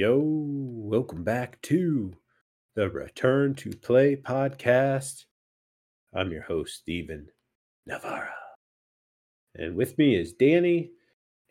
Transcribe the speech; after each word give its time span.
Yo, 0.00 0.20
welcome 0.22 1.24
back 1.24 1.60
to 1.60 2.14
the 2.76 2.88
Return 2.88 3.52
to 3.56 3.70
Play 3.70 4.14
podcast. 4.14 5.24
I'm 6.14 6.30
your 6.30 6.42
host, 6.42 6.76
Stephen 6.76 7.26
Navarra. 7.84 8.32
And 9.56 9.74
with 9.74 9.98
me 9.98 10.14
is 10.14 10.34
Danny, 10.34 10.92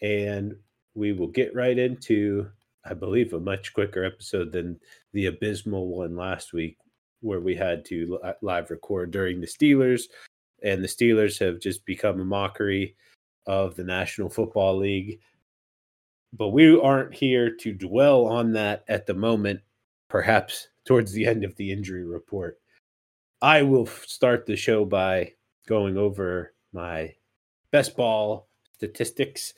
and 0.01 0.55
we 0.93 1.11
will 1.11 1.27
get 1.27 1.53
right 1.55 1.77
into, 1.77 2.49
I 2.85 2.93
believe, 2.93 3.33
a 3.33 3.39
much 3.41 3.73
quicker 3.73 4.05
episode 4.05 4.53
than 4.53 4.79
the 5.11 5.25
abysmal 5.25 5.89
one 5.89 6.15
last 6.15 6.53
week, 6.53 6.77
where 7.19 7.41
we 7.41 7.53
had 7.53 7.83
to 7.87 8.17
live 8.41 8.71
record 8.71 9.11
during 9.11 9.41
the 9.41 9.47
Steelers. 9.47 10.03
And 10.63 10.81
the 10.81 10.87
Steelers 10.87 11.37
have 11.39 11.59
just 11.59 11.85
become 11.85 12.21
a 12.21 12.23
mockery 12.23 12.95
of 13.45 13.75
the 13.75 13.83
National 13.83 14.29
Football 14.29 14.77
League 14.77 15.19
but 16.33 16.49
we 16.49 16.79
aren't 16.79 17.13
here 17.13 17.55
to 17.55 17.73
dwell 17.73 18.25
on 18.25 18.53
that 18.53 18.83
at 18.87 19.05
the 19.05 19.13
moment, 19.13 19.61
perhaps 20.09 20.67
towards 20.85 21.11
the 21.11 21.25
end 21.25 21.43
of 21.43 21.55
the 21.55 21.71
injury 21.71 22.05
report. 22.05 22.59
I 23.41 23.61
will 23.61 23.85
start 23.85 24.45
the 24.45 24.55
show 24.55 24.85
by 24.85 25.33
going 25.67 25.97
over 25.97 26.53
my 26.73 27.13
best 27.71 27.95
ball 27.95 28.47
statistics 28.73 29.53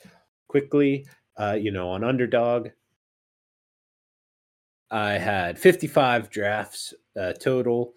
quickly. 0.48 1.06
Uh, 1.38 1.58
you 1.60 1.72
know, 1.72 1.90
on 1.90 2.04
underdog, 2.04 2.70
I 4.92 5.14
had 5.14 5.58
55 5.58 6.30
drafts 6.30 6.94
uh, 7.18 7.34
total, 7.34 7.94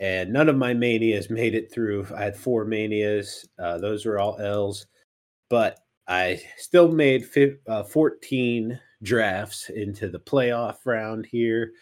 and 0.00 0.32
none 0.32 0.48
of 0.48 0.56
my 0.56 0.72
manias 0.72 1.28
made 1.28 1.54
it 1.54 1.72
through. 1.72 2.06
I 2.16 2.22
had 2.22 2.36
four 2.36 2.64
manias, 2.64 3.46
uh, 3.58 3.78
those 3.78 4.06
were 4.06 4.18
all 4.18 4.38
L's, 4.38 4.86
but 5.50 5.80
I 6.08 6.40
still 6.56 6.90
made 6.90 7.28
uh, 7.66 7.82
14 7.84 8.80
drafts 9.02 9.68
into 9.68 10.08
the 10.08 10.18
playoff 10.18 10.78
round 10.86 11.26
here. 11.26 11.72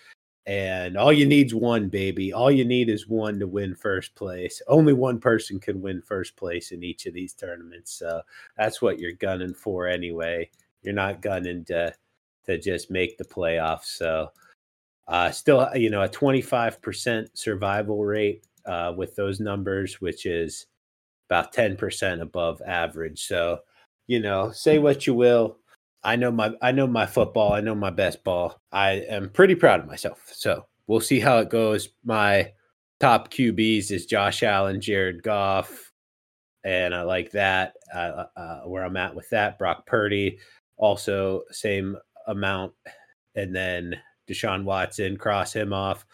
And 0.46 0.96
all 0.96 1.12
you 1.12 1.26
need 1.26 1.46
is 1.46 1.54
one, 1.54 1.88
baby. 1.88 2.32
All 2.32 2.50
you 2.50 2.64
need 2.64 2.88
is 2.88 3.08
one 3.08 3.38
to 3.40 3.46
win 3.46 3.74
first 3.74 4.14
place. 4.14 4.60
Only 4.68 4.92
one 4.92 5.18
person 5.18 5.58
can 5.58 5.80
win 5.80 6.02
first 6.02 6.36
place 6.36 6.70
in 6.70 6.84
each 6.84 7.06
of 7.06 7.14
these 7.14 7.34
tournaments. 7.34 7.92
So 7.92 8.20
that's 8.56 8.82
what 8.82 8.98
you're 8.98 9.12
gunning 9.12 9.54
for 9.54 9.88
anyway. 9.88 10.50
You're 10.82 10.94
not 10.94 11.22
gunning 11.22 11.64
to 11.66 11.94
to 12.46 12.58
just 12.58 12.92
make 12.92 13.18
the 13.18 13.24
playoffs. 13.24 13.86
So 13.86 14.30
uh, 15.08 15.32
still, 15.32 15.68
you 15.74 15.90
know, 15.90 16.02
a 16.02 16.08
25% 16.08 17.28
survival 17.34 18.04
rate 18.04 18.46
uh, 18.66 18.92
with 18.96 19.16
those 19.16 19.40
numbers, 19.40 20.00
which 20.00 20.26
is 20.26 20.66
about 21.28 21.52
10% 21.52 22.20
above 22.20 22.62
average. 22.64 23.26
So 23.26 23.60
you 24.06 24.20
know, 24.20 24.50
say 24.52 24.78
what 24.78 25.06
you 25.06 25.14
will. 25.14 25.58
I 26.02 26.16
know 26.16 26.30
my 26.30 26.52
I 26.62 26.72
know 26.72 26.86
my 26.86 27.06
football. 27.06 27.52
I 27.52 27.60
know 27.60 27.74
my 27.74 27.90
best 27.90 28.22
ball. 28.22 28.60
I 28.72 28.92
am 29.08 29.30
pretty 29.30 29.54
proud 29.54 29.80
of 29.80 29.86
myself. 29.86 30.30
So 30.32 30.66
we'll 30.86 31.00
see 31.00 31.20
how 31.20 31.38
it 31.38 31.50
goes. 31.50 31.88
My 32.04 32.52
top 33.00 33.30
QBs 33.30 33.90
is 33.90 34.06
Josh 34.06 34.42
Allen, 34.42 34.80
Jared 34.80 35.22
Goff, 35.22 35.92
and 36.64 36.94
I 36.94 37.02
like 37.02 37.32
that. 37.32 37.74
Uh, 37.92 38.26
uh, 38.36 38.60
where 38.62 38.84
I'm 38.84 38.96
at 38.96 39.14
with 39.14 39.28
that, 39.30 39.58
Brock 39.58 39.86
Purdy, 39.86 40.38
also 40.76 41.42
same 41.50 41.96
amount, 42.28 42.72
and 43.34 43.54
then 43.54 43.96
Deshaun 44.28 44.64
Watson, 44.64 45.16
cross 45.16 45.52
him 45.52 45.72
off. 45.72 46.06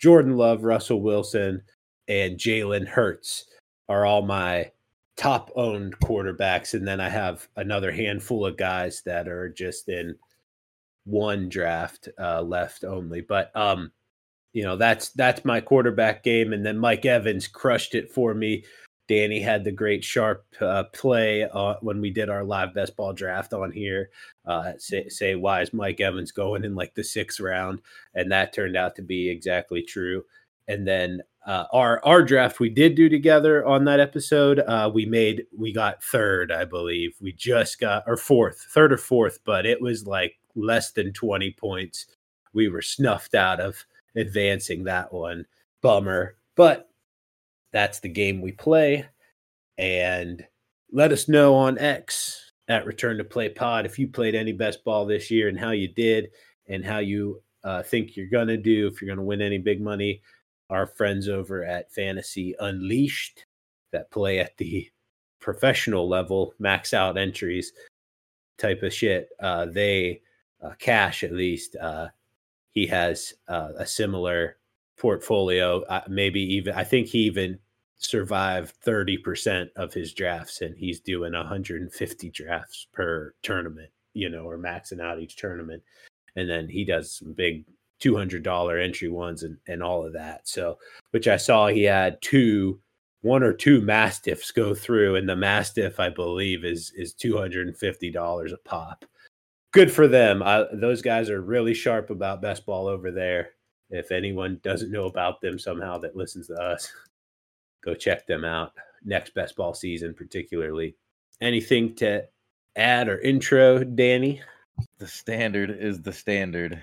Jordan 0.00 0.36
Love, 0.36 0.64
Russell 0.64 1.02
Wilson, 1.02 1.62
and 2.08 2.38
Jalen 2.38 2.86
Hurts 2.86 3.46
are 3.88 4.06
all 4.06 4.22
my 4.22 4.70
top 5.20 5.50
owned 5.54 5.98
quarterbacks, 6.00 6.72
and 6.72 6.88
then 6.88 6.98
I 6.98 7.10
have 7.10 7.46
another 7.56 7.92
handful 7.92 8.46
of 8.46 8.56
guys 8.56 9.02
that 9.02 9.28
are 9.28 9.50
just 9.50 9.90
in 9.90 10.16
one 11.04 11.50
draft 11.50 12.08
uh, 12.18 12.40
left 12.40 12.84
only. 12.84 13.20
But 13.20 13.54
um, 13.54 13.92
you 14.54 14.62
know 14.62 14.76
that's 14.76 15.10
that's 15.10 15.44
my 15.44 15.60
quarterback 15.60 16.24
game, 16.24 16.54
and 16.54 16.64
then 16.64 16.78
Mike 16.78 17.04
Evans 17.04 17.46
crushed 17.46 17.94
it 17.94 18.10
for 18.10 18.32
me. 18.32 18.64
Danny 19.08 19.40
had 19.40 19.62
the 19.62 19.72
great 19.72 20.04
sharp 20.04 20.46
uh, 20.60 20.84
play 20.94 21.42
uh, 21.42 21.74
when 21.82 22.00
we 22.00 22.10
did 22.10 22.30
our 22.30 22.44
live 22.44 22.72
best 22.72 22.96
ball 22.96 23.12
draft 23.12 23.52
on 23.52 23.72
here. 23.72 24.08
Uh, 24.46 24.72
say, 24.78 25.08
say, 25.08 25.34
why 25.34 25.60
is 25.60 25.74
Mike 25.74 26.00
Evans 26.00 26.32
going 26.32 26.64
in 26.64 26.74
like 26.74 26.94
the 26.94 27.04
sixth 27.04 27.40
round? 27.40 27.82
And 28.14 28.32
that 28.32 28.54
turned 28.54 28.76
out 28.76 28.96
to 28.96 29.02
be 29.02 29.28
exactly 29.28 29.82
true. 29.82 30.24
And 30.68 30.86
then 30.86 31.22
uh, 31.46 31.64
our 31.72 32.04
our 32.04 32.22
draft 32.22 32.60
we 32.60 32.68
did 32.68 32.94
do 32.94 33.08
together 33.08 33.64
on 33.64 33.84
that 33.84 34.00
episode. 34.00 34.60
Uh, 34.60 34.90
we 34.92 35.06
made 35.06 35.46
we 35.56 35.72
got 35.72 36.02
third, 36.02 36.52
I 36.52 36.64
believe. 36.64 37.16
We 37.20 37.32
just 37.32 37.80
got 37.80 38.04
or 38.06 38.16
fourth, 38.16 38.66
third 38.70 38.92
or 38.92 38.98
fourth, 38.98 39.38
but 39.44 39.64
it 39.64 39.80
was 39.80 40.06
like 40.06 40.38
less 40.54 40.92
than 40.92 41.12
twenty 41.12 41.52
points. 41.52 42.06
We 42.52 42.68
were 42.68 42.82
snuffed 42.82 43.34
out 43.34 43.60
of 43.60 43.84
advancing 44.16 44.84
that 44.84 45.12
one. 45.12 45.46
Bummer, 45.82 46.36
but 46.56 46.90
that's 47.72 48.00
the 48.00 48.08
game 48.08 48.42
we 48.42 48.52
play. 48.52 49.06
And 49.78 50.46
let 50.92 51.10
us 51.10 51.26
know 51.26 51.54
on 51.54 51.78
X 51.78 52.52
at 52.68 52.84
Return 52.84 53.16
to 53.16 53.24
Play 53.24 53.48
Pod 53.48 53.86
if 53.86 53.98
you 53.98 54.08
played 54.08 54.34
any 54.34 54.52
best 54.52 54.84
ball 54.84 55.06
this 55.06 55.30
year 55.30 55.48
and 55.48 55.58
how 55.58 55.70
you 55.70 55.88
did 55.88 56.30
and 56.68 56.84
how 56.84 56.98
you 56.98 57.42
uh, 57.64 57.82
think 57.82 58.14
you're 58.14 58.28
gonna 58.28 58.58
do 58.58 58.88
if 58.88 59.00
you're 59.00 59.08
gonna 59.08 59.26
win 59.26 59.40
any 59.40 59.58
big 59.58 59.80
money 59.80 60.20
our 60.70 60.86
friends 60.86 61.28
over 61.28 61.64
at 61.64 61.92
Fantasy 61.92 62.54
Unleashed 62.60 63.44
that 63.92 64.10
play 64.10 64.38
at 64.38 64.56
the 64.56 64.88
professional 65.40 66.08
level, 66.08 66.54
max 66.58 66.94
out 66.94 67.18
entries 67.18 67.72
type 68.58 68.82
of 68.82 68.92
shit. 68.92 69.30
Uh, 69.40 69.66
they 69.66 70.20
uh, 70.62 70.74
cash 70.78 71.24
at 71.24 71.32
least. 71.32 71.76
Uh, 71.76 72.08
he 72.70 72.86
has 72.86 73.34
uh, 73.48 73.70
a 73.76 73.86
similar 73.86 74.58
portfolio. 74.96 75.82
Uh, 75.82 76.02
maybe 76.08 76.40
even 76.54 76.74
I 76.74 76.84
think 76.84 77.08
he 77.08 77.20
even 77.20 77.58
survived 77.98 78.70
thirty 78.82 79.16
percent 79.16 79.70
of 79.76 79.92
his 79.92 80.12
drafts, 80.12 80.60
and 80.60 80.76
he's 80.76 81.00
doing 81.00 81.32
150 81.32 82.30
drafts 82.30 82.86
per 82.92 83.34
tournament. 83.42 83.90
You 84.12 84.28
know, 84.28 84.44
or 84.44 84.58
maxing 84.58 85.00
out 85.00 85.20
each 85.20 85.36
tournament, 85.36 85.82
and 86.36 86.48
then 86.48 86.68
he 86.68 86.84
does 86.84 87.12
some 87.12 87.32
big 87.32 87.64
$200 88.00 88.84
entry 88.84 89.08
ones 89.08 89.42
and, 89.42 89.56
and 89.66 89.82
all 89.82 90.06
of 90.06 90.12
that. 90.14 90.48
So, 90.48 90.78
which 91.10 91.28
I 91.28 91.36
saw 91.36 91.68
he 91.68 91.84
had 91.84 92.20
two, 92.22 92.80
one 93.22 93.42
or 93.42 93.52
two 93.52 93.80
Mastiffs 93.80 94.50
go 94.50 94.74
through, 94.74 95.16
and 95.16 95.28
the 95.28 95.36
Mastiff, 95.36 96.00
I 96.00 96.08
believe, 96.08 96.64
is 96.64 96.92
is 96.96 97.14
$250 97.14 98.52
a 98.52 98.56
pop. 98.58 99.04
Good 99.72 99.92
for 99.92 100.08
them. 100.08 100.42
I, 100.42 100.64
those 100.72 101.02
guys 101.02 101.30
are 101.30 101.42
really 101.42 101.74
sharp 101.74 102.10
about 102.10 102.42
best 102.42 102.66
ball 102.66 102.86
over 102.86 103.10
there. 103.10 103.50
If 103.90 104.10
anyone 104.10 104.60
doesn't 104.62 104.90
know 104.90 105.04
about 105.04 105.40
them 105.40 105.58
somehow 105.58 105.98
that 105.98 106.16
listens 106.16 106.48
to 106.48 106.54
us, 106.54 106.92
go 107.84 107.94
check 107.94 108.26
them 108.26 108.44
out. 108.44 108.72
Next 109.04 109.34
best 109.34 109.56
ball 109.56 109.74
season, 109.74 110.14
particularly. 110.14 110.96
Anything 111.40 111.94
to 111.96 112.24
add 112.76 113.08
or 113.08 113.18
intro, 113.20 113.82
Danny? 113.82 114.42
The 114.98 115.06
standard 115.06 115.70
is 115.70 116.00
the 116.02 116.12
standard 116.12 116.82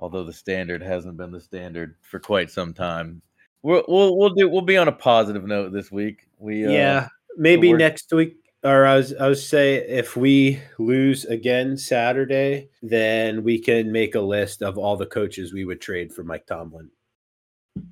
although 0.00 0.24
the 0.24 0.32
standard 0.32 0.82
hasn't 0.82 1.16
been 1.16 1.32
the 1.32 1.40
standard 1.40 1.96
for 2.02 2.18
quite 2.18 2.50
some 2.50 2.72
time. 2.72 3.22
We'll 3.62 3.84
we'll 3.88 4.16
we'll 4.16 4.30
do 4.30 4.48
we'll 4.48 4.62
be 4.62 4.76
on 4.76 4.88
a 4.88 4.92
positive 4.92 5.44
note 5.44 5.72
this 5.72 5.90
week. 5.90 6.28
We 6.38 6.66
uh, 6.66 6.70
yeah 6.70 7.08
maybe 7.36 7.72
next 7.72 8.12
week 8.12 8.36
or 8.64 8.86
I 8.86 8.96
was 8.96 9.14
I 9.14 9.28
was 9.28 9.46
say 9.46 9.76
if 9.76 10.16
we 10.16 10.60
lose 10.78 11.24
again 11.24 11.76
Saturday, 11.76 12.68
then 12.82 13.44
we 13.44 13.58
can 13.58 13.92
make 13.92 14.14
a 14.14 14.20
list 14.20 14.62
of 14.62 14.78
all 14.78 14.96
the 14.96 15.06
coaches 15.06 15.52
we 15.52 15.64
would 15.64 15.80
trade 15.80 16.12
for 16.12 16.24
Mike 16.24 16.46
Tomlin. 16.46 16.90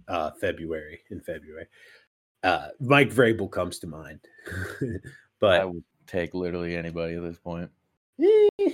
Uh, 0.08 0.32
February 0.40 1.00
in 1.10 1.20
February, 1.20 1.66
uh, 2.42 2.68
Mike 2.80 3.10
Vrabel 3.10 3.48
comes 3.48 3.78
to 3.78 3.86
mind, 3.86 4.18
but 5.40 5.60
I 5.60 5.64
would 5.64 5.84
take 6.08 6.34
literally 6.34 6.74
anybody 6.74 7.14
at 7.14 7.22
this 7.22 7.38
point. 7.38 7.70
Eh, 8.20 8.70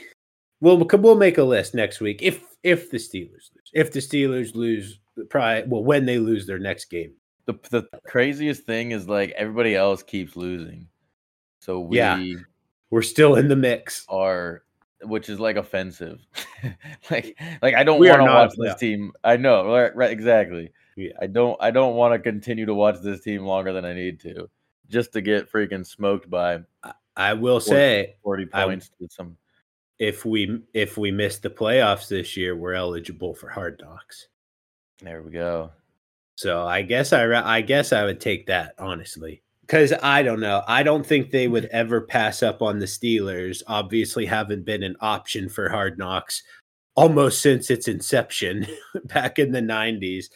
we'll 0.62 0.78
we'll 0.78 1.16
make 1.16 1.37
a 1.37 1.44
list 1.44 1.75
next 1.75 2.00
week 2.00 2.22
if 2.22 2.43
if 2.62 2.91
the 2.91 2.99
Steelers 2.99 3.50
lose. 3.55 3.70
If 3.73 3.93
the 3.93 4.00
Steelers 4.00 4.55
lose, 4.55 4.99
probably 5.29 5.64
well 5.69 5.85
when 5.85 6.06
they 6.06 6.19
lose 6.19 6.47
their 6.47 6.59
next 6.59 6.87
game. 6.87 7.12
The 7.47 7.55
the 7.70 7.88
craziest 8.06 8.64
thing 8.64 8.93
is 8.93 9.09
like 9.09 9.31
everybody 9.32 9.75
else 9.75 10.03
keeps 10.03 10.37
losing, 10.37 10.87
so 11.59 11.81
we 11.81 11.97
yeah, 11.97 12.25
we're 12.91 13.03
still 13.03 13.35
in 13.35 13.49
the 13.49 13.56
mix. 13.56 14.05
Are 14.09 14.62
which 15.03 15.29
is 15.29 15.41
like 15.41 15.56
offensive. 15.56 16.20
like 17.11 17.37
like 17.61 17.75
I 17.75 17.85
don't 17.85 17.99
want 17.99 18.20
to 18.20 18.25
watch 18.25 18.53
this 18.56 18.76
team. 18.76 19.12
I 19.25 19.37
know 19.37 19.67
right, 19.67 19.94
right 19.94 20.11
exactly. 20.11 20.70
Yeah. 20.97 21.12
I 21.20 21.26
don't 21.26 21.56
I 21.61 21.70
don't 21.70 21.97
want 21.97 22.15
to 22.15 22.19
continue 22.19 22.67
to 22.67 22.75
watch 22.75 22.97
this 23.03 23.20
team 23.20 23.44
longer 23.44 23.73
than 23.73 23.85
I 23.85 23.94
need 23.94 24.20
to 24.20 24.49
just 24.88 25.12
to 25.12 25.20
get 25.20 25.50
freaking 25.50 25.87
smoked 25.87 26.29
by 26.29 26.61
I 27.17 27.35
will 27.35 27.61
40, 27.61 27.70
say 27.70 28.17
40 28.23 28.47
points 28.47 28.91
I, 29.00 29.05
to 29.05 29.11
some 29.11 29.37
if 30.02 30.25
we 30.25 30.60
if 30.75 30.99
we 30.99 31.12
miss 31.12 31.38
the 31.38 31.49
playoffs 31.49 32.08
this 32.08 32.37
year, 32.37 32.56
we're 32.56 32.75
eligible 32.75 33.34
for 33.34 33.49
hard 33.49 33.81
knocks. 33.81 34.26
There 35.00 35.22
we 35.22 35.31
go. 35.31 35.70
So 36.34 36.66
I 36.66 36.82
guess 36.82 37.12
I 37.12 37.25
I 37.31 37.60
guess 37.60 37.93
I 37.93 38.04
would 38.04 38.20
take 38.20 38.46
that 38.46 38.75
honestly 38.81 39.43
because 39.60 39.93
I 40.02 40.25
don't 40.25 40.40
know. 40.40 40.64
I 40.66 40.82
don't 40.82 41.06
think 41.06 41.31
they 41.31 41.46
would 41.46 41.66
ever 41.66 42.00
pass 42.00 42.43
up 42.43 42.62
on 42.62 42.81
the 42.81 42.87
Steelers. 42.87 43.62
Obviously, 43.69 44.26
haven't 44.26 44.64
been 44.64 44.82
an 44.82 44.96
option 45.00 45.49
for 45.49 45.69
hard 45.69 45.99
knocks 45.99 46.43
almost 46.96 47.40
since 47.40 47.70
its 47.70 47.87
inception 47.87 48.66
back 49.05 49.38
in 49.38 49.52
the 49.52 49.60
90s. 49.60 50.26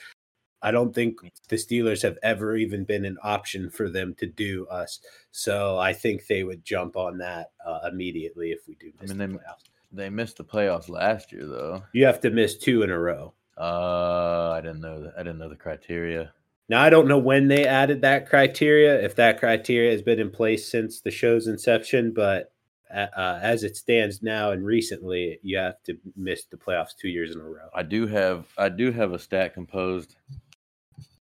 I 0.62 0.70
don't 0.70 0.94
think 0.94 1.18
the 1.48 1.56
Steelers 1.56 2.02
have 2.02 2.18
ever 2.22 2.56
even 2.56 2.84
been 2.84 3.04
an 3.04 3.18
option 3.22 3.70
for 3.70 3.88
them 3.88 4.14
to 4.18 4.26
do 4.26 4.66
us. 4.68 5.00
So 5.30 5.78
I 5.78 5.92
think 5.92 6.26
they 6.26 6.44
would 6.44 6.64
jump 6.64 6.96
on 6.96 7.18
that 7.18 7.50
uh, 7.64 7.80
immediately 7.90 8.50
if 8.50 8.66
we 8.66 8.74
do 8.74 8.92
miss 9.00 9.10
I 9.10 9.14
mean, 9.14 9.18
the 9.18 9.26
they, 9.26 9.44
playoffs. 9.44 9.64
They 9.92 10.10
missed 10.10 10.36
the 10.38 10.44
playoffs 10.44 10.88
last 10.88 11.32
year, 11.32 11.46
though. 11.46 11.82
You 11.92 12.06
have 12.06 12.20
to 12.22 12.30
miss 12.30 12.56
two 12.56 12.82
in 12.82 12.90
a 12.90 12.98
row. 12.98 13.34
Uh, 13.58 14.50
I 14.50 14.60
didn't 14.60 14.80
know 14.80 15.02
that. 15.02 15.14
I 15.16 15.22
didn't 15.22 15.38
know 15.38 15.48
the 15.48 15.56
criteria. 15.56 16.32
Now 16.68 16.82
I 16.82 16.90
don't 16.90 17.06
know 17.06 17.18
when 17.18 17.48
they 17.48 17.66
added 17.66 18.02
that 18.02 18.28
criteria, 18.28 19.00
if 19.00 19.14
that 19.16 19.38
criteria 19.38 19.92
has 19.92 20.02
been 20.02 20.18
in 20.18 20.30
place 20.30 20.68
since 20.68 21.00
the 21.00 21.12
show's 21.12 21.46
inception, 21.46 22.12
but 22.12 22.52
uh, 22.92 23.38
as 23.42 23.62
it 23.62 23.76
stands 23.76 24.22
now 24.22 24.52
and 24.52 24.64
recently, 24.64 25.38
you 25.42 25.58
have 25.58 25.82
to 25.84 25.96
miss 26.16 26.44
the 26.44 26.56
playoffs 26.56 26.96
two 26.96 27.08
years 27.08 27.34
in 27.34 27.40
a 27.40 27.44
row. 27.44 27.68
I 27.74 27.82
do 27.82 28.06
have 28.06 28.46
I 28.58 28.68
do 28.68 28.90
have 28.92 29.12
a 29.12 29.18
stat 29.18 29.54
composed 29.54 30.16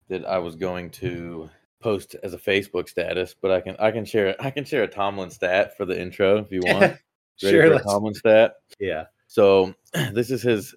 that 0.10 0.25
I 0.25 0.38
was 0.38 0.56
going 0.56 0.90
to 0.92 1.50
post 1.80 2.16
as 2.24 2.34
a 2.34 2.38
Facebook 2.38 2.90
status, 2.90 3.36
but 3.40 3.52
I 3.52 3.62
can 3.62 3.75
I 3.80 3.92
can 3.92 4.06
share 4.06 4.36
I 4.40 4.50
can 4.50 4.66
share 4.66 4.84
a 4.84 4.88
Tomlin 4.88 5.30
stat 5.30 5.78
for 5.78 5.86
the 5.86 6.00
intro 6.00 6.38
if 6.38 6.52
you 6.52 6.62
want. 6.63 6.98
sure, 7.38 7.78
for 7.78 7.84
Tomlin 7.84 8.13
stat. 8.13 8.56
Yeah. 8.80 9.06
So 9.28 9.74
this 10.13 10.31
is 10.31 10.42
his. 10.42 10.75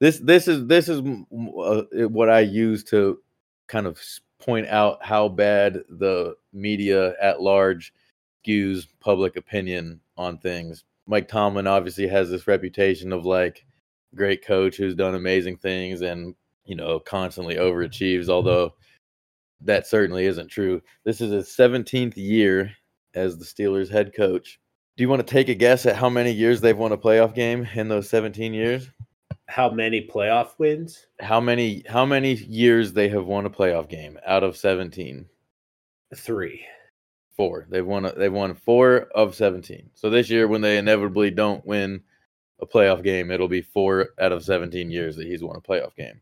This 0.00 0.18
this 0.18 0.48
is 0.48 0.66
this 0.66 0.88
is 0.88 1.00
uh, 1.00 2.08
what 2.08 2.28
I 2.28 2.40
use 2.40 2.84
to 2.84 3.20
kind 3.68 3.86
of 3.86 4.00
point 4.40 4.66
out 4.66 5.04
how 5.04 5.28
bad 5.28 5.84
the 5.88 6.34
media 6.52 7.14
at 7.20 7.40
large 7.40 7.92
skews 8.44 8.86
public 9.00 9.36
opinion 9.36 10.00
on 10.16 10.38
things. 10.38 10.84
Mike 11.06 11.28
Tomlin 11.28 11.66
obviously 11.66 12.06
has 12.08 12.30
this 12.30 12.46
reputation 12.46 13.12
of 13.12 13.24
like 13.24 13.64
great 14.14 14.44
coach 14.44 14.76
who's 14.76 14.94
done 14.94 15.14
amazing 15.14 15.56
things 15.56 16.02
and 16.02 16.34
you 16.64 16.74
know 16.74 16.98
constantly 16.98 17.56
overachieves 17.56 18.28
although 18.28 18.74
that 19.64 19.86
certainly 19.86 20.26
isn't 20.26 20.48
true. 20.48 20.80
This 21.04 21.20
is 21.20 21.32
his 21.32 21.48
17th 21.48 22.16
year 22.16 22.70
as 23.14 23.38
the 23.38 23.44
Steelers 23.44 23.90
head 23.90 24.14
coach. 24.14 24.60
Do 24.96 25.02
you 25.02 25.08
want 25.08 25.26
to 25.26 25.32
take 25.32 25.48
a 25.48 25.54
guess 25.54 25.86
at 25.86 25.96
how 25.96 26.08
many 26.08 26.30
years 26.30 26.60
they've 26.60 26.76
won 26.76 26.92
a 26.92 26.98
playoff 26.98 27.34
game 27.34 27.66
in 27.74 27.88
those 27.88 28.08
17 28.08 28.54
years? 28.54 28.88
How 29.46 29.70
many 29.70 30.06
playoff 30.06 30.50
wins? 30.58 31.06
How 31.20 31.40
many 31.40 31.82
how 31.88 32.06
many 32.06 32.34
years 32.34 32.92
they 32.92 33.08
have 33.08 33.26
won 33.26 33.46
a 33.46 33.50
playoff 33.50 33.88
game 33.88 34.18
out 34.26 34.42
of 34.42 34.56
17? 34.56 35.26
3. 36.14 36.64
Four. 37.36 37.66
They've 37.68 37.84
won. 37.84 38.10
They've 38.16 38.32
won 38.32 38.54
four 38.54 39.08
of 39.12 39.34
seventeen. 39.34 39.90
So 39.94 40.08
this 40.08 40.30
year, 40.30 40.46
when 40.46 40.60
they 40.60 40.78
inevitably 40.78 41.32
don't 41.32 41.66
win 41.66 42.00
a 42.60 42.66
playoff 42.66 43.02
game, 43.02 43.32
it'll 43.32 43.48
be 43.48 43.60
four 43.60 44.10
out 44.20 44.30
of 44.30 44.44
seventeen 44.44 44.88
years 44.88 45.16
that 45.16 45.26
he's 45.26 45.42
won 45.42 45.56
a 45.56 45.60
playoff 45.60 45.96
game. 45.96 46.20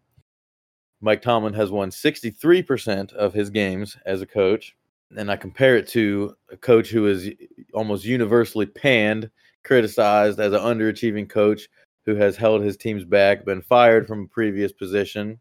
Mike 1.04 1.20
Tomlin 1.20 1.52
has 1.54 1.72
won 1.72 1.90
sixty-three 1.90 2.62
percent 2.62 3.12
of 3.14 3.34
his 3.34 3.50
games 3.50 3.96
as 4.06 4.22
a 4.22 4.26
coach, 4.26 4.76
and 5.16 5.32
I 5.32 5.37
compare 5.37 5.76
it 5.76 5.88
to 5.88 6.37
a 6.52 6.56
coach 6.56 6.90
who 6.90 7.08
is 7.08 7.28
almost 7.75 8.04
universally 8.04 8.66
panned, 8.66 9.28
criticized 9.64 10.38
as 10.38 10.52
an 10.52 10.60
underachieving 10.60 11.28
coach 11.28 11.69
who 12.06 12.14
has 12.14 12.37
held 12.37 12.62
his 12.62 12.76
teams 12.76 13.04
back, 13.04 13.44
been 13.44 13.62
fired 13.62 14.06
from 14.06 14.22
a 14.22 14.28
previous 14.28 14.70
position. 14.70 15.40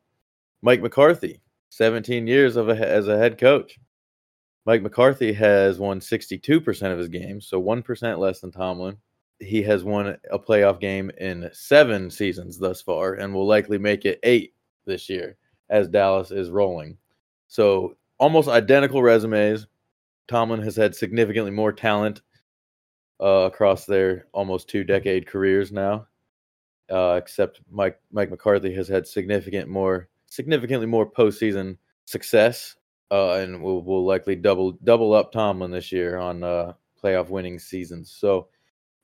Mike 0.63 0.81
McCarthy, 0.81 1.39
17 1.69 2.25
years 2.25 2.55
of 2.55 2.69
a, 2.69 2.75
as 2.75 3.07
a 3.07 3.17
head 3.17 3.37
coach. 3.37 3.77
Mike 4.65 4.81
McCarthy 4.81 5.31
has 5.31 5.77
won 5.77 5.99
62% 5.99 6.91
of 6.91 6.97
his 6.97 7.07
games, 7.07 7.47
so 7.47 7.61
1% 7.61 8.17
less 8.17 8.39
than 8.39 8.51
Tomlin. 8.51 8.97
He 9.39 9.61
has 9.63 9.83
won 9.83 10.17
a 10.31 10.39
playoff 10.39 10.79
game 10.79 11.11
in 11.19 11.49
seven 11.53 12.09
seasons 12.09 12.57
thus 12.57 12.81
far 12.81 13.13
and 13.13 13.31
will 13.31 13.47
likely 13.47 13.77
make 13.77 14.05
it 14.05 14.19
eight 14.23 14.55
this 14.85 15.07
year 15.07 15.37
as 15.71 15.87
Dallas 15.87 16.29
is 16.29 16.51
rolling. 16.51 16.97
So 17.47 17.97
almost 18.19 18.47
identical 18.47 19.01
resumes. 19.01 19.65
Tomlin 20.27 20.61
has 20.61 20.75
had 20.75 20.95
significantly 20.95 21.51
more 21.51 21.73
talent 21.73 22.21
uh, 23.19 23.49
across 23.51 23.85
their 23.85 24.27
almost 24.31 24.67
two 24.67 24.83
decade 24.83 25.25
careers 25.25 25.71
now. 25.71 26.07
Uh, 26.91 27.15
except 27.17 27.61
Mike 27.71 27.99
Mike 28.11 28.29
McCarthy 28.29 28.73
has 28.75 28.87
had 28.87 29.07
significant 29.07 29.69
more 29.69 30.09
significantly 30.27 30.85
more 30.85 31.09
postseason 31.09 31.77
success 32.05 32.75
uh, 33.11 33.33
and 33.33 33.61
we'll, 33.61 33.81
we'll 33.81 34.05
likely 34.05 34.35
double 34.35 34.71
double 34.83 35.13
up 35.13 35.31
Tomlin 35.31 35.69
this 35.69 35.91
year 35.91 36.17
on 36.17 36.43
uh, 36.43 36.73
playoff 37.03 37.29
winning 37.29 37.59
seasons. 37.59 38.09
So 38.09 38.47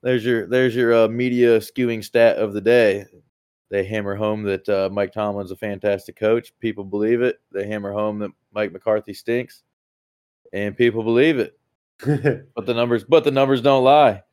there's 0.01 0.25
your 0.25 0.47
there's 0.47 0.75
your 0.75 0.93
uh, 0.93 1.07
media 1.09 1.59
skewing 1.59 2.03
stat 2.03 2.37
of 2.37 2.53
the 2.53 2.61
day. 2.61 3.05
They 3.69 3.83
hammer 3.83 4.15
home 4.15 4.43
that 4.43 4.67
uh, 4.69 4.89
Mike 4.91 5.11
Tomlin's 5.11 5.51
a 5.51 5.55
fantastic 5.55 6.15
coach. 6.15 6.53
People 6.59 6.85
believe 6.85 7.21
it. 7.21 7.39
They 7.51 7.67
hammer 7.67 7.91
home 7.91 8.19
that 8.19 8.31
Mike 8.53 8.71
McCarthy 8.71 9.13
stinks, 9.13 9.63
and 10.53 10.77
people 10.77 11.03
believe 11.03 11.39
it. 11.39 11.59
but 12.55 12.65
the 12.65 12.73
numbers, 12.73 13.03
but 13.03 13.23
the 13.23 13.31
numbers 13.31 13.61
don't 13.61 13.83
lie. 13.83 14.23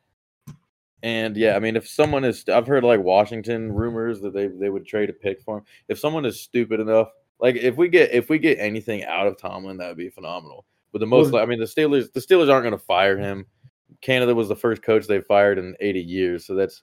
And 1.03 1.35
yeah, 1.35 1.55
I 1.55 1.59
mean, 1.59 1.75
if 1.75 1.87
someone 1.87 2.23
is, 2.23 2.45
I've 2.47 2.67
heard 2.67 2.83
like 2.83 3.01
Washington 3.01 3.71
rumors 3.71 4.21
that 4.21 4.33
they 4.33 4.47
they 4.47 4.69
would 4.69 4.85
trade 4.85 5.09
a 5.09 5.13
pick 5.13 5.41
for 5.41 5.57
him. 5.57 5.65
If 5.87 5.99
someone 5.99 6.25
is 6.25 6.41
stupid 6.41 6.79
enough 6.79 7.09
like 7.39 7.55
if 7.55 7.75
we 7.75 7.87
get 7.89 8.11
if 8.11 8.29
we 8.29 8.39
get 8.39 8.59
anything 8.59 9.03
out 9.03 9.27
of 9.27 9.37
Tomlin, 9.37 9.77
that 9.77 9.89
would 9.89 9.97
be 9.97 10.09
phenomenal. 10.09 10.65
But 10.91 10.99
the 10.99 11.07
most, 11.07 11.33
well, 11.33 11.43
I 11.43 11.45
mean, 11.45 11.59
the 11.59 11.65
Steelers 11.65 12.11
the 12.11 12.19
Steelers 12.19 12.49
aren't 12.49 12.63
going 12.63 12.71
to 12.71 12.77
fire 12.77 13.17
him. 13.17 13.45
Canada 14.01 14.33
was 14.33 14.47
the 14.47 14.55
first 14.55 14.81
coach 14.81 15.07
they 15.07 15.21
fired 15.21 15.57
in 15.57 15.75
80 15.79 16.01
years, 16.01 16.45
so 16.45 16.55
that's 16.55 16.81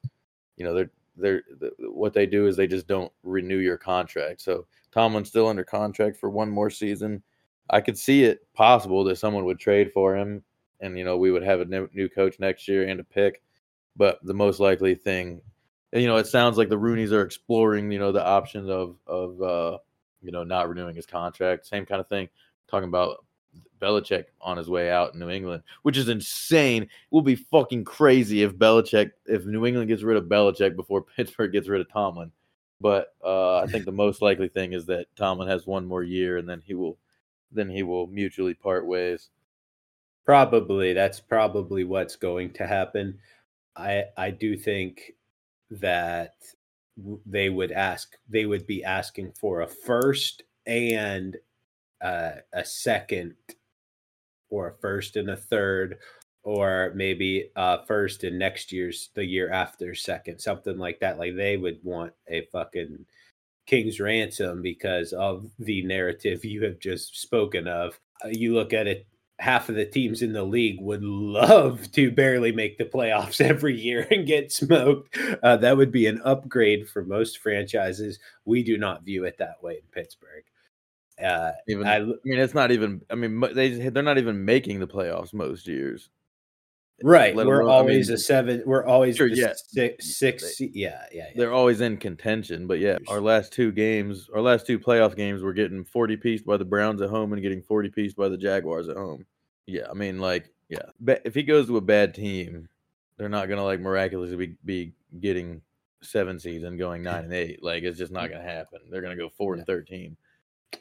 you 0.57 0.65
know 0.65 0.75
they're 0.75 0.91
they're 1.17 1.43
what 1.79 2.15
they 2.15 2.27
do 2.27 2.47
is 2.47 2.57
they 2.57 2.67
just 2.67 2.87
don't 2.87 3.13
renew 3.23 3.59
your 3.59 3.77
contract. 3.79 4.41
So 4.41 4.67
Tomlin's 4.93 5.29
still 5.29 5.49
under 5.49 5.65
contract 5.65 6.17
for 6.17 6.31
one 6.31 6.51
more 6.51 6.71
season. 6.71 7.23
I 7.71 7.81
could 7.81 7.99
see 7.99 8.25
it 8.25 8.47
possible 8.55 9.05
that 9.05 9.17
someone 9.17 9.45
would 9.45 9.59
trade 9.59 9.93
for 9.93 10.17
him, 10.17 10.43
and 10.81 10.99
you 10.99 11.05
know 11.05 11.17
we 11.17 11.31
would 11.31 11.43
have 11.43 11.61
a 11.61 11.65
new 11.65 12.09
coach 12.09 12.39
next 12.39 12.69
year 12.69 12.89
and 12.89 13.01
a 13.01 13.05
pick. 13.05 13.43
But 13.97 14.19
the 14.23 14.35
most 14.35 14.59
likely 14.59 14.95
thing, 14.95 15.43
you 15.93 16.07
know, 16.07 16.17
it 16.17 16.27
sounds 16.27 16.57
like 16.57 16.71
the 16.71 16.79
Rooneys 16.79 17.13
are 17.13 17.23
exploring, 17.23 17.93
you 17.93 17.99
know, 17.99 18.13
the 18.13 18.25
options 18.25 18.69
of 18.69 18.97
of 19.07 19.43
uh, 19.43 19.79
you 20.23 20.33
know, 20.33 20.45
not 20.45 20.69
renewing 20.69 20.97
his 20.97 21.07
contract. 21.07 21.67
Same 21.67 21.85
kind 21.85 22.01
of 22.01 22.09
thing. 22.09 22.29
Talking 22.69 22.89
about 22.89 23.25
Belichick 23.83 24.27
on 24.41 24.57
his 24.57 24.71
way 24.71 24.91
out 24.91 25.15
in 25.15 25.21
New 25.21 25.29
England, 25.29 25.63
which 25.83 25.99
is 25.99 26.09
insane. 26.09 26.85
It 26.85 26.89
will 27.11 27.23
be 27.23 27.35
fucking 27.35 27.85
crazy 27.85 28.43
if 28.43 28.55
Belichick, 28.55 29.11
if 29.27 29.45
New 29.45 29.67
England 29.67 29.89
gets 29.89 30.03
rid 30.03 30.17
of 30.17 30.25
Belichick 30.25 30.77
before 30.77 31.03
Pittsburgh 31.17 31.53
gets 31.53 31.69
rid 31.69 31.81
of 31.81 31.91
Tomlin. 31.91 32.31
But 32.81 33.15
uh, 33.25 33.59
I 33.59 33.67
think 33.67 33.85
the 33.85 33.93
most 33.93 34.23
likely 34.23 34.49
thing 34.49 34.73
is 34.73 34.87
that 34.87 35.07
Tomlin 35.17 35.49
has 35.49 35.67
one 35.67 35.87
more 35.87 36.03
year, 36.03 36.39
and 36.39 36.49
then 36.49 36.63
he 36.65 36.75
will, 36.75 36.99
then 37.51 37.69
he 37.69 37.83
will 37.83 38.07
mutually 38.07 38.55
part 38.55 38.87
ways. 38.87 39.29
Probably 40.25 40.93
that's 40.93 41.21
probably 41.21 41.85
what's 41.85 42.17
going 42.17 42.53
to 42.55 42.67
happen. 42.67 43.19
I 43.77 44.05
I 44.17 44.31
do 44.31 44.57
think 44.57 45.13
that 45.71 46.35
they 47.27 47.49
would 47.49 47.73
ask 47.73 48.17
they 48.29 48.47
would 48.47 48.67
be 48.67 48.85
asking 48.85 49.33
for 49.33 49.63
a 49.63 49.67
first 49.67 50.43
and 50.67 51.37
uh, 52.03 52.33
a 52.53 52.65
second 52.65 53.35
or 54.53 54.69
a 54.69 54.75
first 54.81 55.17
and 55.17 55.31
a 55.31 55.37
third 55.37 55.97
or 56.45 56.93
maybe 56.95 57.51
uh 57.57 57.79
first 57.87 58.23
and 58.25 58.39
next 58.39 58.71
year's 58.71 59.11
the 59.15 59.25
year 59.25 59.51
after 59.51 59.95
second 59.95 60.39
something 60.39 60.79
like 60.79 61.01
that 61.01 61.19
like 61.19 61.35
they 61.37 61.57
would 61.57 61.79
want 61.83 62.13
a 62.29 62.47
fucking 62.53 63.05
king's 63.67 63.99
ransom 63.99 64.61
because 64.61 65.13
of 65.13 65.49
the 65.59 65.83
narrative 65.85 66.45
you 66.45 66.63
have 66.63 66.79
just 66.79 67.21
spoken 67.21 67.67
of 67.67 67.99
uh, 68.25 68.29
you 68.29 68.55
look 68.55 68.73
at 68.73 68.87
it 68.87 69.07
half 69.39 69.69
of 69.69 69.75
the 69.75 69.85
teams 69.85 70.23
in 70.23 70.33
the 70.33 70.45
league 70.45 70.81
would 70.81 71.03
love 71.03 71.91
to 71.93 72.13
barely 72.13 72.53
make 72.53 72.79
the 72.79 72.85
playoffs 72.85 73.41
every 73.45 73.79
year 73.79 74.07
and 74.11 74.27
get 74.27 74.53
smoked. 74.53 75.19
Uh, 75.43 75.57
that 75.57 75.77
would 75.77 75.91
be 75.91 76.07
an 76.07 76.21
upgrade 76.25 76.89
for 76.89 77.05
most 77.05 77.39
franchises. 77.39 78.21
We 78.45 78.63
do 78.63 78.79
not 78.79 79.05
view 79.05 79.25
it 79.25 79.39
that 79.39 79.61
way 79.61 79.75
in 79.75 79.83
Pittsburgh. 79.91 80.45
Uh, 81.23 81.53
even, 81.69 81.87
I, 81.87 81.97
I, 81.97 82.01
mean, 82.01 82.39
it's 82.39 82.55
not 82.55 82.73
even. 82.73 83.03
I 83.11 83.15
mean, 83.15 83.41
they 83.55 83.89
they're 83.89 84.03
not 84.03 84.19
even 84.19 84.45
making 84.45 84.81
the 84.81 84.89
playoffs 84.89 85.33
most 85.33 85.67
years. 85.67 86.11
Right, 87.05 87.35
we're 87.35 87.69
always 87.69 88.09
I 88.09 88.13
mean, 88.13 88.15
a 88.15 88.19
seven. 88.19 88.63
We're 88.65 88.85
always 88.85 89.17
sure, 89.17 89.27
yeah, 89.27 89.55
six, 89.57 90.17
six. 90.17 90.59
They, 90.59 90.71
yeah, 90.73 91.03
yeah, 91.13 91.25
yeah, 91.25 91.31
They're 91.35 91.53
always 91.53 91.81
in 91.81 91.97
contention, 91.97 92.67
but 92.67 92.79
yeah, 92.79 92.99
our 93.09 93.21
last 93.21 93.53
two 93.53 93.73
games, 93.73 94.29
our 94.35 94.41
last 94.41 94.67
two 94.67 94.79
playoff 94.79 95.17
games, 95.17 95.43
we're 95.43 95.53
getting 95.53 95.85
forty 95.85 96.17
pieced 96.17 96.47
by 96.47 96.57
the 96.57 96.65
Browns 96.65 97.03
at 97.03 97.11
home 97.11 97.33
and 97.33 97.43
getting 97.43 97.63
forty 97.63 97.89
pieced 97.89 98.17
by 98.17 98.29
the 98.29 98.37
Jaguars 98.37 98.89
at 98.89 98.97
home. 98.97 99.27
Yeah, 99.67 99.87
I 99.91 99.95
mean, 99.95 100.21
like, 100.21 100.51
yeah, 100.69 100.83
but 101.01 101.23
if 101.25 101.35
he 101.35 101.43
goes 101.43 101.67
to 101.67 101.77
a 101.77 101.81
bad 101.81 102.15
team, 102.15 102.69
they're 103.17 103.29
not 103.29 103.49
gonna 103.49 103.65
like 103.65 103.81
miraculously 103.81 104.37
be, 104.37 104.57
be 104.65 104.93
getting 105.19 105.61
seven 106.03 106.39
seeds 106.39 106.65
and 106.65 106.79
going 106.79 107.03
nine 107.03 107.25
and 107.25 107.33
eight. 107.33 107.63
Like, 107.63 107.83
it's 107.83 107.99
just 107.99 108.13
not 108.13 108.31
gonna 108.31 108.45
happen. 108.45 108.81
They're 108.91 109.03
gonna 109.03 109.17
go 109.17 109.29
four 109.29 109.55
and 109.55 109.67
thirteen. 109.67 110.17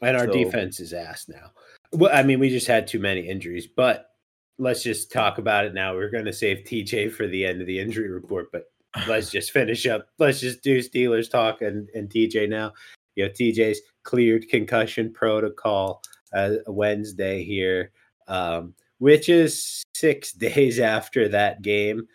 And 0.01 0.17
our 0.17 0.25
so, 0.25 0.33
defense 0.33 0.79
is 0.79 0.93
ass 0.93 1.27
now. 1.27 1.51
Well, 1.91 2.11
I 2.13 2.23
mean, 2.23 2.39
we 2.39 2.49
just 2.49 2.67
had 2.67 2.87
too 2.87 2.99
many 2.99 3.21
injuries, 3.21 3.67
but 3.67 4.11
let's 4.57 4.83
just 4.83 5.11
talk 5.11 5.37
about 5.37 5.65
it 5.65 5.73
now. 5.73 5.93
We're 5.93 6.09
going 6.09 6.25
to 6.25 6.33
save 6.33 6.59
TJ 6.59 7.11
for 7.11 7.27
the 7.27 7.45
end 7.45 7.61
of 7.61 7.67
the 7.67 7.79
injury 7.79 8.09
report, 8.09 8.47
but 8.51 8.65
let's 9.07 9.31
just 9.31 9.51
finish 9.51 9.85
up. 9.87 10.07
Let's 10.19 10.39
just 10.39 10.63
do 10.63 10.79
Steelers 10.79 11.29
talk 11.29 11.61
and, 11.61 11.89
and 11.93 12.09
TJ 12.09 12.49
now. 12.49 12.73
You 13.15 13.25
know, 13.25 13.31
TJ's 13.31 13.81
cleared 14.03 14.47
concussion 14.49 15.11
protocol 15.11 16.01
uh, 16.33 16.55
Wednesday 16.67 17.43
here, 17.43 17.91
um, 18.27 18.73
which 18.99 19.29
is 19.29 19.83
six 19.95 20.31
days 20.33 20.79
after 20.79 21.27
that 21.29 21.61
game, 21.61 22.07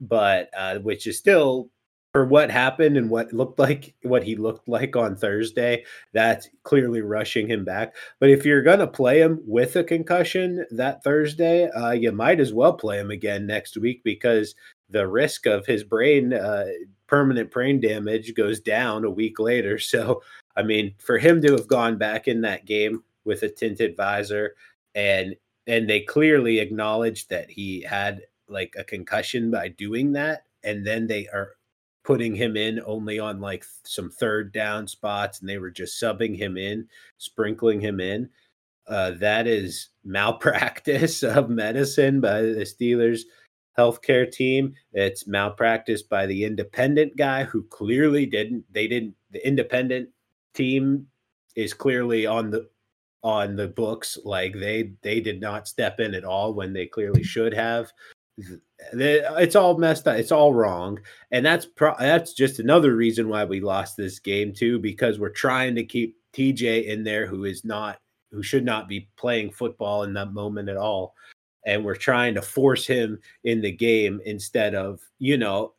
but 0.00 0.50
uh, 0.56 0.78
which 0.78 1.06
is 1.06 1.18
still 1.18 1.70
for 2.18 2.24
what 2.24 2.50
happened 2.50 2.96
and 2.96 3.08
what 3.08 3.32
looked 3.32 3.60
like 3.60 3.94
what 4.02 4.24
he 4.24 4.34
looked 4.34 4.66
like 4.66 4.96
on 4.96 5.14
Thursday, 5.14 5.84
that's 6.12 6.48
clearly 6.64 7.00
rushing 7.00 7.46
him 7.46 7.64
back. 7.64 7.94
But 8.18 8.28
if 8.28 8.44
you're 8.44 8.64
going 8.64 8.80
to 8.80 8.88
play 8.88 9.20
him 9.20 9.40
with 9.46 9.76
a 9.76 9.84
concussion 9.84 10.66
that 10.72 11.04
Thursday, 11.04 11.70
uh, 11.70 11.92
you 11.92 12.10
might 12.10 12.40
as 12.40 12.52
well 12.52 12.72
play 12.72 12.98
him 12.98 13.12
again 13.12 13.46
next 13.46 13.76
week 13.76 14.02
because 14.02 14.56
the 14.90 15.06
risk 15.06 15.46
of 15.46 15.64
his 15.64 15.84
brain 15.84 16.34
uh, 16.34 16.66
permanent 17.06 17.52
brain 17.52 17.78
damage 17.78 18.34
goes 18.34 18.58
down 18.58 19.04
a 19.04 19.10
week 19.10 19.38
later. 19.38 19.78
So, 19.88 20.20
I 20.56 20.64
mean, 20.64 20.96
for 20.98 21.18
him 21.18 21.40
to 21.42 21.52
have 21.52 21.68
gone 21.68 21.98
back 21.98 22.26
in 22.26 22.40
that 22.40 22.64
game 22.64 23.04
with 23.24 23.44
a 23.44 23.48
tinted 23.48 23.96
visor 23.96 24.56
and 24.96 25.36
and 25.68 25.88
they 25.88 26.00
clearly 26.00 26.58
acknowledged 26.58 27.30
that 27.30 27.48
he 27.48 27.82
had 27.82 28.22
like 28.48 28.74
a 28.76 28.82
concussion 28.82 29.52
by 29.52 29.68
doing 29.68 30.14
that 30.14 30.46
and 30.64 30.84
then 30.84 31.06
they 31.06 31.28
are 31.28 31.52
putting 32.08 32.34
him 32.34 32.56
in 32.56 32.80
only 32.86 33.18
on 33.18 33.38
like 33.38 33.62
some 33.84 34.08
third 34.08 34.50
down 34.50 34.88
spots 34.88 35.40
and 35.40 35.48
they 35.48 35.58
were 35.58 35.70
just 35.70 36.02
subbing 36.02 36.34
him 36.34 36.56
in, 36.56 36.88
sprinkling 37.18 37.82
him 37.82 38.00
in. 38.00 38.30
Uh, 38.86 39.10
that 39.10 39.46
is 39.46 39.90
malpractice 40.04 41.22
of 41.36 41.50
medicine 41.50 42.18
by 42.18 42.40
the 42.40 42.64
Steelers 42.64 43.24
healthcare 43.76 44.32
team. 44.32 44.72
It's 44.94 45.26
malpractice 45.26 46.02
by 46.02 46.24
the 46.24 46.44
independent 46.44 47.14
guy 47.18 47.44
who 47.44 47.64
clearly 47.64 48.24
didn't, 48.24 48.64
they 48.72 48.88
didn't, 48.88 49.14
the 49.30 49.46
independent 49.46 50.08
team 50.54 51.08
is 51.56 51.74
clearly 51.74 52.24
on 52.24 52.50
the 52.50 52.70
on 53.22 53.54
the 53.54 53.68
books 53.68 54.16
like 54.24 54.54
they 54.54 54.92
they 55.02 55.20
did 55.20 55.40
not 55.40 55.66
step 55.66 55.98
in 55.98 56.14
at 56.14 56.24
all 56.24 56.54
when 56.54 56.72
they 56.72 56.86
clearly 56.86 57.24
should 57.24 57.52
have 57.52 57.92
it's 58.92 59.56
all 59.56 59.76
messed 59.78 60.06
up. 60.06 60.16
It's 60.16 60.32
all 60.32 60.54
wrong, 60.54 61.00
and 61.30 61.44
that's 61.44 61.66
pro- 61.66 61.96
that's 61.98 62.32
just 62.32 62.60
another 62.60 62.94
reason 62.94 63.28
why 63.28 63.44
we 63.44 63.60
lost 63.60 63.96
this 63.96 64.18
game 64.18 64.52
too. 64.52 64.78
Because 64.78 65.18
we're 65.18 65.30
trying 65.30 65.74
to 65.76 65.84
keep 65.84 66.16
TJ 66.32 66.86
in 66.86 67.04
there, 67.04 67.26
who 67.26 67.44
is 67.44 67.64
not, 67.64 68.00
who 68.30 68.42
should 68.42 68.64
not 68.64 68.88
be 68.88 69.08
playing 69.16 69.50
football 69.50 70.04
in 70.04 70.14
that 70.14 70.32
moment 70.32 70.68
at 70.68 70.76
all, 70.76 71.14
and 71.66 71.84
we're 71.84 71.96
trying 71.96 72.34
to 72.34 72.42
force 72.42 72.86
him 72.86 73.18
in 73.44 73.60
the 73.60 73.72
game 73.72 74.20
instead 74.24 74.74
of 74.74 75.00
you 75.18 75.36
know 75.36 75.74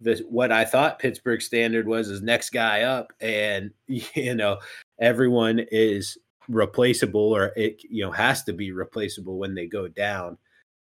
the 0.00 0.24
what 0.28 0.52
I 0.52 0.64
thought 0.64 0.98
Pittsburgh 0.98 1.40
standard 1.40 1.88
was 1.88 2.08
is 2.08 2.22
next 2.22 2.50
guy 2.50 2.82
up, 2.82 3.12
and 3.20 3.70
you 3.86 4.34
know 4.34 4.58
everyone 5.00 5.60
is 5.70 6.18
replaceable 6.48 7.32
or 7.34 7.52
it 7.56 7.82
you 7.88 8.04
know 8.04 8.12
has 8.12 8.42
to 8.44 8.52
be 8.52 8.70
replaceable 8.70 9.38
when 9.38 9.54
they 9.54 9.66
go 9.66 9.88
down 9.88 10.36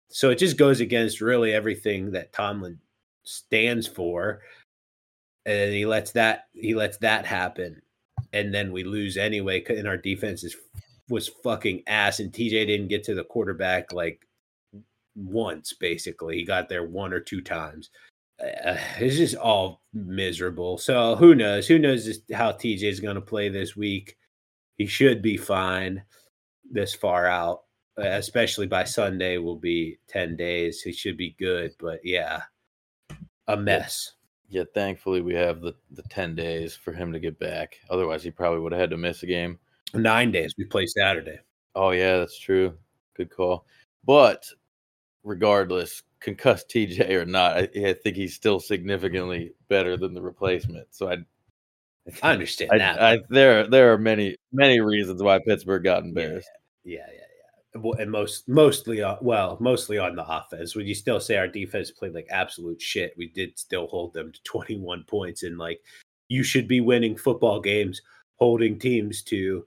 so 0.09 0.29
it 0.29 0.37
just 0.37 0.57
goes 0.57 0.79
against 0.79 1.21
really 1.21 1.53
everything 1.53 2.11
that 2.11 2.33
Tomlin 2.33 2.79
stands 3.23 3.87
for. 3.87 4.41
And 5.45 5.73
he 5.73 5.85
lets 5.85 6.11
that 6.11 6.45
he 6.53 6.75
lets 6.75 6.97
that 6.97 7.25
happen. 7.25 7.81
And 8.33 8.53
then 8.53 8.71
we 8.71 8.83
lose 8.83 9.17
anyway. 9.17 9.63
And 9.69 9.87
our 9.87 9.97
defense 9.97 10.43
is 10.43 10.55
was 11.09 11.29
fucking 11.43 11.83
ass. 11.87 12.19
And 12.19 12.31
TJ 12.31 12.67
didn't 12.67 12.89
get 12.89 13.03
to 13.05 13.15
the 13.15 13.23
quarterback 13.23 13.93
like 13.93 14.25
once, 15.15 15.73
basically. 15.73 16.37
He 16.37 16.45
got 16.45 16.69
there 16.69 16.85
one 16.85 17.13
or 17.13 17.19
two 17.19 17.41
times. 17.41 17.89
Uh, 18.39 18.77
it's 18.99 19.17
just 19.17 19.35
all 19.35 19.81
miserable. 19.93 20.77
So 20.77 21.15
who 21.15 21.33
knows? 21.33 21.67
Who 21.67 21.79
knows 21.79 22.19
how 22.33 22.51
TJ 22.51 22.83
is 22.83 22.99
going 22.99 23.15
to 23.15 23.21
play 23.21 23.49
this 23.49 23.75
week? 23.75 24.17
He 24.77 24.85
should 24.85 25.21
be 25.21 25.37
fine 25.37 26.03
this 26.69 26.93
far 26.93 27.25
out 27.25 27.61
Uh, 27.99 28.09
especially 28.09 28.67
by 28.67 28.83
Sunday 28.83 29.37
will 29.37 29.55
be 29.55 29.97
10 30.07 30.35
days. 30.35 30.81
He 30.81 30.91
should 30.91 31.17
be 31.17 31.35
good, 31.39 31.73
but 31.79 31.99
yeah, 32.03 32.43
a 33.47 33.57
mess. 33.57 34.13
Yeah, 34.49 34.65
thankfully 34.73 35.21
we 35.21 35.33
have 35.33 35.61
the, 35.61 35.73
the 35.91 36.03
10 36.03 36.35
days 36.35 36.75
for 36.75 36.93
him 36.93 37.11
to 37.11 37.19
get 37.19 37.39
back. 37.39 37.77
Otherwise, 37.89 38.23
he 38.23 38.29
probably 38.29 38.59
would 38.59 38.71
have 38.71 38.81
had 38.81 38.89
to 38.91 38.97
miss 38.97 39.23
a 39.23 39.25
game. 39.25 39.57
Nine 39.95 40.31
days. 40.31 40.53
We 40.59 40.65
play 40.65 40.85
Saturday. 40.85 41.39
Oh, 41.73 41.89
yeah, 41.89 42.17
that's 42.17 42.39
true. 42.39 42.77
Good 43.15 43.31
call. 43.31 43.65
But 44.05 44.45
regardless, 45.23 46.03
concussed 46.19 46.69
TJ 46.73 47.09
or 47.09 47.25
not, 47.25 47.57
I, 47.57 47.69
I 47.83 47.93
think 47.93 48.15
he's 48.15 48.35
still 48.35 48.59
significantly 48.59 49.53
better 49.69 49.97
than 49.97 50.13
the 50.13 50.21
replacement. 50.21 50.87
So 50.91 51.09
I 51.09 51.17
I 52.21 52.31
understand 52.31 52.71
I, 52.73 52.77
that. 52.77 53.01
I, 53.01 53.17
there, 53.29 53.67
there 53.67 53.91
are 53.91 53.97
many, 53.97 54.37
many 54.51 54.79
reasons 54.79 55.21
why 55.21 55.39
Pittsburgh 55.39 55.83
got 55.83 56.03
embarrassed. 56.03 56.49
Yeah, 56.83 56.99
yeah, 57.07 57.13
yeah 57.15 57.26
and 57.99 58.11
most 58.11 58.47
mostly 58.47 59.01
uh, 59.01 59.15
well 59.21 59.57
mostly 59.59 59.97
on 59.97 60.15
the 60.15 60.25
offense. 60.27 60.75
Would 60.75 60.87
you 60.87 60.95
still 60.95 61.19
say 61.19 61.37
our 61.37 61.47
defense 61.47 61.91
played 61.91 62.13
like 62.13 62.27
absolute 62.29 62.81
shit? 62.81 63.13
We 63.17 63.27
did 63.27 63.57
still 63.57 63.87
hold 63.87 64.13
them 64.13 64.31
to 64.31 64.39
21 64.43 65.03
points 65.03 65.43
and 65.43 65.57
like 65.57 65.81
you 66.29 66.43
should 66.43 66.67
be 66.67 66.81
winning 66.81 67.15
football 67.15 67.59
games 67.59 68.01
holding 68.35 68.77
teams 68.77 69.23
to 69.23 69.65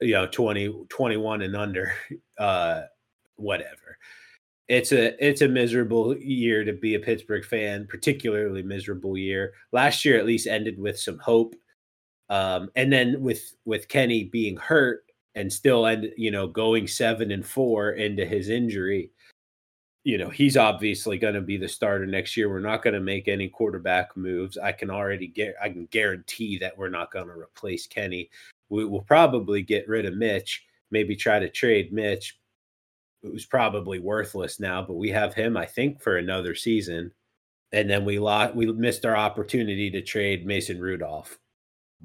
you 0.00 0.12
know 0.12 0.26
20 0.26 0.84
21 0.88 1.42
and 1.42 1.56
under 1.56 1.92
uh 2.38 2.82
whatever. 3.36 3.98
It's 4.68 4.92
a 4.92 5.14
it's 5.24 5.42
a 5.42 5.48
miserable 5.48 6.16
year 6.16 6.64
to 6.64 6.72
be 6.72 6.94
a 6.94 7.00
Pittsburgh 7.00 7.44
fan 7.44 7.86
particularly 7.88 8.62
miserable 8.62 9.16
year. 9.18 9.52
Last 9.72 10.04
year 10.04 10.18
at 10.18 10.26
least 10.26 10.46
ended 10.46 10.78
with 10.78 10.98
some 10.98 11.18
hope 11.18 11.54
um 12.30 12.70
and 12.74 12.92
then 12.92 13.20
with 13.20 13.54
with 13.64 13.88
Kenny 13.88 14.24
being 14.24 14.56
hurt 14.56 15.03
and 15.34 15.52
still 15.52 15.86
end 15.86 16.12
you 16.16 16.30
know 16.30 16.46
going 16.46 16.86
seven 16.86 17.30
and 17.30 17.44
four 17.44 17.92
into 17.92 18.24
his 18.24 18.48
injury 18.48 19.10
you 20.04 20.18
know 20.18 20.28
he's 20.28 20.56
obviously 20.56 21.18
going 21.18 21.34
to 21.34 21.40
be 21.40 21.56
the 21.56 21.68
starter 21.68 22.06
next 22.06 22.36
year. 22.36 22.48
We're 22.50 22.60
not 22.60 22.82
going 22.82 22.94
to 22.94 23.00
make 23.00 23.26
any 23.26 23.48
quarterback 23.48 24.16
moves. 24.16 24.58
I 24.58 24.70
can 24.72 24.90
already 24.90 25.26
get 25.26 25.56
i 25.60 25.68
can 25.68 25.86
guarantee 25.86 26.58
that 26.58 26.76
we're 26.78 26.90
not 26.90 27.10
going 27.10 27.26
to 27.26 27.32
replace 27.32 27.86
kenny. 27.86 28.30
We 28.68 28.84
will 28.84 29.02
probably 29.02 29.62
get 29.62 29.88
rid 29.88 30.06
of 30.06 30.16
mitch 30.16 30.64
maybe 30.90 31.16
try 31.16 31.38
to 31.38 31.48
trade 31.48 31.92
mitch 31.92 32.38
who's 33.22 33.46
probably 33.46 33.98
worthless 33.98 34.60
now 34.60 34.82
but 34.82 34.94
we 34.94 35.08
have 35.08 35.34
him 35.34 35.56
i 35.56 35.64
think 35.66 36.00
for 36.00 36.18
another 36.18 36.54
season. 36.54 37.10
And 37.72 37.90
then 37.90 38.04
we 38.04 38.20
lost 38.20 38.54
we 38.54 38.70
missed 38.72 39.04
our 39.04 39.16
opportunity 39.16 39.90
to 39.90 40.02
trade 40.02 40.46
mason 40.46 40.80
rudolph 40.80 41.38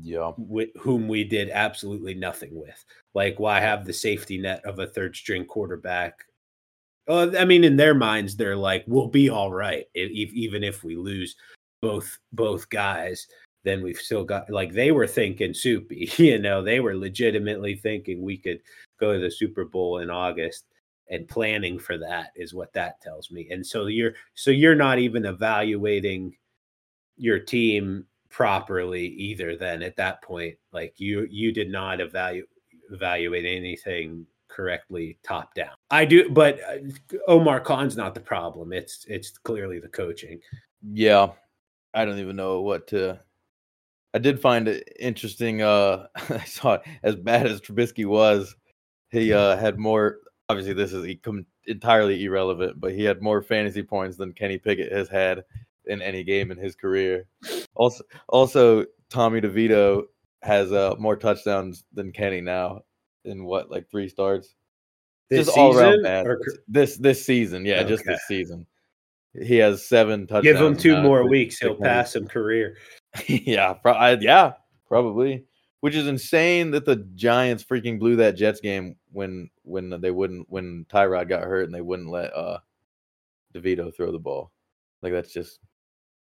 yeah, 0.02 0.32
with, 0.38 0.70
whom 0.80 1.08
we 1.08 1.24
did 1.24 1.50
absolutely 1.50 2.14
nothing 2.14 2.56
with. 2.56 2.86
Like, 3.14 3.40
why 3.40 3.60
have 3.60 3.86
the 3.86 3.94
safety 3.94 4.38
net 4.38 4.64
of 4.66 4.80
a 4.80 4.88
third 4.88 5.16
string 5.16 5.46
quarterback? 5.46 6.14
I 7.10 7.44
mean, 7.44 7.64
in 7.64 7.76
their 7.76 7.96
minds, 7.96 8.36
they're 8.36 8.56
like, 8.56 8.84
"We'll 8.88 9.08
be 9.08 9.30
all 9.30 9.52
right, 9.52 9.86
if, 9.96 10.32
even 10.32 10.64
if 10.64 10.84
we 10.84 10.96
lose 10.96 11.36
both 11.82 12.18
both 12.34 12.70
guys." 12.70 13.28
Then 13.66 13.84
we've 13.84 13.98
still 13.98 14.24
got 14.24 14.50
like 14.50 14.72
they 14.74 14.92
were 14.92 15.08
thinking 15.08 15.54
soupy, 15.54 16.10
you 16.18 16.40
know, 16.40 16.64
they 16.64 16.80
were 16.80 16.96
legitimately 16.96 17.76
thinking 17.76 18.22
we 18.22 18.38
could 18.38 18.60
go 19.00 19.14
to 19.14 19.20
the 19.20 19.32
Super 19.32 19.66
Bowl 19.66 19.98
in 20.00 20.10
August 20.10 20.66
and 21.10 21.28
planning 21.28 21.80
for 21.80 21.98
that 21.98 22.32
is 22.36 22.54
what 22.54 22.72
that 22.74 23.02
tells 23.02 23.32
me. 23.32 23.50
And 23.52 23.66
so 23.66 23.88
you're 23.88 24.14
so 24.36 24.52
you're 24.52 24.76
not 24.76 25.00
even 25.00 25.26
evaluating 25.26 26.38
your 27.18 27.40
team 27.40 28.06
properly 28.30 29.08
either 29.08 29.56
then 29.56 29.82
at 29.82 29.96
that 29.96 30.22
point 30.22 30.56
like 30.72 30.94
you 30.98 31.28
you 31.30 31.52
did 31.52 31.70
not 31.70 32.00
evaluate 32.00 32.46
evaluate 32.92 33.46
anything 33.46 34.26
correctly 34.48 35.18
top 35.24 35.54
down. 35.54 35.72
I 35.92 36.06
do 36.06 36.30
but 36.30 36.60
uh, 36.68 37.18
omar 37.28 37.60
khan's 37.60 37.98
not 37.98 38.14
the 38.14 38.20
problem. 38.20 38.74
It's 38.74 39.06
it's 39.08 39.38
clearly 39.38 39.80
the 39.80 39.90
coaching. 39.90 40.40
Yeah. 40.92 41.30
I 41.94 42.06
don't 42.06 42.20
even 42.20 42.36
know 42.36 42.62
what 42.62 42.88
to 42.88 43.20
i 44.14 44.18
did 44.18 44.40
find 44.40 44.68
it 44.68 44.88
interesting 45.00 45.62
uh 45.62 46.08
i 46.30 46.44
saw 46.44 46.74
it, 46.74 46.82
as 47.04 47.16
bad 47.16 47.46
as 47.46 47.62
trubisky 47.62 48.06
was 48.06 48.56
he 49.12 49.34
uh 49.34 49.56
had 49.58 49.78
more 49.78 50.18
obviously 50.50 50.74
this 50.74 50.94
is 50.94 51.16
entirely 51.68 52.24
irrelevant 52.24 52.80
but 52.80 52.92
he 52.92 53.04
had 53.04 53.22
more 53.22 53.42
fantasy 53.42 53.84
points 53.84 54.18
than 54.18 54.34
kenny 54.34 54.58
pickett 54.58 54.92
has 54.92 55.10
had 55.10 55.44
in 55.90 56.02
any 56.02 56.24
game 56.24 56.52
in 56.52 56.58
his 56.58 56.76
career. 56.76 57.26
Also, 57.76 58.04
also 58.30 58.86
Tommy 59.10 59.42
DeVito 59.42 60.04
has 60.42 60.72
uh, 60.72 60.96
more 60.98 61.18
touchdowns 61.18 61.84
than 61.94 62.12
Kenny 62.12 62.42
now 62.42 62.82
in 63.26 63.44
what 63.44 63.70
like 63.70 63.90
three 63.90 64.08
starts. 64.08 64.56
This 65.30 65.48
just 65.48 65.58
all 65.58 65.78
around. 65.78 66.06
Or... 66.06 66.40
This 66.68 66.98
this 66.98 67.26
season, 67.26 67.66
yeah, 67.66 67.80
okay. 67.80 67.90
just 67.90 68.06
this 68.06 68.22
season. 68.28 68.66
He 69.34 69.58
has 69.58 69.88
seven 69.88 70.26
touchdowns. 70.26 70.44
Give 70.44 70.58
him 70.58 70.76
two 70.76 71.02
more 71.02 71.28
weeks, 71.28 71.60
he'll 71.60 71.76
pass 71.76 72.16
him 72.16 72.28
career. 72.28 72.78
yeah, 73.28 73.74
pro- 73.74 73.94
I, 73.94 74.18
yeah, 74.20 74.54
probably. 74.88 75.46
Which 75.82 75.96
is 75.96 76.08
insane 76.08 76.72
that 76.72 76.84
the 76.84 77.08
Giants 77.16 77.64
freaking 77.64 78.00
blew 78.00 78.18
that 78.18 78.36
Jets 78.36 78.60
game 78.60 78.96
when 79.12 79.50
when 79.64 80.02
they 80.02 80.12
wouldn't 80.12 80.48
when 80.50 80.86
Tyrod 80.90 81.30
got 81.30 81.44
hurt 81.44 81.66
and 81.66 81.74
they 81.74 81.82
wouldn't 81.82 82.10
let 82.10 82.36
uh 82.36 82.60
DeVito 83.56 83.96
throw 83.96 84.12
the 84.12 84.20
ball. 84.20 84.52
Like 85.02 85.14
that's 85.14 85.32
just 85.32 85.60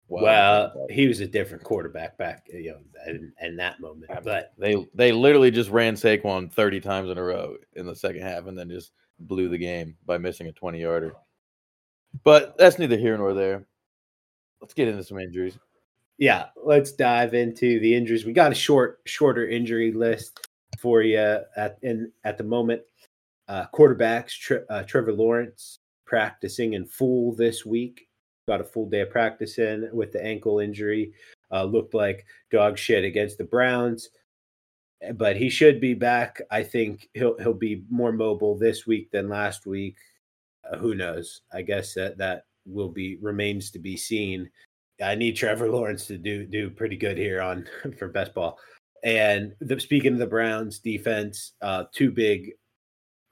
well, 0.09 0.87
he 0.89 1.07
was 1.07 1.19
a 1.19 1.27
different 1.27 1.63
quarterback 1.63 2.17
back, 2.17 2.47
you 2.51 2.71
know, 2.71 2.79
in, 3.07 3.33
in 3.41 3.55
that 3.57 3.79
moment. 3.81 4.11
But 4.23 4.53
they 4.57 4.87
they 4.93 5.11
literally 5.11 5.51
just 5.51 5.69
ran 5.69 5.95
Saquon 5.95 6.51
thirty 6.51 6.79
times 6.79 7.09
in 7.09 7.17
a 7.17 7.23
row 7.23 7.57
in 7.73 7.85
the 7.85 7.95
second 7.95 8.21
half, 8.21 8.47
and 8.47 8.57
then 8.57 8.69
just 8.69 8.91
blew 9.19 9.49
the 9.49 9.57
game 9.57 9.97
by 10.05 10.17
missing 10.17 10.47
a 10.47 10.51
twenty 10.51 10.81
yarder. 10.81 11.13
But 12.23 12.57
that's 12.57 12.79
neither 12.79 12.97
here 12.97 13.17
nor 13.17 13.33
there. 13.33 13.65
Let's 14.61 14.73
get 14.73 14.87
into 14.87 15.03
some 15.03 15.19
injuries. 15.19 15.57
Yeah, 16.17 16.45
let's 16.55 16.93
dive 16.93 17.33
into 17.33 17.79
the 17.79 17.93
injuries. 17.93 18.25
We 18.25 18.33
got 18.33 18.51
a 18.51 18.55
short, 18.55 19.01
shorter 19.05 19.47
injury 19.47 19.91
list 19.91 20.47
for 20.79 21.01
you 21.01 21.39
at 21.55 21.77
in 21.81 22.11
at 22.23 22.37
the 22.37 22.43
moment. 22.43 22.81
Uh, 23.47 23.65
quarterbacks: 23.73 24.39
Tre- 24.39 24.63
uh, 24.69 24.83
Trevor 24.83 25.13
Lawrence 25.13 25.79
practicing 26.05 26.73
in 26.73 26.85
full 26.85 27.35
this 27.35 27.65
week 27.65 28.06
got 28.47 28.61
a 28.61 28.63
full 28.63 28.89
day 28.89 29.01
of 29.01 29.09
practice 29.09 29.59
in 29.59 29.89
with 29.91 30.11
the 30.11 30.23
ankle 30.23 30.59
injury. 30.59 31.13
Uh, 31.51 31.63
looked 31.63 31.93
like 31.93 32.25
dog 32.51 32.77
shit 32.77 33.03
against 33.03 33.37
the 33.37 33.43
Browns, 33.43 34.09
eh, 35.01 35.11
but 35.11 35.37
he 35.37 35.49
should 35.49 35.79
be 35.79 35.93
back. 35.93 36.41
I 36.49 36.63
think 36.63 37.09
he'll 37.13 37.37
he'll 37.37 37.53
be 37.53 37.83
more 37.89 38.11
mobile 38.11 38.57
this 38.57 38.87
week 38.87 39.11
than 39.11 39.29
last 39.29 39.65
week. 39.65 39.97
Uh, 40.69 40.77
who 40.77 40.95
knows? 40.95 41.41
I 41.53 41.61
guess 41.61 41.93
that 41.93 42.17
that 42.17 42.45
will 42.65 42.89
be 42.89 43.17
remains 43.21 43.71
to 43.71 43.79
be 43.79 43.95
seen. 43.95 44.49
I 45.01 45.15
need 45.15 45.35
Trevor 45.35 45.69
Lawrence 45.71 46.07
to 46.07 46.17
do 46.17 46.45
do 46.45 46.69
pretty 46.69 46.97
good 46.97 47.17
here 47.17 47.41
on 47.41 47.67
for 47.99 48.07
best 48.07 48.33
ball. 48.33 48.57
And 49.03 49.53
the, 49.61 49.79
speaking 49.79 50.13
of 50.13 50.19
the 50.19 50.25
Browns 50.25 50.79
defense, 50.79 51.53
uh, 51.61 51.83
two 51.93 52.11
big 52.11 52.53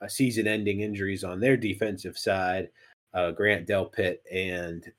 uh, 0.00 0.06
season-ending 0.06 0.80
injuries 0.80 1.24
on 1.24 1.40
their 1.40 1.56
defensive 1.56 2.16
side: 2.16 2.68
uh, 3.12 3.32
Grant 3.32 3.66
Delpit 3.66 4.18
and 4.32 4.90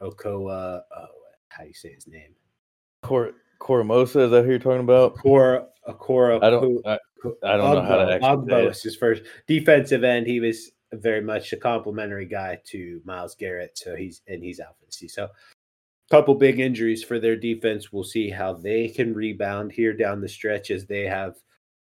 Okoa. 0.00 0.82
Oh, 0.96 1.06
how 1.48 1.62
do 1.62 1.68
you 1.68 1.74
say 1.74 1.92
his 1.92 2.06
name? 2.06 2.34
Cor 3.02 3.32
Koramoah, 3.60 4.04
is 4.04 4.12
that 4.12 4.44
who 4.44 4.50
you're 4.50 4.58
talking 4.58 4.80
about? 4.80 5.16
Cora 5.16 5.66
Cora. 5.98 6.38
I 6.42 6.50
don't. 6.50 6.86
I, 6.86 6.98
I 7.44 7.56
don't 7.56 7.60
Ogbo, 7.60 7.74
know 7.74 7.82
how 7.82 7.96
to 8.04 8.14
actually 8.14 8.28
Ogbo 8.28 8.70
is 8.70 8.82
his 8.82 8.96
first 8.96 9.22
defensive 9.46 10.04
end. 10.04 10.26
He 10.26 10.40
was 10.40 10.72
very 10.92 11.20
much 11.20 11.52
a 11.52 11.56
complimentary 11.56 12.26
guy 12.26 12.58
to 12.66 13.00
Myles 13.04 13.34
Garrett, 13.34 13.76
so 13.76 13.94
he's 13.94 14.22
and 14.26 14.42
he's 14.42 14.60
out 14.60 14.78
for 14.78 14.86
the 14.86 14.92
season. 14.92 15.26
So, 15.26 15.28
couple 16.10 16.34
big 16.34 16.58
injuries 16.60 17.04
for 17.04 17.18
their 17.20 17.36
defense. 17.36 17.92
We'll 17.92 18.04
see 18.04 18.30
how 18.30 18.54
they 18.54 18.88
can 18.88 19.14
rebound 19.14 19.72
here 19.72 19.92
down 19.92 20.20
the 20.20 20.28
stretch 20.28 20.70
as 20.70 20.86
they 20.86 21.04
have 21.06 21.36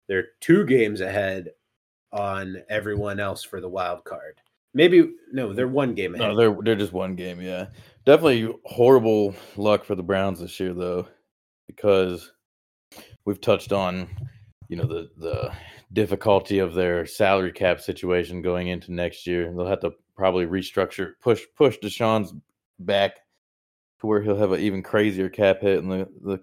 their 0.08 0.28
two 0.40 0.64
games 0.64 1.00
ahead 1.00 1.50
on 2.12 2.62
everyone 2.68 3.20
else 3.20 3.42
for 3.44 3.60
the 3.60 3.68
wild 3.68 4.04
card. 4.04 4.40
Maybe 4.74 5.12
no, 5.32 5.52
they're 5.52 5.68
one 5.68 5.94
game 5.94 6.14
ahead. 6.14 6.28
No, 6.28 6.36
they're 6.36 6.56
they're 6.62 6.76
just 6.76 6.92
one 6.92 7.14
game. 7.14 7.40
Yeah, 7.40 7.66
definitely 8.06 8.54
horrible 8.64 9.34
luck 9.56 9.84
for 9.84 9.94
the 9.94 10.02
Browns 10.02 10.40
this 10.40 10.58
year, 10.58 10.72
though, 10.72 11.06
because 11.66 12.32
we've 13.26 13.40
touched 13.40 13.72
on 13.72 14.08
you 14.68 14.76
know 14.76 14.86
the 14.86 15.10
the 15.18 15.52
difficulty 15.92 16.58
of 16.58 16.74
their 16.74 17.06
salary 17.06 17.52
cap 17.52 17.80
situation 17.80 18.40
going 18.42 18.68
into 18.68 18.92
next 18.92 19.26
year. 19.26 19.52
They'll 19.52 19.66
have 19.66 19.80
to 19.80 19.92
probably 20.16 20.46
restructure, 20.46 21.12
push 21.20 21.42
push 21.56 21.76
Deshaun's 21.78 22.32
back 22.78 23.16
to 24.00 24.06
where 24.06 24.22
he'll 24.22 24.36
have 24.36 24.52
an 24.52 24.60
even 24.60 24.82
crazier 24.82 25.28
cap 25.28 25.60
hit 25.60 25.78
in 25.78 25.88
the, 25.88 26.08
the 26.22 26.40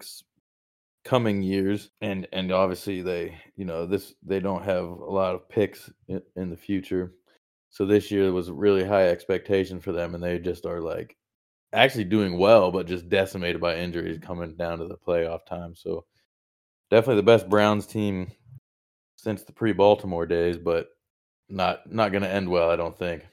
coming 1.04 1.42
years 1.42 1.90
and 2.00 2.26
and 2.32 2.50
obviously 2.50 3.02
they 3.02 3.38
you 3.56 3.66
know 3.66 3.84
this 3.84 4.14
they 4.22 4.40
don't 4.40 4.64
have 4.64 4.84
a 4.84 4.88
lot 4.88 5.34
of 5.34 5.46
picks 5.50 5.90
in, 6.08 6.22
in 6.34 6.48
the 6.48 6.56
future 6.56 7.12
so 7.74 7.84
this 7.84 8.08
year 8.08 8.30
was 8.30 8.52
really 8.52 8.84
high 8.84 9.08
expectation 9.08 9.80
for 9.80 9.90
them, 9.90 10.14
and 10.14 10.22
they 10.22 10.38
just 10.38 10.64
are 10.64 10.80
like 10.80 11.16
actually 11.74 12.04
doing 12.04 12.38
well, 12.38 12.70
but 12.70 12.86
just 12.86 13.08
decimated 13.08 13.60
by 13.60 13.76
injuries 13.76 14.18
coming 14.18 14.54
down 14.54 14.78
to 14.78 14.86
the 14.86 14.96
playoff 14.96 15.44
time. 15.46 15.74
So 15.74 16.04
definitely 16.90 17.16
the 17.16 17.24
best 17.24 17.48
Browns 17.48 17.86
team 17.86 18.30
since 19.16 19.42
the 19.42 19.52
pre-Baltimore 19.52 20.26
days, 20.26 20.56
but 20.56 20.88
not 21.48 21.90
not 21.90 22.12
going 22.12 22.22
to 22.22 22.30
end 22.30 22.48
well, 22.48 22.70
I 22.70 22.76
don't 22.76 22.98
think. 22.98 23.26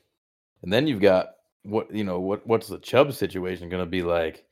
And 0.63 0.71
then 0.71 0.87
you've 0.87 1.01
got 1.01 1.29
what 1.63 1.93
you 1.93 2.03
know 2.03 2.19
what 2.19 2.45
what's 2.45 2.67
the 2.67 2.79
Chubb 2.79 3.13
situation 3.13 3.69
going 3.69 3.83
to 3.83 3.89
be 3.89 4.03
like? 4.03 4.45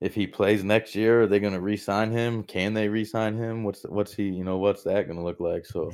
If 0.00 0.14
he 0.14 0.28
plays 0.28 0.62
next 0.62 0.94
year, 0.94 1.22
are 1.22 1.26
they 1.26 1.40
going 1.40 1.54
to 1.54 1.60
re-sign 1.60 2.12
him? 2.12 2.44
Can 2.44 2.72
they 2.72 2.88
re-sign 2.88 3.36
him? 3.36 3.64
What's 3.64 3.82
what's 3.82 4.14
he 4.14 4.24
you 4.24 4.44
know 4.44 4.58
what's 4.58 4.84
that 4.84 5.06
going 5.06 5.18
to 5.18 5.24
look 5.24 5.40
like? 5.40 5.66
So 5.66 5.90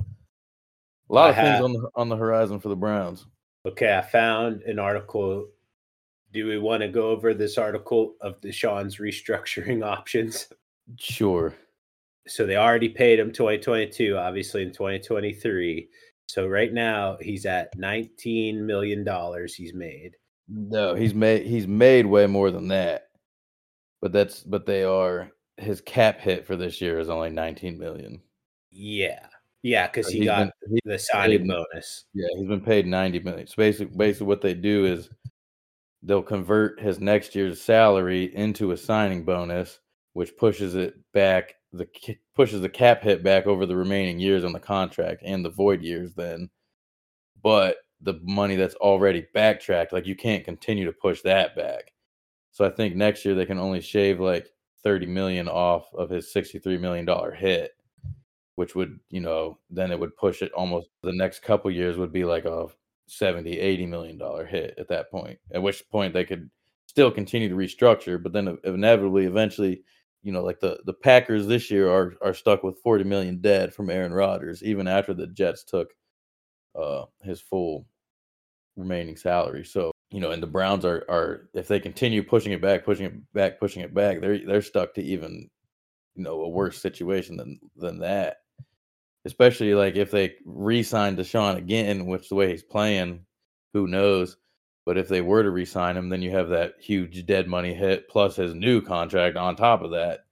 a 1.10 1.12
lot 1.12 1.26
I 1.26 1.30
of 1.30 1.36
things 1.36 1.60
on 1.64 1.72
the 1.72 1.88
on 1.94 2.08
the 2.08 2.16
horizon 2.16 2.60
for 2.60 2.68
the 2.68 2.76
Browns. 2.76 3.26
Okay, 3.66 3.96
I 3.96 4.02
found 4.02 4.62
an 4.62 4.78
article. 4.78 5.46
Do 6.34 6.48
we 6.48 6.58
want 6.58 6.82
to 6.82 6.88
go 6.88 7.10
over 7.10 7.32
this 7.32 7.56
article 7.58 8.16
of 8.20 8.40
Deshaun's 8.40 8.96
restructuring 8.96 9.84
options? 9.86 10.48
Sure. 10.98 11.54
So 12.26 12.44
they 12.44 12.56
already 12.56 12.88
paid 12.88 13.20
him 13.20 13.30
2022, 13.32 14.16
obviously 14.18 14.62
in 14.62 14.72
2023. 14.72 15.88
So 16.26 16.48
right 16.48 16.72
now 16.72 17.16
he's 17.20 17.46
at 17.46 17.76
19 17.78 18.66
million 18.66 19.04
dollars 19.04 19.54
he's 19.54 19.74
made. 19.74 20.16
No, 20.48 20.94
he's 20.94 21.14
made 21.14 21.46
he's 21.46 21.68
made 21.68 22.04
way 22.04 22.26
more 22.26 22.50
than 22.50 22.68
that. 22.68 23.08
But 24.02 24.12
that's 24.12 24.42
but 24.42 24.66
they 24.66 24.82
are 24.82 25.30
his 25.56 25.80
cap 25.80 26.20
hit 26.20 26.46
for 26.46 26.56
this 26.56 26.80
year 26.80 26.98
is 26.98 27.08
only 27.08 27.30
19 27.30 27.78
million. 27.78 28.20
Yeah. 28.72 29.26
Yeah, 29.62 29.86
because 29.86 30.08
he 30.08 30.26
got 30.26 30.50
been, 30.68 30.78
the 30.84 30.98
signing 30.98 31.38
paid, 31.38 31.48
bonus. 31.48 32.04
Yeah, 32.12 32.26
he's 32.36 32.46
been 32.46 32.60
paid 32.60 32.86
ninety 32.86 33.18
million. 33.18 33.46
So 33.46 33.54
basically, 33.56 33.96
basically, 33.96 34.26
what 34.26 34.42
they 34.42 34.52
do 34.52 34.84
is 34.84 35.08
they'll 36.04 36.22
convert 36.22 36.80
his 36.80 37.00
next 37.00 37.34
year's 37.34 37.60
salary 37.60 38.34
into 38.34 38.72
a 38.72 38.76
signing 38.76 39.24
bonus, 39.24 39.80
which 40.12 40.36
pushes 40.36 40.74
it 40.74 40.94
back 41.12 41.54
the 41.72 41.88
pushes 42.36 42.60
the 42.60 42.68
cap 42.68 43.02
hit 43.02 43.24
back 43.24 43.46
over 43.46 43.66
the 43.66 43.76
remaining 43.76 44.20
years 44.20 44.44
on 44.44 44.52
the 44.52 44.60
contract 44.60 45.22
and 45.24 45.44
the 45.44 45.50
void 45.50 45.82
years. 45.82 46.14
Then, 46.14 46.50
but 47.42 47.78
the 48.00 48.20
money 48.22 48.56
that's 48.56 48.76
already 48.76 49.26
backtracked, 49.34 49.92
like 49.92 50.06
you 50.06 50.14
can't 50.14 50.44
continue 50.44 50.84
to 50.84 50.92
push 50.92 51.22
that 51.22 51.56
back. 51.56 51.92
So 52.52 52.64
I 52.64 52.70
think 52.70 52.94
next 52.94 53.24
year 53.24 53.34
they 53.34 53.46
can 53.46 53.58
only 53.58 53.80
shave 53.80 54.20
like 54.20 54.48
thirty 54.84 55.06
million 55.06 55.48
off 55.48 55.86
of 55.94 56.10
his 56.10 56.32
sixty-three 56.32 56.78
million 56.78 57.04
dollar 57.04 57.32
hit 57.32 57.72
which 58.56 58.74
would, 58.74 58.98
you 59.10 59.20
know, 59.20 59.58
then 59.70 59.90
it 59.90 59.98
would 59.98 60.16
push 60.16 60.42
it 60.42 60.52
almost 60.52 60.88
the 61.02 61.12
next 61.12 61.42
couple 61.42 61.70
years 61.70 61.96
would 61.96 62.12
be 62.12 62.24
like 62.24 62.44
a 62.44 62.68
70, 63.06 63.58
80 63.58 63.86
million 63.86 64.18
dollar 64.18 64.46
hit 64.46 64.74
at 64.78 64.88
that 64.88 65.10
point. 65.10 65.38
At 65.52 65.62
which 65.62 65.88
point 65.90 66.14
they 66.14 66.24
could 66.24 66.50
still 66.86 67.10
continue 67.10 67.48
to 67.48 67.54
restructure, 67.56 68.22
but 68.22 68.32
then 68.32 68.58
inevitably 68.64 69.26
eventually, 69.26 69.82
you 70.22 70.32
know, 70.32 70.42
like 70.42 70.60
the 70.60 70.80
the 70.86 70.94
Packers 70.94 71.46
this 71.46 71.70
year 71.70 71.90
are 71.90 72.14
are 72.22 72.34
stuck 72.34 72.62
with 72.62 72.78
40 72.82 73.04
million 73.04 73.40
dead 73.40 73.74
from 73.74 73.90
Aaron 73.90 74.12
Rodgers 74.12 74.62
even 74.62 74.88
after 74.88 75.14
the 75.14 75.26
Jets 75.28 75.64
took 75.64 75.90
uh 76.78 77.04
his 77.22 77.40
full 77.40 77.86
remaining 78.76 79.16
salary. 79.16 79.64
So, 79.64 79.92
you 80.10 80.20
know, 80.20 80.32
and 80.32 80.42
the 80.42 80.46
Browns 80.48 80.84
are 80.84 81.04
are 81.08 81.48
if 81.54 81.68
they 81.68 81.80
continue 81.80 82.22
pushing 82.22 82.52
it 82.52 82.62
back, 82.62 82.84
pushing 82.84 83.06
it 83.06 83.32
back, 83.34 83.58
pushing 83.60 83.82
it 83.82 83.94
back, 83.94 84.20
they're 84.20 84.46
they're 84.46 84.62
stuck 84.62 84.94
to 84.94 85.02
even 85.02 85.48
you 86.16 86.24
know 86.24 86.42
a 86.42 86.48
worse 86.48 86.80
situation 86.80 87.36
than 87.36 87.60
than 87.76 87.98
that 88.00 88.38
especially 89.24 89.74
like 89.74 89.96
if 89.96 90.10
they 90.10 90.34
re-sign 90.44 91.16
Deshaun 91.16 91.56
again, 91.56 92.06
which 92.06 92.28
the 92.28 92.34
way 92.34 92.50
he's 92.50 92.62
playing, 92.62 93.24
who 93.72 93.86
knows? 93.86 94.36
But 94.86 94.98
if 94.98 95.08
they 95.08 95.22
were 95.22 95.42
to 95.42 95.50
re-sign 95.50 95.96
him, 95.96 96.10
then 96.10 96.20
you 96.20 96.30
have 96.32 96.50
that 96.50 96.74
huge 96.78 97.24
dead 97.24 97.48
money 97.48 97.72
hit 97.72 98.08
plus 98.08 98.36
his 98.36 98.54
new 98.54 98.82
contract 98.82 99.36
on 99.36 99.56
top 99.56 99.82
of 99.82 99.92
that. 99.92 100.26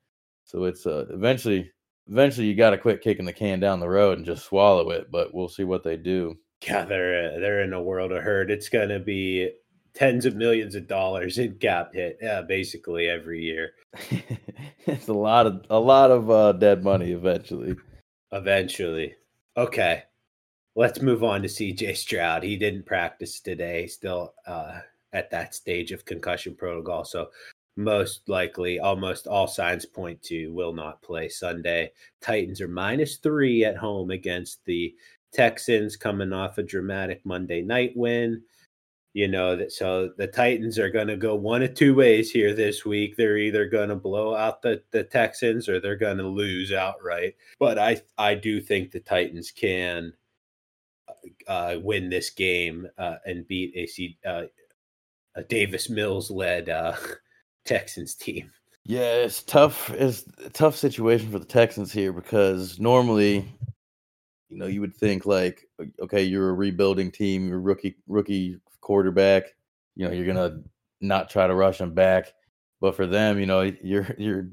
So 0.44 0.64
it's 0.64 0.86
uh, 0.86 1.06
eventually, 1.10 1.70
eventually 2.06 2.46
you 2.46 2.54
got 2.54 2.70
to 2.70 2.78
quit 2.78 3.00
kicking 3.00 3.24
the 3.24 3.32
can 3.32 3.60
down 3.60 3.80
the 3.80 3.88
road 3.88 4.18
and 4.18 4.26
just 4.26 4.44
swallow 4.44 4.90
it. 4.90 5.10
But 5.10 5.32
we'll 5.32 5.48
see 5.48 5.64
what 5.64 5.84
they 5.84 5.96
do. 5.96 6.36
Yeah, 6.66 6.84
they're 6.84 7.32
uh, 7.32 7.38
they're 7.40 7.62
in 7.62 7.72
a 7.72 7.82
world 7.82 8.12
of 8.12 8.22
hurt. 8.22 8.50
It's 8.50 8.68
gonna 8.68 9.00
be 9.00 9.50
tens 9.94 10.26
of 10.26 10.36
millions 10.36 10.74
of 10.74 10.86
dollars 10.86 11.38
in 11.38 11.54
cap 11.54 11.94
hit, 11.94 12.18
yeah, 12.22 12.42
basically 12.42 13.08
every 13.08 13.42
year. 13.42 13.72
it's 14.86 15.08
a 15.08 15.12
lot 15.12 15.46
of 15.46 15.64
a 15.70 15.80
lot 15.80 16.10
of 16.10 16.30
uh, 16.30 16.52
dead 16.52 16.84
money 16.84 17.12
eventually. 17.12 17.74
Eventually. 18.32 19.14
Okay. 19.56 20.04
Let's 20.74 21.02
move 21.02 21.22
on 21.22 21.42
to 21.42 21.48
CJ 21.48 21.96
Stroud. 21.96 22.42
He 22.42 22.56
didn't 22.56 22.86
practice 22.86 23.40
today, 23.40 23.86
still 23.86 24.32
uh, 24.46 24.80
at 25.12 25.30
that 25.30 25.54
stage 25.54 25.92
of 25.92 26.06
concussion 26.06 26.54
protocol. 26.54 27.04
So, 27.04 27.28
most 27.76 28.28
likely, 28.28 28.78
almost 28.80 29.26
all 29.26 29.46
signs 29.46 29.84
point 29.84 30.22
to 30.22 30.48
will 30.48 30.72
not 30.72 31.02
play 31.02 31.28
Sunday. 31.28 31.92
Titans 32.22 32.60
are 32.60 32.68
minus 32.68 33.16
three 33.16 33.64
at 33.64 33.76
home 33.76 34.10
against 34.10 34.64
the 34.64 34.94
Texans, 35.32 35.96
coming 35.96 36.32
off 36.32 36.58
a 36.58 36.62
dramatic 36.62 37.20
Monday 37.24 37.62
night 37.62 37.92
win 37.94 38.42
you 39.14 39.28
know 39.28 39.56
that 39.56 39.72
so 39.72 40.10
the 40.16 40.26
titans 40.26 40.78
are 40.78 40.90
going 40.90 41.06
to 41.06 41.16
go 41.16 41.34
one 41.34 41.62
of 41.62 41.74
two 41.74 41.94
ways 41.94 42.30
here 42.30 42.54
this 42.54 42.84
week 42.84 43.16
they're 43.16 43.36
either 43.36 43.66
going 43.66 43.88
to 43.88 43.96
blow 43.96 44.34
out 44.34 44.62
the, 44.62 44.82
the 44.90 45.04
texans 45.04 45.68
or 45.68 45.80
they're 45.80 45.96
going 45.96 46.16
to 46.16 46.26
lose 46.26 46.72
outright 46.72 47.34
but 47.58 47.78
i 47.78 48.00
i 48.18 48.34
do 48.34 48.60
think 48.60 48.90
the 48.90 49.00
titans 49.00 49.50
can 49.50 50.12
uh, 51.46 51.76
win 51.82 52.08
this 52.08 52.30
game 52.30 52.88
uh, 52.98 53.16
and 53.26 53.46
beat 53.46 53.72
a, 53.76 54.28
uh, 54.28 54.46
a 55.34 55.42
davis 55.44 55.90
mills 55.90 56.30
led 56.30 56.68
uh, 56.68 56.96
Texans 57.64 58.14
team. 58.14 58.50
Yeah, 58.84 59.14
it's 59.14 59.42
tough. 59.42 59.90
It's 59.90 60.24
a 60.44 60.50
tough 60.50 60.76
situation 60.76 61.30
for 61.30 61.38
the 61.38 61.44
Texans 61.44 61.92
here 61.92 62.12
because 62.12 62.80
normally, 62.80 63.48
you 64.48 64.58
know, 64.58 64.66
you 64.66 64.80
would 64.80 64.96
think 64.96 65.24
like, 65.24 65.68
okay, 66.00 66.22
you're 66.22 66.50
a 66.50 66.54
rebuilding 66.54 67.12
team, 67.12 67.46
you're 67.48 67.60
rookie 67.60 67.96
rookie 68.08 68.58
quarterback. 68.92 69.44
You 69.96 70.06
know, 70.06 70.12
you're 70.12 70.26
gonna 70.26 70.60
not 71.00 71.30
try 71.30 71.46
to 71.46 71.54
rush 71.54 71.80
him 71.80 71.94
back. 71.94 72.34
But 72.82 72.94
for 72.94 73.06
them, 73.06 73.38
you 73.38 73.46
know, 73.46 73.62
you're 73.82 74.14
you're 74.18 74.48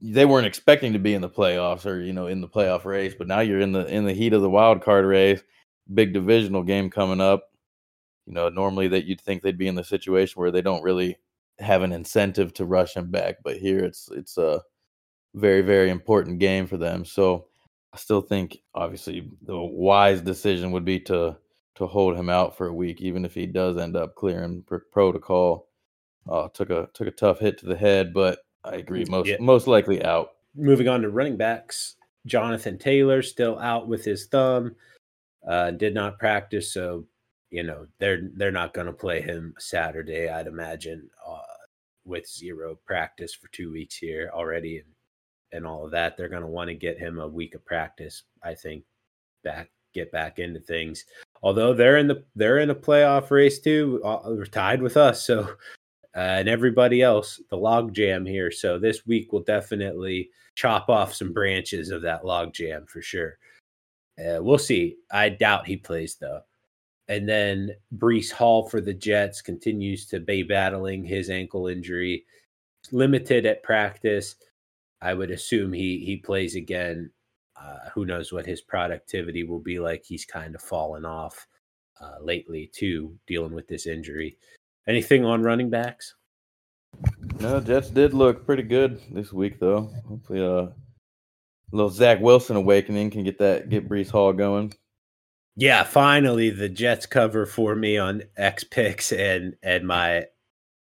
they 0.00 0.24
weren't 0.24 0.46
expecting 0.46 0.94
to 0.94 0.98
be 0.98 1.12
in 1.12 1.20
the 1.20 1.28
playoffs 1.28 1.84
or 1.84 2.00
you 2.00 2.14
know 2.14 2.26
in 2.28 2.40
the 2.40 2.48
playoff 2.48 2.86
race, 2.86 3.14
but 3.14 3.28
now 3.28 3.40
you're 3.40 3.60
in 3.60 3.72
the 3.72 3.86
in 3.86 4.06
the 4.06 4.14
heat 4.14 4.32
of 4.32 4.40
the 4.40 4.48
wild 4.48 4.80
card 4.80 5.04
race, 5.04 5.42
big 5.92 6.14
divisional 6.14 6.62
game 6.62 6.88
coming 6.88 7.20
up. 7.20 7.50
You 8.26 8.32
know, 8.32 8.48
normally 8.48 8.88
that 8.88 9.04
you'd 9.04 9.20
think 9.20 9.42
they'd 9.42 9.58
be 9.58 9.66
in 9.68 9.74
the 9.74 9.84
situation 9.84 10.40
where 10.40 10.50
they 10.50 10.62
don't 10.62 10.82
really 10.82 11.18
have 11.58 11.82
an 11.82 11.92
incentive 11.92 12.54
to 12.54 12.64
rush 12.64 12.96
him 12.96 13.10
back, 13.10 13.36
but 13.44 13.58
here 13.58 13.80
it's 13.80 14.08
it's 14.12 14.38
a 14.38 14.62
very 15.34 15.60
very 15.60 15.90
important 15.90 16.38
game 16.38 16.66
for 16.66 16.78
them. 16.78 17.04
So 17.04 17.48
I 17.92 17.98
still 17.98 18.22
think 18.22 18.62
obviously 18.74 19.28
the 19.42 19.58
wise 19.58 20.22
decision 20.22 20.72
would 20.72 20.84
be 20.84 21.00
to 21.00 21.36
to 21.74 21.86
hold 21.86 22.16
him 22.16 22.28
out 22.28 22.56
for 22.56 22.66
a 22.66 22.74
week, 22.74 23.00
even 23.00 23.24
if 23.24 23.34
he 23.34 23.46
does 23.46 23.76
end 23.76 23.96
up 23.96 24.14
clearing 24.14 24.62
pr- 24.62 24.76
protocol. 24.90 25.68
Uh, 26.28 26.48
took 26.48 26.70
a 26.70 26.88
took 26.94 27.08
a 27.08 27.12
tough 27.12 27.40
hit 27.40 27.58
to 27.58 27.66
the 27.66 27.76
head, 27.76 28.14
but 28.14 28.40
I 28.64 28.76
agree 28.76 29.04
most 29.08 29.28
yeah. 29.28 29.36
most 29.40 29.66
likely 29.66 30.04
out. 30.04 30.30
Moving 30.54 30.86
on 30.86 31.02
to 31.02 31.10
running 31.10 31.36
backs, 31.36 31.96
Jonathan 32.26 32.78
Taylor 32.78 33.22
still 33.22 33.58
out 33.58 33.88
with 33.88 34.04
his 34.04 34.26
thumb. 34.26 34.76
Uh, 35.46 35.72
did 35.72 35.94
not 35.94 36.20
practice, 36.20 36.72
so 36.72 37.04
you 37.50 37.64
know 37.64 37.86
they're 37.98 38.30
they're 38.34 38.52
not 38.52 38.74
going 38.74 38.86
to 38.86 38.92
play 38.92 39.20
him 39.20 39.54
Saturday. 39.58 40.28
I'd 40.28 40.46
imagine 40.46 41.08
uh, 41.26 41.40
with 42.04 42.28
zero 42.28 42.78
practice 42.86 43.34
for 43.34 43.48
two 43.48 43.72
weeks 43.72 43.96
here 43.96 44.30
already, 44.32 44.78
and 44.78 44.86
and 45.52 45.66
all 45.66 45.84
of 45.84 45.90
that. 45.90 46.16
They're 46.16 46.28
going 46.28 46.42
to 46.42 46.48
want 46.48 46.68
to 46.68 46.74
get 46.74 46.98
him 46.98 47.18
a 47.18 47.26
week 47.26 47.56
of 47.56 47.64
practice. 47.64 48.22
I 48.44 48.54
think 48.54 48.84
back 49.42 49.70
get 49.92 50.12
back 50.12 50.38
into 50.38 50.60
things. 50.60 51.04
Although 51.42 51.74
they're 51.74 51.96
in 51.96 52.06
the 52.06 52.24
they're 52.36 52.58
in 52.58 52.70
a 52.70 52.74
playoff 52.74 53.30
race 53.30 53.58
too, 53.58 54.00
uh, 54.04 54.30
they're 54.30 54.46
tied 54.46 54.82
with 54.82 54.96
us. 54.96 55.24
So 55.26 55.40
uh, 56.14 56.18
and 56.18 56.48
everybody 56.48 57.02
else, 57.02 57.40
the 57.50 57.56
log 57.56 57.94
jam 57.94 58.24
here. 58.24 58.50
So 58.50 58.78
this 58.78 59.06
week 59.06 59.32
will 59.32 59.42
definitely 59.42 60.30
chop 60.54 60.88
off 60.88 61.14
some 61.14 61.32
branches 61.32 61.90
of 61.90 62.02
that 62.02 62.24
log 62.24 62.52
jam 62.52 62.86
for 62.86 63.02
sure. 63.02 63.38
Uh, 64.18 64.42
we'll 64.42 64.58
see. 64.58 64.96
I 65.10 65.30
doubt 65.30 65.66
he 65.66 65.76
plays 65.76 66.16
though. 66.16 66.40
And 67.08 67.28
then 67.28 67.74
Breece 67.96 68.30
Hall 68.30 68.68
for 68.68 68.80
the 68.80 68.94
Jets 68.94 69.42
continues 69.42 70.06
to 70.06 70.20
be 70.20 70.42
battling 70.42 71.04
his 71.04 71.30
ankle 71.30 71.66
injury, 71.66 72.24
limited 72.92 73.46
at 73.46 73.62
practice. 73.62 74.36
I 75.00 75.14
would 75.14 75.32
assume 75.32 75.72
he 75.72 75.98
he 76.04 76.18
plays 76.18 76.54
again 76.54 77.10
uh, 77.62 77.90
who 77.94 78.04
knows 78.04 78.32
what 78.32 78.46
his 78.46 78.60
productivity 78.60 79.44
will 79.44 79.60
be 79.60 79.78
like? 79.78 80.04
He's 80.04 80.24
kind 80.24 80.54
of 80.54 80.62
fallen 80.62 81.04
off 81.04 81.46
uh, 82.00 82.16
lately 82.20 82.70
too, 82.72 83.16
dealing 83.26 83.52
with 83.52 83.68
this 83.68 83.86
injury. 83.86 84.36
Anything 84.88 85.24
on 85.24 85.42
running 85.42 85.70
backs? 85.70 86.14
No, 87.40 87.60
Jets 87.60 87.90
did 87.90 88.14
look 88.14 88.44
pretty 88.44 88.64
good 88.64 89.00
this 89.10 89.32
week, 89.32 89.58
though. 89.58 89.90
Hopefully, 90.08 90.40
uh, 90.40 90.68
a 90.68 90.72
little 91.72 91.90
Zach 91.90 92.20
Wilson 92.20 92.56
awakening 92.56 93.10
can 93.10 93.24
get 93.24 93.38
that 93.38 93.68
get 93.68 93.88
Breece 93.88 94.10
Hall 94.10 94.32
going. 94.32 94.74
Yeah, 95.56 95.84
finally 95.84 96.50
the 96.50 96.68
Jets 96.68 97.06
cover 97.06 97.46
for 97.46 97.74
me 97.74 97.98
on 97.98 98.22
X 98.36 98.64
picks 98.64 99.12
and 99.12 99.54
and 99.62 99.86
my 99.86 100.26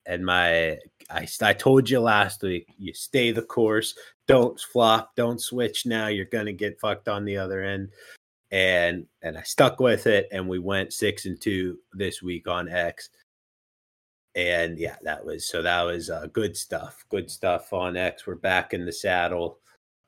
and 0.06 0.24
my 0.24 0.78
I, 1.10 1.28
I 1.42 1.52
told 1.52 1.88
you 1.88 2.00
last 2.00 2.42
week 2.42 2.72
you 2.78 2.92
stay 2.92 3.32
the 3.32 3.42
course 3.42 3.94
don't 4.26 4.58
flop 4.60 5.14
don't 5.16 5.40
switch 5.40 5.86
now 5.86 6.08
you're 6.08 6.24
gonna 6.24 6.52
get 6.52 6.80
fucked 6.80 7.08
on 7.08 7.24
the 7.24 7.36
other 7.36 7.62
end. 7.62 7.90
And 8.50 9.06
and 9.22 9.36
i 9.36 9.42
stuck 9.42 9.80
with 9.80 10.06
it 10.06 10.28
and 10.30 10.48
we 10.48 10.58
went 10.58 10.92
six 10.92 11.26
and 11.26 11.40
two 11.40 11.78
this 11.92 12.22
week 12.22 12.48
on 12.48 12.68
x. 12.68 13.10
And 14.34 14.78
yeah 14.78 14.96
that 15.02 15.24
was 15.24 15.48
so 15.48 15.62
that 15.62 15.82
was 15.82 16.10
uh, 16.10 16.26
good 16.32 16.56
stuff 16.56 17.04
good 17.08 17.30
stuff 17.30 17.72
on 17.72 17.96
x. 17.96 18.26
We're 18.26 18.36
back 18.36 18.74
in 18.74 18.84
the 18.84 18.92
saddle 18.92 19.58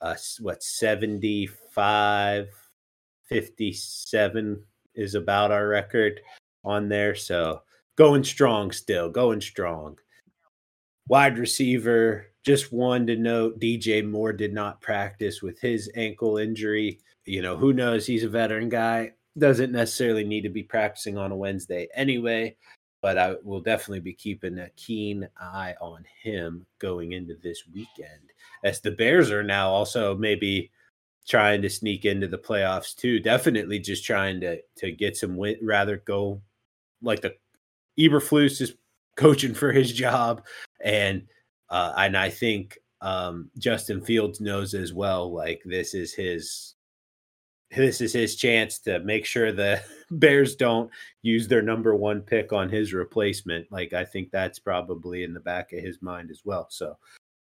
uh 0.00 0.14
what 0.40 0.62
75 0.62 2.48
57 3.24 4.64
is 4.94 5.14
about 5.14 5.50
our 5.50 5.68
record 5.68 6.20
on 6.64 6.88
there 6.88 7.14
so 7.14 7.62
going 7.98 8.22
strong 8.22 8.70
still, 8.70 9.11
going 9.11 9.40
strong. 9.40 9.98
Wide 11.09 11.37
receiver, 11.37 12.26
just 12.48 12.72
one 12.72 13.06
to 13.06 13.14
note 13.14 13.61
DJ 13.61 14.02
Moore 14.02 14.32
did 14.32 14.54
not 14.54 14.80
practice 14.80 15.42
with 15.42 15.61
his 15.61 15.90
ankle 15.94 16.38
injury. 16.38 16.98
You 17.26 17.42
know, 17.42 17.58
who 17.58 17.74
knows? 17.74 18.06
He's 18.06 18.24
a 18.24 18.28
veteran 18.30 18.70
guy, 18.70 19.12
doesn't 19.37 19.70
necessarily 19.70 20.24
need 20.24 20.44
to 20.44 20.48
be 20.48 20.62
practicing 20.62 21.18
on 21.18 21.30
a 21.30 21.37
Wednesday 21.37 21.88
anyway, 21.94 22.56
but 23.02 23.18
I 23.18 23.34
will 23.44 23.61
definitely 23.61 24.00
be 24.00 24.14
keeping 24.14 24.58
a 24.58 24.70
keen 24.76 25.28
eye 25.38 25.74
on 25.78 26.06
him 26.22 26.64
going 26.78 27.12
into 27.12 27.34
this 27.34 27.64
weekend. 27.66 28.32
As 28.64 28.80
the 28.80 28.92
Bears 28.92 29.30
are 29.30 29.42
now 29.42 29.68
also 29.68 30.16
maybe 30.16 30.70
trying 31.28 31.61
to 31.61 31.68
sneak 31.68 32.06
into 32.06 32.28
the 32.28 32.38
playoffs 32.38 32.96
too. 32.96 33.20
Definitely 33.20 33.78
just 33.80 34.06
trying 34.06 34.40
to 34.40 34.62
to 34.78 34.90
get 34.90 35.18
some 35.18 35.37
win, 35.37 35.56
rather 35.61 35.98
go 35.98 36.40
like 37.02 37.20
the 37.20 37.34
Eberflus 37.98 38.62
is 38.62 38.72
coaching 39.16 39.52
for 39.52 39.70
his 39.70 39.92
job, 39.92 40.46
and 40.82 41.26
uh, 41.70 41.92
and 41.96 42.16
I 42.16 42.31
think 42.31 42.78
um, 43.00 43.50
Justin 43.59 44.00
Fields 44.00 44.40
knows 44.40 44.74
as 44.74 44.92
well. 44.92 45.33
Like 45.33 45.62
this 45.64 45.94
is 45.94 46.14
his 46.14 46.74
this 47.76 48.00
is 48.00 48.12
his 48.12 48.37
chance 48.37 48.78
to 48.81 48.98
make 49.00 49.26
sure 49.26 49.52
the 49.52 49.83
Bears 50.11 50.57
don't 50.57 50.90
use 51.22 51.48
their 51.48 51.62
number 51.62 51.94
one 51.94 52.22
pick 52.22 52.52
on 52.52 52.70
his 52.70 52.94
replacement. 52.94 53.70
Like 53.70 53.92
I 53.92 54.04
think 54.04 54.31
that's 54.31 54.59
probably 54.59 55.22
in 55.22 55.35
the 55.35 55.40
back 55.40 55.72
of 55.72 55.81
his 55.81 56.00
mind 56.00 56.31
as 56.31 56.42
well. 56.44 56.66
So, 56.70 56.96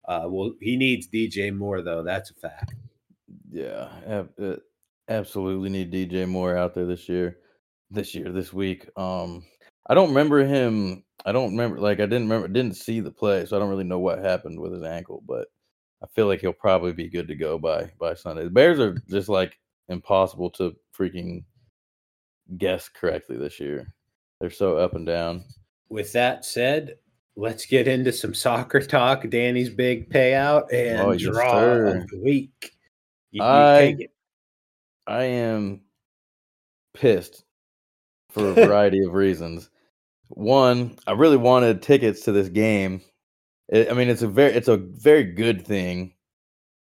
uh, 0.07 0.27
well, 0.27 0.53
he 0.61 0.77
needs 0.77 1.09
DJ 1.09 1.55
Moore 1.55 1.83
though. 1.83 2.03
That's 2.03 2.31
a 2.31 2.35
fact. 2.35 2.74
Yeah, 3.50 3.88
uh, 4.09 4.57
absolutely 5.09 5.70
need 5.70 5.92
DJ 5.92 6.29
Moore 6.29 6.57
out 6.57 6.74
there 6.74 6.87
this 6.87 7.09
year. 7.09 7.38
This 7.90 8.14
year, 8.14 8.33
this 8.33 8.53
week. 8.53 8.88
Um, 8.96 9.44
I 9.87 9.94
don't 9.94 10.09
remember 10.09 10.44
him. 10.44 11.05
I 11.25 11.33
don't 11.33 11.51
remember. 11.51 11.79
Like 11.79 12.01
I 12.01 12.07
didn't 12.07 12.29
remember. 12.29 12.49
Didn't 12.49 12.77
see 12.77 13.01
the 13.01 13.11
play, 13.11 13.44
so 13.44 13.57
I 13.57 13.61
don't 13.61 13.68
really 13.68 13.85
know 13.85 13.99
what 13.99 14.18
happened 14.18 14.59
with 14.59 14.73
his 14.73 14.83
ankle. 14.83 15.23
But 15.27 15.49
I 16.03 16.07
feel 16.14 16.27
like 16.27 16.40
he'll 16.40 16.53
probably 16.53 16.92
be 16.92 17.09
good 17.09 17.29
to 17.29 17.35
go 17.35 17.59
by 17.59 17.90
by 17.99 18.14
Sunday. 18.14 18.44
The 18.44 18.51
Bears 18.51 18.81
are 18.81 18.97
just 19.09 19.29
like 19.29 19.59
impossible 19.88 20.51
to 20.51 20.75
freaking 20.97 21.44
guess 22.57 22.88
correctly 22.88 23.37
this 23.37 23.61
year. 23.61 23.92
They're 24.40 24.51
so 24.51 24.77
up 24.77 24.94
and 24.94 25.07
down. 25.07 25.44
With 25.88 26.12
that 26.12 26.44
said, 26.44 26.97
let's 27.37 27.66
get 27.66 27.87
into 27.87 28.12
some 28.12 28.35
soccer 28.35 28.81
talk. 28.81 29.29
Danny's 29.29 29.70
big 29.70 30.11
payout 30.11 30.64
oh, 30.73 30.77
and 30.77 31.01
oh, 31.01 31.16
draw 31.16 31.59
of 31.59 32.07
the 32.09 32.20
week. 32.23 32.73
You, 33.31 33.42
you 33.42 33.49
I, 33.49 33.97
I 35.07 35.25
am 35.25 35.83
pissed 36.94 37.44
for 38.31 38.49
a 38.49 38.55
variety 38.55 39.05
of 39.05 39.12
reasons 39.12 39.70
one, 40.35 40.97
I 41.07 41.12
really 41.12 41.37
wanted 41.37 41.83
tickets 41.83 42.23
to 42.23 42.33
this 42.33 42.49
game. 42.49 43.01
It, 43.68 43.90
I 43.90 43.94
mean, 43.94 44.09
it's 44.09 44.23
a 44.23 44.29
very 44.29 44.53
it's 44.53 44.68
a 44.68 44.77
very 44.77 45.25
good 45.25 45.66
thing 45.66 46.14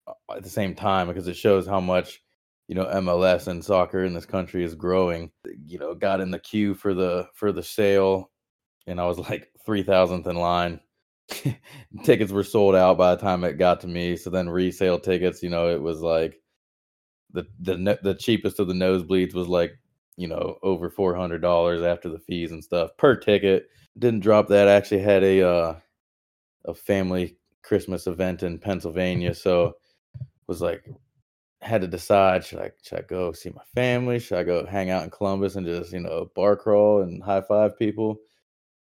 uh, 0.08 0.14
at 0.36 0.44
the 0.44 0.50
same 0.50 0.76
time 0.76 1.08
because 1.08 1.28
it 1.28 1.38
shows 1.38 1.68
how 1.68 1.80
much 1.80 2.22
you 2.68 2.76
know 2.76 2.86
MLS 2.86 3.48
and 3.48 3.64
soccer 3.64 4.04
in 4.04 4.14
this 4.14 4.26
country 4.26 4.64
is 4.64 4.76
growing. 4.76 5.32
You 5.66 5.80
know, 5.80 5.94
got 5.96 6.22
in 6.22 6.32
the 6.32 6.40
queue 6.40 6.74
for 6.74 6.94
the 6.94 7.28
for 7.34 7.52
the 7.52 7.64
sale, 7.64 8.32
and 8.88 9.00
I 9.00 9.06
was 9.06 9.20
like 9.20 9.50
three 9.66 9.84
thousandth 9.84 10.28
in 10.28 10.36
line. 10.36 10.82
tickets 12.04 12.32
were 12.32 12.44
sold 12.44 12.76
out 12.76 12.98
by 12.98 13.16
the 13.16 13.22
time 13.22 13.44
it 13.44 13.54
got 13.58 13.82
to 13.82 13.88
me. 13.88 14.16
So 14.16 14.30
then 14.30 14.48
resale 14.48 15.00
tickets, 15.00 15.42
you 15.42 15.50
know, 15.50 15.70
it 15.70 15.82
was 15.82 16.02
like 16.02 16.40
the 17.32 17.46
the 17.60 18.00
the 18.02 18.16
cheapest 18.16 18.60
of 18.60 18.68
the 18.68 18.74
nosebleeds 18.74 19.34
was 19.34 19.48
like 19.48 19.74
you 20.18 20.28
know, 20.28 20.58
over 20.64 20.90
four 20.90 21.16
hundred 21.16 21.42
dollars 21.42 21.84
after 21.84 22.10
the 22.10 22.20
fees 22.20 22.52
and 22.52 22.64
stuff 22.64 22.92
per 22.98 23.16
ticket. 23.16 23.70
Didn't 23.98 24.22
drop 24.22 24.48
that. 24.50 24.68
I 24.68 24.74
Actually 24.74 25.02
had 25.02 25.24
a 25.24 25.48
uh, 25.48 25.76
a 26.66 26.74
family 26.74 27.38
Christmas 27.64 28.08
event 28.08 28.44
in 28.44 28.60
Pennsylvania, 28.60 29.34
so 29.34 29.76
was 30.48 30.62
like 30.62 30.86
had 31.62 31.82
to 31.82 31.88
decide 31.88 32.44
should 32.46 32.60
I 32.60 32.72
should 32.84 33.00
I 33.00 33.02
go 33.04 33.32
see 33.32 33.50
my 33.50 33.64
family? 33.74 34.20
Should 34.20 34.38
I 34.38 34.44
go 34.44 34.66
hang 34.66 34.90
out 34.90 35.04
in 35.04 35.10
Columbus 35.10 35.56
and 35.56 35.66
just 35.66 35.94
you 35.94 36.00
know 36.00 36.30
bar 36.36 36.56
crawl 36.56 37.02
and 37.02 37.24
high 37.24 37.42
five 37.42 37.78
people? 37.78 38.18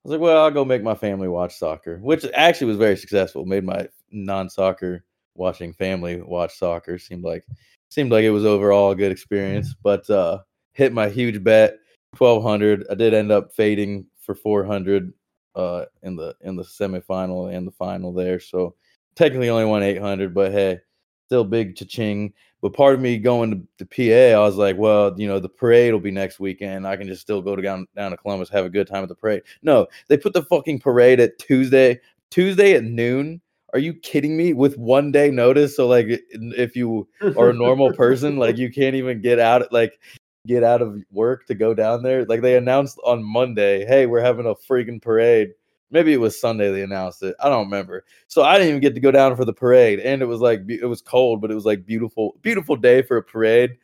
I 0.05 0.09
was 0.09 0.13
like, 0.13 0.21
well, 0.21 0.43
I'll 0.43 0.51
go 0.51 0.65
make 0.65 0.83
my 0.83 0.97
family 0.97 1.29
watch 1.29 1.57
soccer, 1.57 1.99
which 1.99 2.25
actually 2.35 2.69
was 2.69 2.77
very 2.77 2.97
successful. 2.97 3.47
Made 3.47 3.65
my 3.65 3.89
non-soccer 4.11 5.05
watching 5.35 5.73
family 5.75 6.21
watch 6.21 6.59
soccer. 6.59 6.99
Seemed 6.99 7.25
like 7.25 7.45
seemed 7.89 8.11
like 8.11 8.25
it 8.25 8.31
was 8.31 8.45
overall 8.45 8.91
a 8.93 8.97
good 8.97 9.13
experience. 9.13 9.75
But 9.83 10.09
uh 10.11 10.41
hit 10.73 10.93
my 10.93 11.09
huge 11.09 11.43
bet, 11.45 11.79
twelve 12.15 12.43
hundred. 12.43 12.85
I 12.91 12.95
did 12.95 13.15
end 13.15 13.33
up 13.33 13.53
fading 13.53 14.07
for 14.21 14.35
four 14.35 14.65
hundred. 14.65 15.13
uh, 15.55 15.85
in 16.03 16.17
the 16.17 16.35
in 16.41 16.57
the 16.57 16.63
semifinal 16.63 17.55
and 17.55 17.67
the 17.67 17.73
final 17.73 18.13
there. 18.13 18.41
So 18.41 18.75
technically 19.15 19.51
only 19.51 19.65
won 19.67 19.83
800, 19.83 20.35
but 20.35 20.53
hey, 20.53 20.81
still 21.27 21.45
big 21.45 21.77
cha-ching. 21.77 22.33
But 22.61 22.75
part 22.75 22.95
of 22.95 23.01
me 23.01 23.19
going 23.19 23.51
to 23.51 23.61
the 23.79 23.85
PA, 23.85 24.39
I 24.39 24.43
was 24.47 24.57
like, 24.57 24.77
well, 24.79 25.13
you 25.19 25.27
know, 25.27 25.41
the 25.41 25.49
parade 25.49 25.93
will 25.93 26.01
be 26.01 26.13
next 26.13 26.39
weekend. 26.39 26.87
I 26.87 26.97
can 26.97 27.09
just 27.09 27.21
still 27.21 27.43
go 27.43 27.57
to 27.57 27.63
down, 27.63 27.87
down 27.97 28.13
to 28.13 28.17
Columbus, 28.17 28.49
have 28.51 28.65
a 28.65 28.71
good 28.71 28.87
time 28.87 29.03
at 29.03 29.09
the 29.09 29.15
parade. 29.17 29.43
No, 29.63 29.89
they 30.09 30.17
put 30.17 30.33
the 30.33 30.43
fucking 30.45 30.79
parade 30.79 31.19
at 31.19 31.39
Tuesday, 31.39 32.01
Tuesday 32.31 32.75
at 32.75 32.85
noon. 32.85 33.41
Are 33.73 33.79
you 33.79 33.95
kidding 33.95 34.37
me? 34.37 34.53
With 34.53 34.79
one 34.79 35.11
day 35.11 35.31
notice, 35.31 35.75
so 35.77 35.89
like, 35.89 36.07
if 36.31 36.77
you 36.77 37.09
are 37.37 37.51
a 37.51 37.55
normal 37.55 37.93
person, 37.95 38.37
like 38.37 38.59
you 38.59 38.71
can't 38.71 38.95
even 38.95 39.21
get 39.21 39.39
out, 39.39 39.73
like 39.73 39.99
get 40.47 40.65
out 40.65 40.83
of 40.83 40.97
work 41.11 41.47
to 41.47 41.55
go 41.55 41.75
down 41.75 42.03
there. 42.03 42.25
Like 42.25 42.43
they 42.43 42.57
announced 42.57 42.99
on 43.05 43.23
Monday, 43.23 43.85
hey, 43.85 44.07
we're 44.07 44.21
having 44.21 44.47
a 44.47 44.55
freaking 44.55 45.01
parade 45.01 45.53
maybe 45.93 46.13
it 46.13 46.21
was 46.21 46.41
Sunday 46.41 46.73
they 46.73 46.83
announced 46.83 47.23
it. 47.23 47.37
I 47.39 47.49
don't 47.49 47.67
remember. 47.67 48.05
So 48.27 48.43
I 48.43 48.55
didn't 48.55 48.71
even 48.71 48.81
get 48.81 48.95
to 48.95 49.01
go 49.01 49.13
down 49.13 49.37
for 49.37 49.45
the 49.45 49.53
parade, 49.53 50.01
and 50.01 50.23
it 50.23 50.27
was 50.27 50.41
like 50.41 50.63
it 50.69 50.87
was 50.87 51.03
cold, 51.03 51.41
but 51.41 51.53
it 51.53 51.55
was 51.55 51.67
like 51.67 51.87
beautiful, 51.87 52.37
beautiful 52.43 52.75
day 52.75 53.03
for 53.03 53.19
a 53.19 53.23
parade, 53.23 53.77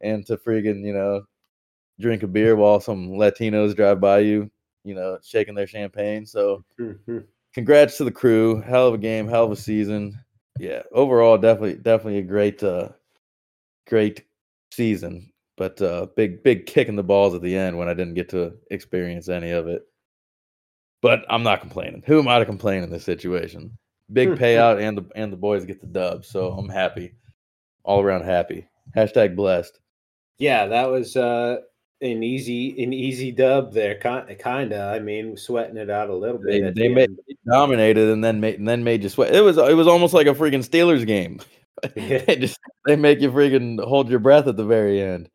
and 0.00 0.24
to 0.26 0.38
friggin' 0.38 0.82
you 0.82 0.94
know 0.94 1.26
drink 2.00 2.22
a 2.22 2.26
beer 2.26 2.56
while 2.56 2.80
some 2.80 3.10
Latinos 3.10 3.74
drive 3.76 4.00
by 4.00 4.20
you, 4.20 4.50
you 4.84 4.94
know, 4.94 5.18
shaking 5.22 5.54
their 5.54 5.66
champagne. 5.66 6.24
So 6.24 6.64
congrats 7.54 7.98
to 7.98 8.04
the 8.04 8.10
crew. 8.10 8.60
Hell 8.62 8.88
of 8.88 8.94
a 8.94 8.98
game, 8.98 9.28
hell 9.28 9.44
of 9.44 9.52
a 9.52 9.56
season. 9.56 10.18
Yeah, 10.58 10.82
overall, 10.92 11.36
definitely, 11.36 11.76
definitely 11.76 12.18
a 12.18 12.22
great, 12.22 12.62
uh, 12.62 12.90
great 13.86 14.24
season. 14.72 15.30
But 15.56 15.80
uh, 15.80 16.06
big, 16.16 16.42
big 16.42 16.66
kick 16.66 16.88
in 16.88 16.96
the 16.96 17.02
balls 17.02 17.34
at 17.34 17.42
the 17.42 17.56
end 17.56 17.78
when 17.78 17.88
I 17.88 17.94
didn't 17.94 18.14
get 18.14 18.28
to 18.30 18.54
experience 18.70 19.28
any 19.28 19.50
of 19.50 19.68
it. 19.68 19.82
But 21.00 21.24
I'm 21.30 21.42
not 21.42 21.60
complaining. 21.60 22.02
Who 22.06 22.18
am 22.18 22.28
I 22.28 22.38
to 22.38 22.44
complain 22.44 22.82
in 22.82 22.90
this 22.90 23.04
situation? 23.04 23.76
Big 24.12 24.30
payout 24.30 24.80
and 24.80 24.98
the 24.98 25.04
and 25.16 25.32
the 25.32 25.36
boys 25.36 25.64
get 25.64 25.80
the 25.80 25.86
dub, 25.86 26.24
so 26.24 26.52
I'm 26.52 26.68
happy. 26.68 27.14
All 27.82 28.02
around 28.02 28.22
happy. 28.22 28.68
Hashtag 28.96 29.34
blessed. 29.34 29.80
Yeah, 30.38 30.66
that 30.66 30.90
was 30.90 31.16
uh 31.16 31.58
an 32.00 32.22
easy 32.22 32.82
an 32.82 32.92
easy 32.92 33.32
dub 33.32 33.72
there, 33.72 33.98
kind 33.98 34.72
of. 34.72 34.94
I 34.94 34.98
mean, 35.00 35.36
sweating 35.36 35.76
it 35.76 35.90
out 35.90 36.10
a 36.10 36.14
little 36.14 36.38
bit. 36.38 36.74
They, 36.74 36.82
they 36.82 36.88
made 36.88 37.10
dominated 37.50 38.08
and 38.10 38.22
then 38.22 38.40
made 38.40 38.58
and 38.58 38.68
then 38.68 38.84
made 38.84 39.02
you 39.02 39.08
sweat. 39.08 39.34
It 39.34 39.40
was 39.40 39.58
it 39.58 39.76
was 39.76 39.88
almost 39.88 40.14
like 40.14 40.26
a 40.26 40.34
freaking 40.34 40.66
Steelers 40.66 41.06
game. 41.06 41.40
they 41.94 42.36
just 42.40 42.58
they 42.86 42.96
make 42.96 43.20
you 43.20 43.30
freaking 43.30 43.82
hold 43.84 44.08
your 44.08 44.18
breath 44.18 44.46
at 44.46 44.56
the 44.56 44.64
very 44.64 45.00
end. 45.00 45.28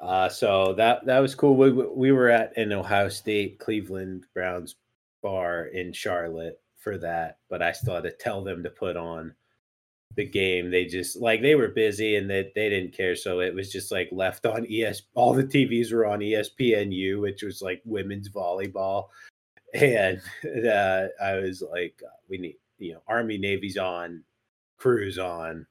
Uh, 0.00 0.28
so 0.28 0.74
that 0.74 1.04
that 1.06 1.20
was 1.20 1.34
cool. 1.34 1.56
We 1.56 1.72
we 1.72 2.12
were 2.12 2.28
at 2.28 2.56
an 2.56 2.72
Ohio 2.72 3.08
State 3.08 3.58
Cleveland 3.58 4.26
Browns 4.34 4.76
bar 5.22 5.66
in 5.66 5.92
Charlotte 5.92 6.60
for 6.76 6.98
that, 6.98 7.38
but 7.48 7.62
I 7.62 7.72
still 7.72 7.94
had 7.94 8.04
to 8.04 8.12
tell 8.12 8.42
them 8.42 8.62
to 8.62 8.70
put 8.70 8.96
on 8.96 9.34
the 10.16 10.24
game. 10.24 10.70
They 10.70 10.84
just 10.84 11.16
like 11.16 11.42
they 11.42 11.54
were 11.54 11.68
busy 11.68 12.16
and 12.16 12.28
they, 12.28 12.50
they 12.54 12.68
didn't 12.68 12.96
care. 12.96 13.16
So 13.16 13.40
it 13.40 13.54
was 13.54 13.70
just 13.70 13.92
like 13.92 14.08
left 14.12 14.46
on 14.46 14.66
ES 14.70 15.02
all 15.14 15.32
the 15.32 15.44
TVs 15.44 15.92
were 15.92 16.06
on 16.06 16.20
ESPNU, 16.20 17.20
which 17.20 17.42
was 17.42 17.62
like 17.62 17.82
women's 17.84 18.28
volleyball. 18.28 19.08
And 19.74 20.20
uh, 20.66 21.08
I 21.22 21.34
was 21.36 21.62
like, 21.62 22.02
we 22.28 22.38
need, 22.38 22.56
you 22.78 22.94
know, 22.94 23.02
Army 23.06 23.38
Navy's 23.38 23.76
on, 23.76 24.22
Crews 24.78 25.18
on. 25.18 25.66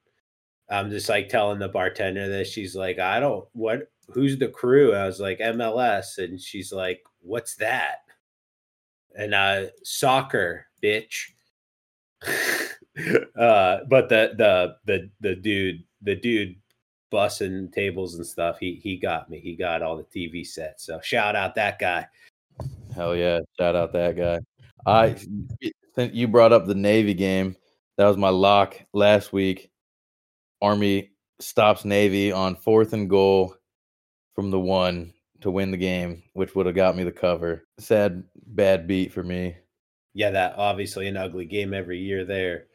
I'm 0.69 0.89
just 0.89 1.09
like 1.09 1.29
telling 1.29 1.59
the 1.59 1.67
bartender 1.67 2.27
that 2.29 2.47
she's 2.47 2.75
like, 2.75 2.97
I 2.97 3.19
don't 3.19 3.45
what 3.53 3.91
who's 4.11 4.37
the 4.37 4.47
crew? 4.47 4.93
I 4.93 5.05
was 5.05 5.19
like 5.19 5.39
MLS, 5.39 6.17
and 6.17 6.39
she's 6.39 6.71
like, 6.71 7.03
What's 7.21 7.55
that? 7.55 8.05
and 9.15 9.33
uh, 9.33 9.65
soccer, 9.83 10.67
bitch. 10.83 11.31
uh, 12.25 13.79
but 13.89 14.09
the 14.09 14.33
the 14.37 14.75
the 14.85 15.09
the 15.21 15.35
dude, 15.35 15.83
the 16.01 16.15
dude 16.15 16.55
bussing 17.11 17.71
tables 17.71 18.15
and 18.15 18.25
stuff, 18.25 18.59
he 18.59 18.79
he 18.83 18.97
got 18.97 19.29
me. 19.29 19.39
He 19.39 19.55
got 19.55 19.81
all 19.81 19.97
the 19.97 20.03
TV 20.03 20.45
sets. 20.45 20.85
So 20.85 20.99
shout 21.01 21.35
out 21.35 21.55
that 21.55 21.79
guy. 21.79 22.07
Hell 22.93 23.15
yeah, 23.15 23.39
shout 23.57 23.75
out 23.75 23.93
that 23.93 24.15
guy. 24.15 24.39
I 24.85 25.15
since 25.95 26.13
you 26.13 26.27
brought 26.27 26.53
up 26.53 26.65
the 26.65 26.75
Navy 26.75 27.13
game, 27.13 27.55
that 27.97 28.07
was 28.07 28.17
my 28.17 28.29
lock 28.29 28.79
last 28.93 29.33
week. 29.33 29.71
Army 30.61 31.11
stops 31.39 31.85
Navy 31.85 32.31
on 32.31 32.55
fourth 32.55 32.93
and 32.93 33.09
goal 33.09 33.55
from 34.35 34.51
the 34.51 34.59
one 34.59 35.13
to 35.41 35.49
win 35.49 35.71
the 35.71 35.77
game, 35.77 36.23
which 36.33 36.55
would 36.55 36.65
have 36.65 36.75
got 36.75 36.95
me 36.95 37.03
the 37.03 37.11
cover. 37.11 37.63
Sad, 37.79 38.23
bad 38.45 38.87
beat 38.87 39.11
for 39.11 39.23
me. 39.23 39.55
Yeah, 40.13 40.31
that 40.31 40.55
obviously 40.57 41.07
an 41.07 41.17
ugly 41.17 41.45
game 41.45 41.73
every 41.73 41.99
year 41.99 42.25
there. 42.25 42.67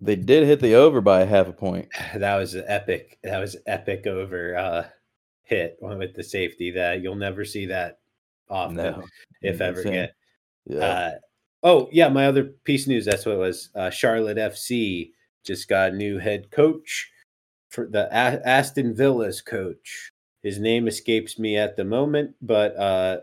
They 0.00 0.16
did 0.16 0.46
hit 0.46 0.60
the 0.60 0.74
over 0.74 1.00
by 1.00 1.22
a 1.22 1.26
half 1.26 1.48
a 1.48 1.52
point. 1.52 1.88
That 2.14 2.36
was 2.36 2.54
an 2.54 2.64
epic. 2.66 3.18
That 3.22 3.40
was 3.40 3.56
epic 3.66 4.06
over 4.06 4.56
uh, 4.56 4.84
hit 5.42 5.78
with 5.80 6.14
the 6.14 6.22
safety. 6.22 6.70
That 6.72 7.02
you'll 7.02 7.14
never 7.14 7.44
see 7.44 7.66
that 7.66 7.98
often, 8.48 8.76
no, 8.76 9.04
if 9.42 9.60
ever 9.60 9.80
again. 9.80 10.08
Yeah. 10.66 10.78
Uh, 10.78 11.10
oh 11.62 11.88
yeah, 11.92 12.08
my 12.08 12.26
other 12.26 12.44
piece 12.64 12.84
of 12.84 12.88
news. 12.88 13.04
That's 13.04 13.26
what 13.26 13.34
it 13.34 13.38
was. 13.38 13.70
Uh, 13.74 13.90
Charlotte 13.90 14.38
FC 14.38 15.10
just 15.44 15.68
got 15.68 15.92
a 15.92 15.96
new 15.96 16.18
head 16.18 16.50
coach 16.50 17.10
for 17.70 17.86
the 17.86 18.06
a- 18.06 18.46
Aston 18.46 18.94
Villa's 18.94 19.40
coach. 19.40 20.12
His 20.42 20.58
name 20.58 20.86
escapes 20.86 21.38
me 21.38 21.56
at 21.56 21.76
the 21.76 21.84
moment, 21.84 22.34
but 22.40 22.76
uh, 22.76 23.18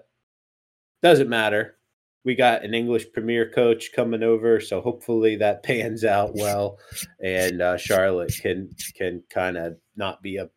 doesn't 1.01 1.29
matter. 1.29 1.77
We 2.23 2.35
got 2.35 2.63
an 2.63 2.73
English 2.73 3.13
Premier 3.13 3.49
coach 3.49 3.91
coming 3.93 4.23
over, 4.23 4.59
so 4.59 4.81
hopefully 4.81 5.35
that 5.37 5.63
pans 5.63 6.03
out 6.03 6.35
well, 6.35 6.79
and 7.23 7.61
uh, 7.61 7.77
Charlotte 7.77 8.33
can 8.41 8.69
can 8.95 9.23
kind 9.29 9.57
of 9.57 9.77
not 9.95 10.21
be 10.21 10.37
a 10.37 10.49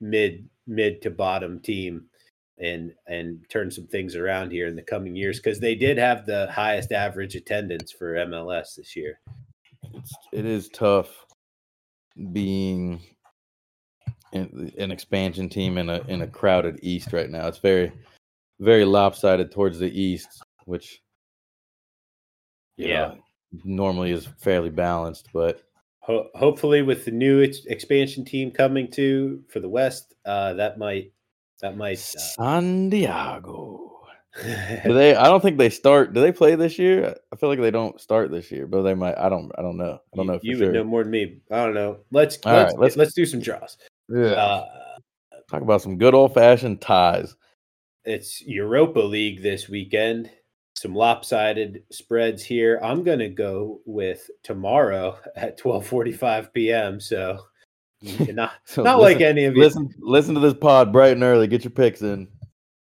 mid 0.00 0.48
mid 0.66 1.02
to 1.02 1.10
bottom 1.10 1.60
team 1.60 2.06
and 2.58 2.92
and 3.08 3.44
turn 3.48 3.70
some 3.70 3.86
things 3.86 4.14
around 4.14 4.52
here 4.52 4.68
in 4.68 4.76
the 4.76 4.82
coming 4.82 5.16
years 5.16 5.38
because 5.40 5.58
they 5.58 5.74
did 5.74 5.98
have 5.98 6.24
the 6.26 6.48
highest 6.52 6.92
average 6.92 7.34
attendance 7.34 7.90
for 7.90 8.14
MLS 8.14 8.76
this 8.76 8.94
year. 8.94 9.18
It's, 9.94 10.14
it 10.32 10.44
is 10.44 10.68
tough 10.68 11.26
being 12.32 13.00
an 14.34 14.90
expansion 14.90 15.48
team 15.48 15.78
in 15.78 15.88
a 15.88 16.00
in 16.08 16.22
a 16.22 16.26
crowded 16.26 16.78
East 16.82 17.12
right 17.12 17.30
now. 17.30 17.46
It's 17.46 17.58
very 17.58 17.92
very 18.60 18.84
lopsided 18.84 19.50
towards 19.50 19.78
the 19.78 20.00
East, 20.00 20.42
which 20.66 21.02
yeah 22.76 23.08
know, 23.08 23.18
normally 23.64 24.10
is 24.10 24.28
fairly 24.38 24.70
balanced, 24.70 25.28
but 25.32 25.62
Ho- 26.00 26.28
hopefully 26.34 26.82
with 26.82 27.06
the 27.06 27.10
new 27.10 27.42
ex- 27.42 27.64
expansion 27.64 28.26
team 28.26 28.50
coming 28.50 28.90
to 28.90 29.42
for 29.48 29.60
the 29.60 29.68
West, 29.68 30.12
uh, 30.26 30.52
that 30.52 30.78
might 30.78 31.12
that 31.62 31.78
might 31.78 31.96
uh... 31.96 32.18
San 32.18 32.90
Diego. 32.90 33.90
do 34.84 34.92
they? 34.92 35.14
I 35.14 35.28
don't 35.28 35.40
think 35.40 35.56
they 35.56 35.70
start. 35.70 36.12
Do 36.12 36.20
they 36.20 36.32
play 36.32 36.56
this 36.56 36.78
year? 36.78 37.16
I 37.32 37.36
feel 37.36 37.48
like 37.48 37.60
they 37.60 37.70
don't 37.70 37.98
start 37.98 38.30
this 38.30 38.50
year, 38.50 38.66
but 38.66 38.82
they 38.82 38.92
might. 38.92 39.16
I 39.16 39.30
don't. 39.30 39.50
I 39.56 39.62
don't 39.62 39.78
know. 39.78 39.98
I 40.12 40.16
don't 40.16 40.26
know. 40.26 40.40
you 40.42 40.56
sure. 40.56 40.66
would 40.66 40.74
know 40.74 40.84
more 40.84 41.04
than 41.04 41.12
me. 41.12 41.38
I 41.50 41.64
don't 41.64 41.74
know. 41.74 42.00
Let's 42.10 42.36
let's, 42.44 42.74
right, 42.74 42.78
let's 42.78 42.96
let's 42.96 43.14
do 43.14 43.24
some 43.24 43.40
draws. 43.40 43.78
Yeah. 44.08 44.32
Uh, 44.32 44.66
Talk 45.50 45.62
about 45.62 45.82
some 45.82 45.98
good 45.98 46.14
old 46.14 46.34
fashioned 46.34 46.80
ties. 46.80 47.36
It's 48.04 48.42
Europa 48.42 49.00
League 49.00 49.42
this 49.42 49.68
weekend. 49.68 50.30
Some 50.76 50.94
lopsided 50.94 51.84
spreads 51.92 52.42
here. 52.42 52.80
I'm 52.82 53.04
gonna 53.04 53.28
go 53.28 53.80
with 53.86 54.28
tomorrow 54.42 55.18
at 55.36 55.58
12:45 55.58 56.52
p.m. 56.52 56.98
So 57.00 57.38
not 58.32 58.52
so 58.64 58.82
not 58.82 58.98
listen, 58.98 59.12
like 59.14 59.20
any 59.22 59.44
of 59.44 59.54
you. 59.54 59.62
Listen, 59.62 59.88
listen 59.98 60.34
to 60.34 60.40
this 60.40 60.54
pod 60.54 60.92
bright 60.92 61.12
and 61.12 61.22
early. 61.22 61.46
Get 61.46 61.64
your 61.64 61.70
picks 61.70 62.02
in. 62.02 62.28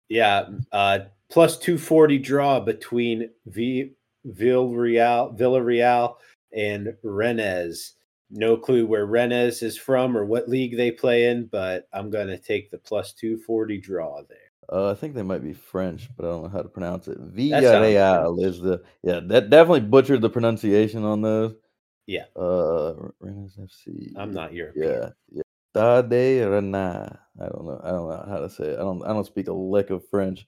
Yeah, 0.08 0.48
uh, 0.72 1.00
plus 1.30 1.58
240 1.58 2.18
draw 2.18 2.58
between 2.60 3.28
v- 3.46 3.92
Villarreal, 4.26 5.38
Villarreal 5.38 6.16
and 6.56 6.94
Rennes 7.02 7.94
no 8.30 8.56
clue 8.56 8.86
where 8.86 9.06
Rennes 9.06 9.62
is 9.62 9.76
from 9.76 10.16
or 10.16 10.24
what 10.24 10.48
league 10.48 10.76
they 10.76 10.90
play 10.90 11.28
in, 11.28 11.46
but 11.46 11.88
I'm 11.92 12.10
going 12.10 12.28
to 12.28 12.38
take 12.38 12.70
the 12.70 12.78
plus 12.78 13.12
240 13.12 13.78
draw 13.78 14.22
there. 14.28 14.38
Uh, 14.72 14.90
I 14.90 14.94
think 14.94 15.14
they 15.14 15.22
might 15.22 15.42
be 15.42 15.52
French, 15.52 16.08
but 16.16 16.26
I 16.26 16.28
don't 16.28 16.42
know 16.44 16.48
how 16.48 16.62
to 16.62 16.68
pronounce 16.68 17.08
it. 17.08 17.18
Villarreal 17.34 18.44
is 18.44 18.60
the 18.60 18.82
yeah. 19.02 19.18
That 19.24 19.50
definitely 19.50 19.80
butchered 19.80 20.20
the 20.20 20.30
pronunciation 20.30 21.04
on 21.04 21.22
those. 21.22 21.56
Yeah. 22.06 22.26
Uh, 22.36 22.94
Rennes 23.18 23.56
FC. 23.56 24.12
I'm 24.16 24.32
not 24.32 24.52
European. 24.52 24.88
Yeah, 24.88 25.08
yeah. 25.32 25.42
Stade 25.72 26.46
Rennes. 26.48 26.74
I 26.76 27.48
don't 27.48 27.64
know. 27.64 27.80
I 27.82 27.90
don't 27.90 28.08
know 28.08 28.24
how 28.28 28.38
to 28.38 28.50
say 28.50 28.64
it. 28.64 28.74
I 28.74 28.82
don't. 28.82 29.02
I 29.02 29.08
don't 29.08 29.26
speak 29.26 29.48
a 29.48 29.52
lick 29.52 29.90
of 29.90 30.06
French. 30.08 30.46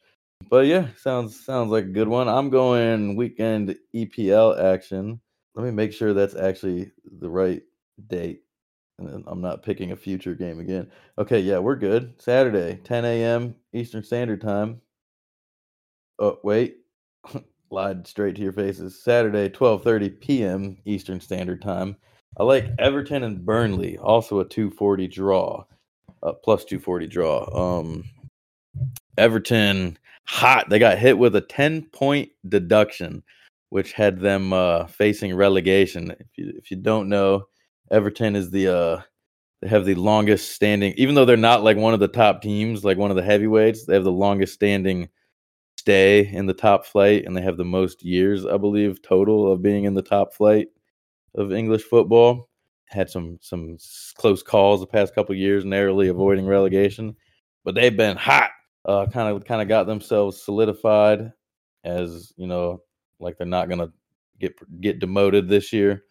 But 0.48 0.66
yeah, 0.66 0.88
sounds 0.98 1.44
sounds 1.44 1.70
like 1.70 1.84
a 1.84 1.88
good 1.88 2.08
one. 2.08 2.28
I'm 2.28 2.50
going 2.50 3.16
weekend 3.16 3.76
EPL 3.94 4.62
action. 4.62 5.20
Let 5.54 5.64
me 5.64 5.72
make 5.72 5.92
sure 5.92 6.14
that's 6.14 6.36
actually 6.36 6.92
the 7.18 7.28
right 7.28 7.62
date. 8.08 8.42
And 8.98 9.24
I'm 9.26 9.40
not 9.40 9.62
picking 9.62 9.92
a 9.92 9.96
future 9.96 10.34
game 10.34 10.60
again. 10.60 10.90
Okay, 11.18 11.40
yeah, 11.40 11.58
we're 11.58 11.76
good. 11.76 12.14
Saturday, 12.18 12.80
10 12.84 13.04
a.m. 13.04 13.54
Eastern 13.72 14.04
Standard 14.04 14.40
Time. 14.40 14.80
Oh, 16.18 16.38
wait. 16.42 16.78
lied 17.72 18.06
straight 18.06 18.36
to 18.36 18.42
your 18.42 18.52
faces. 18.52 19.02
Saturday, 19.02 19.48
12:30 19.48 20.20
p.m. 20.20 20.76
Eastern 20.84 21.20
Standard 21.20 21.62
Time. 21.62 21.96
I 22.38 22.44
like 22.44 22.70
Everton 22.78 23.24
and 23.24 23.44
Burnley, 23.44 23.98
also 23.98 24.40
a 24.40 24.48
240 24.48 25.08
draw, 25.08 25.64
uh, 26.22 26.32
plus 26.32 26.64
240 26.64 27.06
draw. 27.08 27.78
Um, 27.80 28.04
Everton 29.18 29.98
hot. 30.26 30.68
They 30.70 30.78
got 30.78 30.98
hit 30.98 31.18
with 31.18 31.34
a 31.36 31.40
10 31.40 31.86
point 31.86 32.30
deduction, 32.48 33.22
which 33.70 33.92
had 33.92 34.20
them 34.20 34.52
uh, 34.52 34.86
facing 34.86 35.34
relegation. 35.34 36.10
If 36.10 36.26
you 36.36 36.52
if 36.56 36.70
you 36.70 36.76
don't 36.76 37.08
know, 37.08 37.46
Everton 37.92 38.36
is 38.36 38.50
the 38.50 38.68
uh, 38.74 39.02
they 39.62 39.68
have 39.68 39.84
the 39.86 39.94
longest 39.96 40.52
standing, 40.52 40.94
even 40.96 41.14
though 41.14 41.24
they're 41.26 41.36
not 41.36 41.62
like 41.64 41.76
one 41.76 41.94
of 41.94 42.00
the 42.00 42.08
top 42.08 42.42
teams, 42.42 42.84
like 42.84 42.98
one 42.98 43.10
of 43.10 43.16
the 43.16 43.22
heavyweights. 43.22 43.86
They 43.86 43.94
have 43.94 44.04
the 44.04 44.12
longest 44.12 44.54
standing 44.54 45.08
stay 45.78 46.26
in 46.28 46.46
the 46.46 46.54
top 46.54 46.86
flight, 46.86 47.24
and 47.26 47.36
they 47.36 47.42
have 47.42 47.56
the 47.58 47.64
most 47.64 48.04
years, 48.04 48.46
I 48.46 48.56
believe, 48.58 49.02
total 49.02 49.52
of 49.52 49.62
being 49.62 49.84
in 49.84 49.94
the 49.94 50.02
top 50.02 50.34
flight 50.34 50.68
of 51.34 51.52
English 51.52 51.82
football. 51.84 52.48
Had 52.86 53.10
some 53.10 53.38
some 53.42 53.78
close 54.16 54.42
calls 54.42 54.80
the 54.80 54.86
past 54.86 55.14
couple 55.14 55.34
years, 55.34 55.64
narrowly 55.64 56.08
avoiding 56.08 56.46
relegation, 56.46 57.16
but 57.64 57.74
they've 57.74 57.96
been 57.96 58.16
hot. 58.18 58.50
Kind 58.86 59.28
of 59.36 59.44
kind 59.44 59.62
of 59.62 59.68
got 59.68 59.86
themselves 59.86 60.42
solidified 60.42 61.32
as 61.84 62.32
you 62.36 62.46
know, 62.46 62.82
like 63.20 63.38
they're 63.38 63.46
not 63.46 63.68
gonna 63.68 63.90
get 64.40 64.54
get 64.80 64.98
demoted 65.00 65.48
this 65.48 65.72
year. 65.72 66.04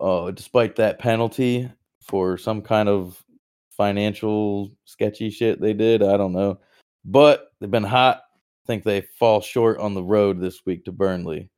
Uh, 0.00 0.30
despite 0.30 0.76
that 0.76 0.98
penalty 0.98 1.70
for 2.00 2.38
some 2.38 2.62
kind 2.62 2.88
of 2.88 3.22
financial 3.70 4.72
sketchy 4.84 5.30
shit 5.30 5.60
they 5.60 5.72
did, 5.74 6.02
I 6.02 6.16
don't 6.16 6.32
know, 6.32 6.58
but 7.04 7.52
they've 7.60 7.70
been 7.70 7.84
hot. 7.84 8.22
I 8.64 8.66
think 8.66 8.84
they 8.84 9.02
fall 9.18 9.40
short 9.40 9.78
on 9.78 9.94
the 9.94 10.02
road 10.02 10.40
this 10.40 10.64
week 10.64 10.84
to 10.84 10.92
Burnley, 10.92 11.50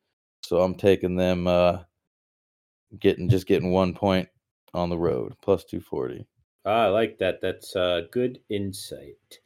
so 0.43 0.61
I'm 0.61 0.75
taking 0.75 1.17
them. 1.17 1.47
Uh, 1.47 1.81
getting 2.99 3.29
just 3.29 3.47
getting 3.47 3.73
one 3.73 3.95
point 3.95 4.29
on 4.75 4.91
the 4.91 4.99
road 4.99 5.35
plus 5.43 5.65
240 5.65 6.27
ah, 6.65 6.85
i 6.85 6.87
like 6.87 7.19
that. 7.19 7.41
That's 7.41 7.75
uh, 7.77 8.03
good 8.11 8.39
insight. 8.49 9.39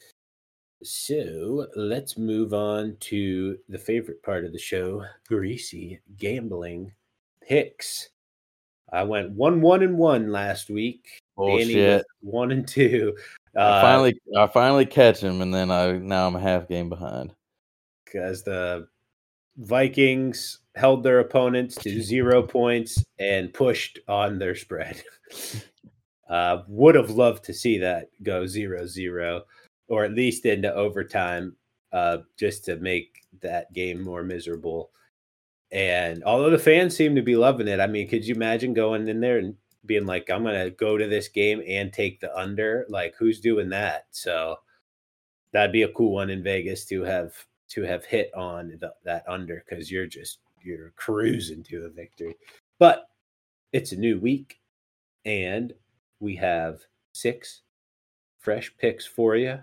So 0.83 1.67
let's 1.75 2.19
move 2.19 2.53
on 2.53 2.97
to 3.01 3.59
the 3.69 3.79
favorite 3.79 4.23
part 4.23 4.45
of 4.45 4.53
the 4.53 4.59
show 4.59 5.05
greasy 5.27 6.01
gambling 6.19 6.93
picks 7.43 8.11
i 8.93 9.03
went 9.03 9.31
one 9.31 9.61
one 9.61 9.83
and 9.83 9.97
one 9.97 10.31
last 10.31 10.71
week 10.71 11.21
Bullshit. 11.37 12.05
one 12.21 12.53
and 12.53 12.67
two 12.67 13.15
uh, 13.57 13.61
I 13.61 13.83
finally 13.83 14.21
i 14.37 14.47
finally 14.47 14.87
catch 14.87 15.21
him 15.21 15.41
and 15.43 15.53
then 15.53 15.71
i 15.71 15.93
now 15.93 16.27
i'm 16.27 16.37
a 16.37 16.41
half 16.41 16.69
game 16.69 16.89
behind 16.89 17.35
because 18.05 18.43
the 18.43 18.89
vikings 19.59 20.61
held 20.75 21.03
their 21.03 21.21
opponents 21.21 21.75
to 21.77 22.03
zero 22.03 22.43
points 22.43 23.03
and 23.19 23.53
pushed 23.53 23.99
on 24.09 24.39
their 24.39 24.55
spread. 24.55 25.03
uh, 26.29 26.63
would 26.69 26.95
have 26.95 27.11
loved 27.11 27.45
to 27.45 27.55
see 27.55 27.79
that 27.79 28.09
go 28.23 28.47
zero 28.47 28.87
zero, 28.87 29.43
or 29.89 30.05
at 30.05 30.15
least 30.15 30.45
into 30.45 30.73
overtime, 30.75 31.57
uh, 31.93 32.19
just 32.39 32.65
to 32.65 32.77
make 32.77 33.23
that 33.41 33.73
game 33.73 34.03
more 34.03 34.23
miserable. 34.23 34.91
And 35.73 36.23
although 36.25 36.51
the 36.51 36.59
fans 36.59 36.97
seem 36.97 37.17
to 37.17 37.23
be 37.23 37.37
loving 37.37 37.69
it, 37.69 37.81
I 37.81 37.87
mean, 37.87 38.09
could 38.09 38.27
you 38.27 38.35
imagine 38.35 38.73
going 38.75 39.09
in 39.09 39.21
there 39.21 39.39
and 39.39 39.57
being 39.85 40.07
like, 40.07 40.31
"I'm 40.31 40.43
going 40.43 40.63
to 40.63 40.71
go 40.71 40.97
to 40.97 41.07
this 41.07 41.29
game 41.29 41.63
and 41.67 41.93
take 41.93 42.21
the 42.21 42.35
under"? 42.37 42.87
Like, 42.89 43.15
who's 43.19 43.41
doing 43.41 43.71
that? 43.71 44.07
So 44.11 44.57
that'd 45.53 45.73
be 45.73 45.83
a 45.83 45.93
cool 45.93 46.13
one 46.13 46.31
in 46.31 46.43
Vegas 46.43 46.85
to 46.87 47.03
have 47.03 47.33
to 47.69 47.83
have 47.83 48.05
hit 48.05 48.31
on 48.35 48.79
the, 48.81 48.93
that 49.05 49.25
under 49.29 49.65
because 49.69 49.91
you're 49.91 50.07
just 50.07 50.39
you're 50.63 50.93
cruising 50.97 51.63
to 51.65 51.87
a 51.87 51.91
victory. 51.91 52.37
But 52.79 53.09
it's 53.73 53.93
a 53.93 53.97
new 53.97 54.21
week, 54.21 54.61
and 55.25 55.73
we 56.21 56.37
have 56.37 56.81
six 57.13 57.63
fresh 58.39 58.73
picks 58.79 59.07
for 59.07 59.37
you. 59.37 59.61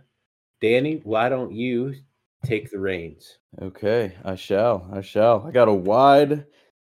Danny, 0.62 1.02
why 1.04 1.30
don't 1.30 1.54
you 1.54 1.96
take 2.44 2.70
the 2.72 2.80
reins? 2.80 3.40
Okay, 3.62 4.16
I 4.24 4.36
shall. 4.36 4.90
I 4.92 5.02
shall. 5.02 5.46
I 5.48 5.52
got 5.52 5.68
a 5.68 5.74
wide 5.74 6.46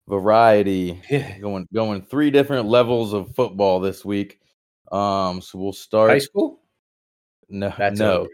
variety 0.08 1.00
going 1.40 1.66
going 1.72 2.02
three 2.02 2.30
different 2.30 2.66
levels 2.66 3.12
of 3.12 3.34
football 3.34 3.80
this 3.80 4.04
week. 4.04 4.40
Um, 4.92 5.40
so 5.40 5.58
we'll 5.58 5.72
start 5.72 6.10
high 6.10 6.18
school. 6.18 6.60
No, 7.48 7.72
That's 7.76 7.98
no. 7.98 8.20
Over. 8.20 8.30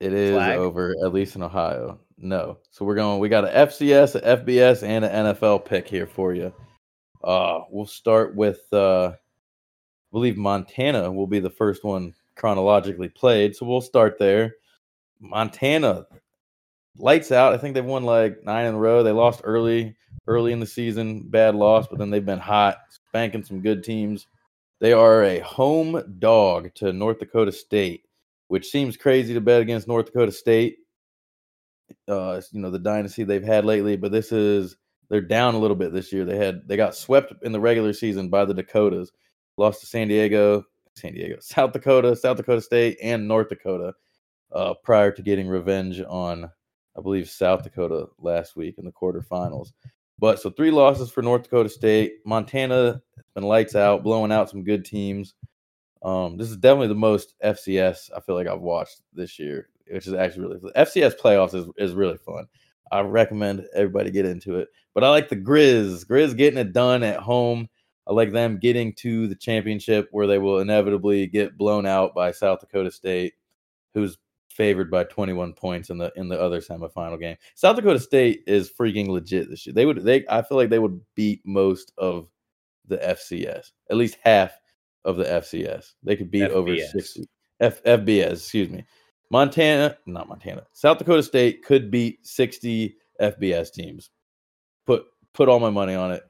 It 0.00 0.12
is 0.12 0.32
Flag? 0.32 0.58
over, 0.58 0.96
at 1.04 1.12
least 1.12 1.36
in 1.36 1.44
Ohio. 1.44 2.00
No. 2.18 2.58
So 2.70 2.84
we're 2.84 2.96
going, 2.96 3.20
we 3.20 3.28
got 3.28 3.44
an 3.44 3.68
FCS, 3.68 4.16
an 4.16 4.44
FBS, 4.44 4.82
and 4.82 5.04
an 5.04 5.26
NFL 5.26 5.64
pick 5.64 5.86
here 5.86 6.08
for 6.08 6.34
you. 6.34 6.52
Uh, 7.22 7.60
we'll 7.70 7.86
start 7.86 8.34
with, 8.34 8.62
uh, 8.72 9.10
I 9.10 9.14
believe 10.10 10.36
Montana 10.36 11.10
will 11.12 11.28
be 11.28 11.38
the 11.38 11.50
first 11.50 11.84
one 11.84 12.14
chronologically 12.34 13.10
played. 13.10 13.54
So 13.54 13.64
we'll 13.64 13.80
start 13.80 14.18
there. 14.18 14.56
Montana, 15.22 16.06
lights 16.98 17.32
out. 17.32 17.54
I 17.54 17.58
think 17.58 17.74
they've 17.74 17.84
won 17.84 18.04
like 18.04 18.44
nine 18.44 18.66
in 18.66 18.74
a 18.74 18.78
row. 18.78 19.02
They 19.02 19.12
lost 19.12 19.40
early, 19.44 19.96
early 20.26 20.52
in 20.52 20.60
the 20.60 20.66
season, 20.66 21.22
bad 21.28 21.54
loss, 21.54 21.86
but 21.88 21.98
then 21.98 22.10
they've 22.10 22.24
been 22.24 22.38
hot, 22.38 22.76
spanking 22.90 23.44
some 23.44 23.62
good 23.62 23.82
teams. 23.82 24.26
They 24.80 24.92
are 24.92 25.22
a 25.22 25.38
home 25.38 26.02
dog 26.18 26.74
to 26.74 26.92
North 26.92 27.20
Dakota 27.20 27.52
State, 27.52 28.04
which 28.48 28.68
seems 28.68 28.96
crazy 28.96 29.32
to 29.32 29.40
bet 29.40 29.62
against 29.62 29.88
North 29.88 30.06
Dakota 30.06 30.32
State 30.32 30.76
uh, 32.08 32.40
you 32.52 32.60
know, 32.60 32.70
the 32.70 32.78
dynasty 32.78 33.24
they've 33.24 33.42
had 33.42 33.64
lately. 33.64 33.96
But 33.96 34.12
this 34.12 34.32
is 34.32 34.76
they're 35.08 35.20
down 35.20 35.54
a 35.54 35.58
little 35.58 35.76
bit 35.76 35.92
this 35.92 36.12
year. 36.12 36.24
They 36.24 36.36
had 36.36 36.66
they 36.66 36.76
got 36.76 36.94
swept 36.94 37.32
in 37.42 37.52
the 37.52 37.60
regular 37.60 37.92
season 37.92 38.28
by 38.28 38.44
the 38.44 38.54
Dakotas, 38.54 39.10
lost 39.56 39.80
to 39.80 39.86
San 39.86 40.08
Diego, 40.08 40.64
San 40.96 41.14
Diego, 41.14 41.36
South 41.40 41.72
Dakota, 41.72 42.16
South 42.16 42.36
Dakota 42.36 42.60
State, 42.60 42.98
and 43.02 43.28
North 43.28 43.48
Dakota 43.48 43.94
uh, 44.54 44.74
prior 44.82 45.10
to 45.12 45.22
getting 45.22 45.48
revenge 45.48 46.00
on, 46.00 46.50
I 46.96 47.00
believe, 47.00 47.28
South 47.28 47.62
Dakota 47.62 48.06
last 48.18 48.56
week 48.56 48.76
in 48.78 48.84
the 48.84 48.92
quarterfinals. 48.92 49.72
But 50.18 50.40
so 50.40 50.50
three 50.50 50.70
losses 50.70 51.10
for 51.10 51.22
North 51.22 51.44
Dakota 51.44 51.68
State. 51.68 52.14
Montana 52.24 53.02
been 53.34 53.44
lights 53.44 53.74
out, 53.74 54.02
blowing 54.02 54.30
out 54.30 54.50
some 54.50 54.62
good 54.62 54.84
teams. 54.84 55.34
Um, 56.02 56.36
this 56.36 56.50
is 56.50 56.56
definitely 56.56 56.88
the 56.88 56.94
most 56.94 57.34
FCS 57.44 58.10
I 58.16 58.20
feel 58.20 58.34
like 58.34 58.46
I've 58.46 58.60
watched 58.60 59.02
this 59.14 59.38
year 59.38 59.68
which 59.92 60.06
is 60.06 60.14
actually 60.14 60.46
really. 60.46 60.72
FCS 60.72 61.18
playoffs 61.18 61.54
is, 61.54 61.66
is 61.76 61.94
really 61.94 62.16
fun. 62.16 62.46
I 62.90 63.00
recommend 63.00 63.66
everybody 63.74 64.10
get 64.10 64.26
into 64.26 64.56
it. 64.56 64.68
But 64.94 65.04
I 65.04 65.10
like 65.10 65.28
the 65.28 65.36
Grizz. 65.36 66.06
Grizz 66.06 66.36
getting 66.36 66.58
it 66.58 66.72
done 66.72 67.02
at 67.02 67.20
home. 67.20 67.68
I 68.06 68.12
like 68.12 68.32
them 68.32 68.58
getting 68.58 68.92
to 68.94 69.28
the 69.28 69.34
championship 69.34 70.08
where 70.10 70.26
they 70.26 70.38
will 70.38 70.58
inevitably 70.58 71.26
get 71.26 71.56
blown 71.56 71.86
out 71.86 72.14
by 72.14 72.32
South 72.32 72.60
Dakota 72.60 72.90
State, 72.90 73.34
who's 73.94 74.18
favored 74.52 74.90
by 74.90 75.04
21 75.04 75.54
points 75.54 75.90
in 75.90 75.98
the 75.98 76.12
in 76.16 76.28
the 76.28 76.40
other 76.40 76.60
semifinal 76.60 77.18
game. 77.18 77.36
South 77.54 77.76
Dakota 77.76 77.98
State 77.98 78.42
is 78.46 78.70
freaking 78.70 79.08
legit 79.08 79.48
this 79.48 79.66
year. 79.66 79.74
They 79.74 79.86
would 79.86 80.04
they 80.04 80.24
I 80.28 80.42
feel 80.42 80.58
like 80.58 80.70
they 80.70 80.78
would 80.78 81.00
beat 81.14 81.40
most 81.44 81.92
of 81.98 82.28
the 82.86 82.98
FCS, 82.98 83.72
at 83.90 83.96
least 83.96 84.18
half 84.22 84.52
of 85.04 85.16
the 85.16 85.24
FCS. 85.24 85.92
They 86.02 86.16
could 86.16 86.30
beat 86.30 86.50
FBS. 86.50 86.52
over 86.52 86.76
60 86.76 87.28
F, 87.60 87.82
FBS, 87.84 88.32
excuse 88.32 88.70
me. 88.70 88.84
Montana, 89.30 89.96
not 90.06 90.28
Montana, 90.28 90.64
South 90.72 90.98
Dakota 90.98 91.22
State 91.22 91.64
could 91.64 91.90
beat 91.90 92.26
60 92.26 92.96
FBS 93.20 93.72
teams. 93.72 94.10
Put 94.86 95.04
put 95.32 95.48
all 95.48 95.60
my 95.60 95.70
money 95.70 95.94
on 95.94 96.12
it. 96.12 96.22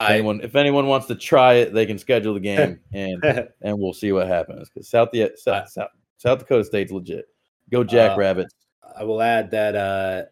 I, 0.00 0.14
anyone, 0.14 0.40
if 0.40 0.56
anyone 0.56 0.86
wants 0.86 1.06
to 1.08 1.14
try 1.14 1.54
it, 1.54 1.74
they 1.74 1.84
can 1.84 1.98
schedule 1.98 2.34
the 2.34 2.40
game 2.40 2.80
and 2.92 3.22
and 3.62 3.78
we'll 3.78 3.92
see 3.92 4.12
what 4.12 4.26
happens. 4.26 4.68
Because 4.68 4.88
South, 4.88 5.10
South, 5.36 5.68
South, 5.68 5.88
South 6.16 6.38
Dakota 6.40 6.64
State's 6.64 6.90
legit. 6.90 7.26
Go 7.70 7.84
Jackrabbits. 7.84 8.54
Uh, 8.82 9.00
I 9.00 9.04
will 9.04 9.22
add 9.22 9.50
that 9.52 9.76
uh, 9.76 10.22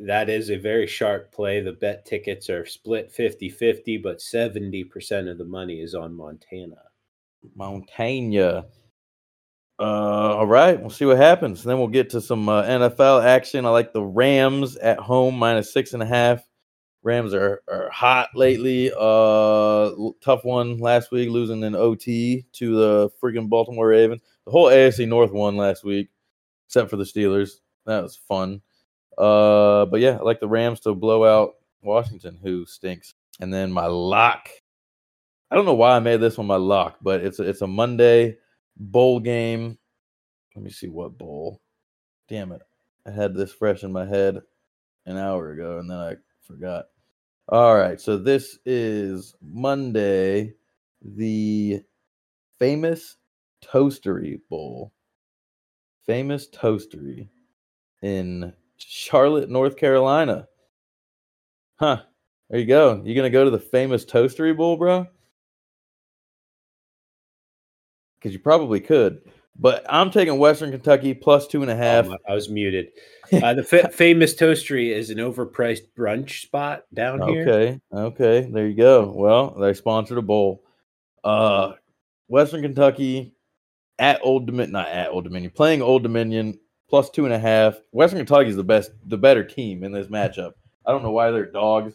that 0.00 0.28
is 0.28 0.50
a 0.50 0.56
very 0.56 0.86
sharp 0.86 1.32
play. 1.32 1.60
The 1.60 1.72
bet 1.72 2.04
tickets 2.04 2.48
are 2.50 2.66
split 2.66 3.12
50-50, 3.14 4.02
but 4.02 4.18
70% 4.18 5.30
of 5.30 5.38
the 5.38 5.44
money 5.44 5.80
is 5.80 5.94
on 5.94 6.14
Montana. 6.14 6.76
Montana. 7.54 8.66
Uh, 9.78 10.36
all 10.36 10.46
right, 10.46 10.78
we'll 10.78 10.90
see 10.90 11.06
what 11.06 11.16
happens. 11.16 11.64
Then 11.64 11.78
we'll 11.78 11.88
get 11.88 12.10
to 12.10 12.20
some 12.20 12.48
uh, 12.48 12.62
NFL 12.64 13.24
action. 13.24 13.64
I 13.64 13.70
like 13.70 13.94
the 13.94 14.02
Rams 14.02 14.76
at 14.76 14.98
home 14.98 15.38
minus 15.38 15.72
six 15.72 15.94
and 15.94 16.02
a 16.02 16.06
half. 16.06 16.42
Rams 17.02 17.32
are, 17.32 17.62
are 17.66 17.88
hot 17.88 18.28
lately. 18.34 18.90
Uh, 18.90 19.90
tough 20.22 20.44
one 20.44 20.76
last 20.76 21.10
week, 21.10 21.30
losing 21.30 21.62
in 21.62 21.74
OT 21.74 22.44
to 22.52 22.76
the 22.76 23.10
freaking 23.22 23.48
Baltimore 23.48 23.88
Ravens. 23.88 24.20
The 24.44 24.50
whole 24.50 24.66
AFC 24.66 25.08
North 25.08 25.32
won 25.32 25.56
last 25.56 25.82
week, 25.82 26.10
except 26.70 26.88
for 26.88 26.96
the 26.96 27.02
Steelers. 27.02 27.54
That 27.84 28.00
was 28.00 28.14
fun. 28.14 28.62
Uh, 29.18 29.86
but 29.86 29.98
yeah, 29.98 30.18
I 30.18 30.22
like 30.22 30.38
the 30.38 30.46
Rams 30.46 30.78
to 30.80 30.94
blow 30.94 31.24
out 31.24 31.54
Washington, 31.82 32.38
who 32.40 32.64
stinks. 32.64 33.14
And 33.40 33.52
then 33.52 33.72
my 33.72 33.86
lock. 33.86 34.48
I 35.50 35.56
don't 35.56 35.64
know 35.64 35.74
why 35.74 35.96
I 35.96 35.98
made 35.98 36.20
this 36.20 36.38
one 36.38 36.46
my 36.46 36.54
lock, 36.54 36.98
but 37.02 37.22
it's 37.22 37.40
a, 37.40 37.42
it's 37.42 37.62
a 37.62 37.66
Monday 37.66 38.36
bowl 38.76 39.18
game. 39.18 39.78
Let 40.54 40.64
me 40.64 40.70
see 40.70 40.86
what 40.86 41.18
bowl. 41.18 41.60
Damn 42.28 42.52
it. 42.52 42.62
I 43.04 43.10
had 43.10 43.34
this 43.34 43.50
fresh 43.50 43.82
in 43.82 43.90
my 43.90 44.06
head 44.06 44.40
an 45.06 45.16
hour 45.16 45.50
ago, 45.50 45.78
and 45.78 45.90
then 45.90 45.98
I 45.98 46.14
forgot. 46.42 46.84
All 47.48 47.74
right, 47.74 48.00
so 48.00 48.16
this 48.16 48.60
is 48.64 49.34
Monday, 49.42 50.54
the 51.02 51.82
famous 52.60 53.16
Toastery 53.60 54.38
Bowl. 54.48 54.92
Famous 56.10 56.48
Toastery 56.48 57.28
in 58.02 58.52
Charlotte, 58.78 59.48
North 59.48 59.76
Carolina. 59.76 60.48
Huh. 61.76 62.02
There 62.48 62.58
you 62.58 62.66
go. 62.66 63.00
You 63.04 63.14
gonna 63.14 63.30
go 63.30 63.44
to 63.44 63.50
the 63.52 63.60
famous 63.60 64.04
Toastery 64.04 64.56
Bowl, 64.56 64.76
bro? 64.76 65.06
Because 68.18 68.32
you 68.32 68.40
probably 68.40 68.80
could. 68.80 69.22
But 69.56 69.86
I'm 69.88 70.10
taking 70.10 70.36
Western 70.36 70.72
Kentucky 70.72 71.14
plus 71.14 71.46
two 71.46 71.62
and 71.62 71.70
a 71.70 71.76
half. 71.76 72.08
Oh, 72.08 72.16
I 72.28 72.34
was 72.34 72.48
muted. 72.48 72.88
Uh, 73.32 73.54
the 73.54 73.62
fa- 73.62 73.88
famous 73.90 74.34
Toastery 74.34 74.90
is 74.90 75.10
an 75.10 75.18
overpriced 75.18 75.86
brunch 75.96 76.42
spot 76.42 76.82
down 76.92 77.22
here. 77.28 77.42
Okay, 77.42 77.80
okay, 77.94 78.50
there 78.50 78.66
you 78.66 78.74
go. 78.74 79.12
Well, 79.14 79.50
they 79.60 79.72
sponsored 79.72 80.18
a 80.18 80.22
bowl. 80.22 80.64
Uh, 81.22 81.74
Western 82.26 82.62
Kentucky 82.62 83.36
at 84.00 84.18
Old 84.24 84.46
Dominion, 84.46 84.72
not 84.72 84.88
at 84.88 85.10
Old 85.10 85.24
Dominion, 85.24 85.52
playing 85.54 85.82
Old 85.82 86.02
Dominion 86.02 86.58
plus 86.88 87.10
two 87.10 87.26
and 87.26 87.34
a 87.34 87.38
half. 87.38 87.78
Western 87.92 88.18
Kentucky 88.18 88.48
is 88.48 88.56
the 88.56 88.64
best, 88.64 88.90
the 89.06 89.18
better 89.18 89.44
team 89.44 89.84
in 89.84 89.92
this 89.92 90.08
matchup. 90.08 90.54
I 90.84 90.90
don't 90.90 91.04
know 91.04 91.12
why 91.12 91.30
they're 91.30 91.46
dogs. 91.46 91.94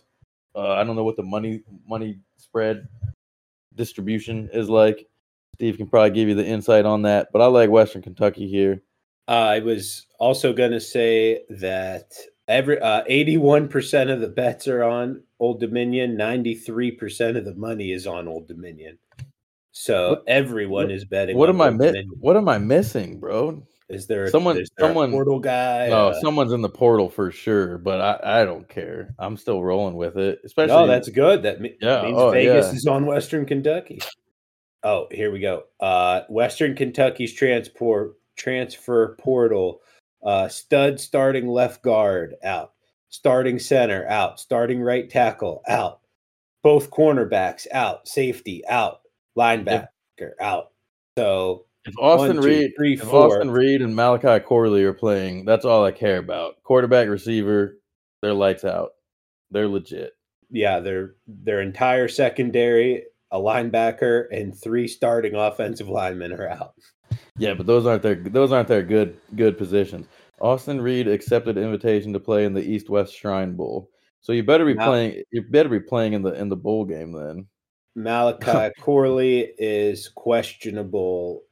Uh, 0.55 0.71
I 0.71 0.85
don't 0.85 0.95
know 0.95 1.03
what 1.03 1.17
the 1.17 1.23
money 1.23 1.63
money 1.85 2.19
spread 2.37 2.87
distribution 3.75 4.49
is 4.53 4.69
like. 4.69 5.05
Steve 5.55 5.77
can 5.77 5.87
probably 5.87 6.11
give 6.11 6.29
you 6.29 6.35
the 6.35 6.45
insight 6.45 6.85
on 6.85 7.01
that, 7.01 7.29
but 7.33 7.41
I 7.41 7.47
like 7.47 7.69
Western 7.69 8.01
Kentucky 8.01 8.47
here. 8.47 8.81
Uh, 9.27 9.31
I 9.31 9.59
was 9.59 10.05
also 10.19 10.53
going 10.53 10.71
to 10.71 10.79
say 10.79 11.43
that 11.49 12.13
every 12.47 12.79
uh, 12.79 13.03
81% 13.05 14.13
of 14.13 14.21
the 14.21 14.27
bets 14.27 14.67
are 14.67 14.83
on 14.83 15.23
Old 15.39 15.59
Dominion, 15.59 16.17
93% 16.17 17.37
of 17.37 17.45
the 17.45 17.55
money 17.55 17.91
is 17.91 18.05
on 18.05 18.27
Old 18.27 18.47
Dominion. 18.47 18.99
So 19.77 20.11
what, 20.11 20.23
everyone 20.27 20.85
what, 20.85 20.91
is 20.91 21.03
betting. 21.03 21.35
What 21.35 21.49
am 21.49 21.59
I 21.59 21.69
mi- 21.69 22.07
What 22.21 22.37
am 22.37 22.47
I 22.47 22.57
missing, 22.57 23.19
bro? 23.19 23.61
Is 23.89 24.07
there 24.07 24.29
someone? 24.29 24.57
Is 24.57 24.69
there 24.77 24.87
someone 24.87 25.11
portal 25.11 25.39
guy? 25.39 25.89
No, 25.89 26.07
uh, 26.07 26.21
someone's 26.21 26.53
in 26.53 26.61
the 26.61 26.69
portal 26.69 27.09
for 27.09 27.29
sure. 27.29 27.77
But 27.77 27.99
I, 27.99 28.41
I 28.41 28.45
don't 28.45 28.69
care. 28.69 29.13
I'm 29.19 29.35
still 29.35 29.61
rolling 29.61 29.95
with 29.95 30.17
it. 30.17 30.39
Especially. 30.45 30.75
Oh, 30.75 30.87
that's 30.87 31.09
good. 31.09 31.43
That 31.43 31.59
yeah, 31.81 32.03
means 32.03 32.17
oh, 32.17 32.31
Vegas 32.31 32.67
yeah. 32.67 32.71
is 32.71 32.87
on 32.87 33.05
Western 33.05 33.45
Kentucky. 33.45 33.99
Oh, 34.81 35.07
here 35.11 35.29
we 35.29 35.39
go. 35.41 35.65
Uh, 35.81 36.21
Western 36.29 36.73
Kentucky's 36.73 37.33
transport 37.33 38.13
transfer 38.37 39.17
portal. 39.19 39.81
Uh, 40.25 40.47
stud 40.47 41.01
starting 41.01 41.49
left 41.49 41.83
guard 41.83 42.35
out. 42.45 42.71
Starting 43.09 43.59
center 43.59 44.07
out. 44.07 44.39
Starting 44.39 44.79
right 44.79 45.09
tackle 45.09 45.61
out. 45.67 45.99
Both 46.63 46.91
cornerbacks 46.91 47.67
out. 47.73 48.07
Safety 48.07 48.65
out 48.69 49.01
linebacker 49.37 49.89
out. 50.39 50.71
So 51.17 51.65
if 51.85 51.93
Austin 51.99 52.37
one, 52.37 52.43
two, 52.43 52.47
Reed, 52.47 52.71
three, 52.77 52.93
if 52.93 53.01
four, 53.01 53.27
Austin 53.27 53.51
Reed 53.51 53.81
and 53.81 53.95
Malachi 53.95 54.43
Corley 54.43 54.83
are 54.83 54.93
playing, 54.93 55.45
that's 55.45 55.65
all 55.65 55.85
I 55.85 55.91
care 55.91 56.17
about. 56.17 56.61
Quarterback, 56.63 57.07
receiver, 57.07 57.77
they're 58.21 58.33
lights 58.33 58.65
out. 58.65 58.91
They're 59.51 59.67
legit. 59.67 60.13
Yeah, 60.49 60.79
their 60.79 61.15
their 61.27 61.61
entire 61.61 62.07
secondary, 62.07 63.03
a 63.31 63.37
linebacker, 63.37 64.25
and 64.31 64.57
three 64.59 64.87
starting 64.87 65.35
offensive 65.35 65.89
linemen 65.89 66.33
are 66.33 66.49
out. 66.49 66.73
Yeah, 67.37 67.53
but 67.53 67.65
those 67.65 67.85
aren't 67.85 68.03
their 68.03 68.15
those 68.15 68.51
aren't 68.51 68.67
their 68.67 68.83
good 68.83 69.17
good 69.35 69.57
positions. 69.57 70.07
Austin 70.41 70.81
Reed 70.81 71.07
accepted 71.07 71.57
invitation 71.57 72.13
to 72.13 72.19
play 72.19 72.45
in 72.45 72.53
the 72.53 72.63
East 72.63 72.89
West 72.89 73.13
Shrine 73.15 73.55
Bowl. 73.55 73.89
So 74.21 74.33
you 74.33 74.43
better 74.43 74.65
be 74.65 74.73
now, 74.73 74.87
playing 74.87 75.23
you 75.31 75.43
better 75.43 75.69
be 75.69 75.79
playing 75.79 76.13
in 76.13 76.21
the 76.21 76.33
in 76.33 76.49
the 76.49 76.55
bowl 76.55 76.85
game 76.85 77.11
then. 77.11 77.47
Malachi 77.95 78.73
Corley 78.81 79.53
is 79.57 80.09
questionable 80.09 81.43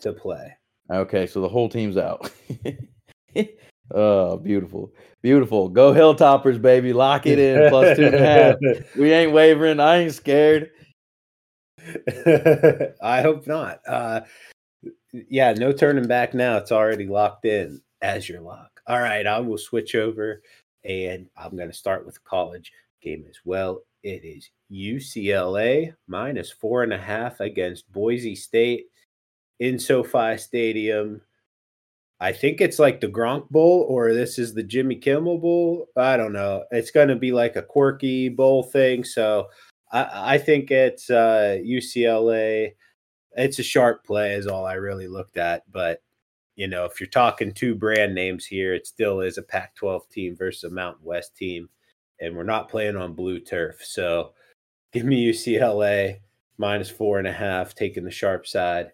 to 0.00 0.12
play. 0.12 0.56
Okay, 0.90 1.26
so 1.26 1.40
the 1.40 1.48
whole 1.48 1.68
team's 1.68 1.96
out. 1.96 2.30
oh, 3.94 4.36
beautiful. 4.36 4.92
Beautiful. 5.22 5.68
Go 5.70 5.92
Hilltoppers, 5.92 6.60
baby. 6.60 6.92
Lock 6.92 7.26
it 7.26 7.38
in. 7.38 7.70
Plus 7.70 7.96
two 7.96 8.06
and 8.06 8.14
a 8.14 8.18
half. 8.18 8.56
We 8.96 9.12
ain't 9.12 9.32
wavering. 9.32 9.80
I 9.80 9.98
ain't 9.98 10.14
scared. 10.14 10.70
I 13.02 13.22
hope 13.22 13.46
not. 13.46 13.80
Uh, 13.88 14.20
yeah, 15.12 15.52
no 15.54 15.72
turning 15.72 16.06
back 16.06 16.34
now. 16.34 16.58
It's 16.58 16.72
already 16.72 17.06
locked 17.06 17.46
in 17.46 17.80
as 18.02 18.28
your 18.28 18.40
lock. 18.40 18.80
All 18.86 19.00
right, 19.00 19.26
I 19.26 19.40
will 19.40 19.58
switch 19.58 19.94
over 19.94 20.42
and 20.84 21.26
I'm 21.36 21.56
going 21.56 21.70
to 21.70 21.76
start 21.76 22.04
with 22.04 22.14
the 22.16 22.20
college 22.24 22.72
game 23.02 23.24
as 23.28 23.38
well. 23.44 23.80
It 24.04 24.22
is 24.22 24.50
UCLA 24.70 25.94
minus 26.06 26.52
four 26.52 26.82
and 26.82 26.92
a 26.92 26.98
half 26.98 27.40
against 27.40 27.90
Boise 27.90 28.36
State 28.36 28.84
in 29.60 29.78
SoFi 29.78 30.36
Stadium. 30.36 31.22
I 32.20 32.32
think 32.32 32.60
it's 32.60 32.78
like 32.78 33.00
the 33.00 33.08
Gronk 33.08 33.48
Bowl 33.48 33.86
or 33.88 34.12
this 34.12 34.38
is 34.38 34.52
the 34.52 34.62
Jimmy 34.62 34.96
Kimmel 34.96 35.38
Bowl. 35.38 35.86
I 35.96 36.18
don't 36.18 36.34
know. 36.34 36.64
It's 36.70 36.90
going 36.90 37.08
to 37.08 37.16
be 37.16 37.32
like 37.32 37.56
a 37.56 37.62
quirky 37.62 38.28
bowl 38.28 38.62
thing. 38.62 39.04
So 39.04 39.48
I, 39.90 40.34
I 40.34 40.38
think 40.38 40.70
it's 40.70 41.08
uh, 41.08 41.58
UCLA. 41.64 42.74
It's 43.32 43.58
a 43.58 43.62
sharp 43.62 44.04
play, 44.04 44.34
is 44.34 44.46
all 44.46 44.66
I 44.66 44.74
really 44.74 45.08
looked 45.08 45.38
at. 45.38 45.62
But, 45.72 46.02
you 46.56 46.68
know, 46.68 46.84
if 46.84 47.00
you're 47.00 47.08
talking 47.08 47.52
two 47.52 47.74
brand 47.74 48.14
names 48.14 48.44
here, 48.44 48.74
it 48.74 48.86
still 48.86 49.22
is 49.22 49.38
a 49.38 49.42
Pac 49.42 49.74
12 49.76 50.10
team 50.10 50.36
versus 50.36 50.64
a 50.64 50.70
Mountain 50.70 51.04
West 51.04 51.34
team 51.34 51.70
and 52.24 52.36
we're 52.36 52.44
not 52.44 52.68
playing 52.68 52.96
on 52.96 53.14
blue 53.14 53.40
turf. 53.40 53.84
So 53.84 54.32
give 54.92 55.04
me 55.04 55.30
UCLA 55.30 56.18
minus 56.58 56.90
four 56.90 57.18
and 57.18 57.28
a 57.28 57.32
half, 57.32 57.74
taking 57.74 58.04
the 58.04 58.10
sharp 58.10 58.46
side. 58.46 58.92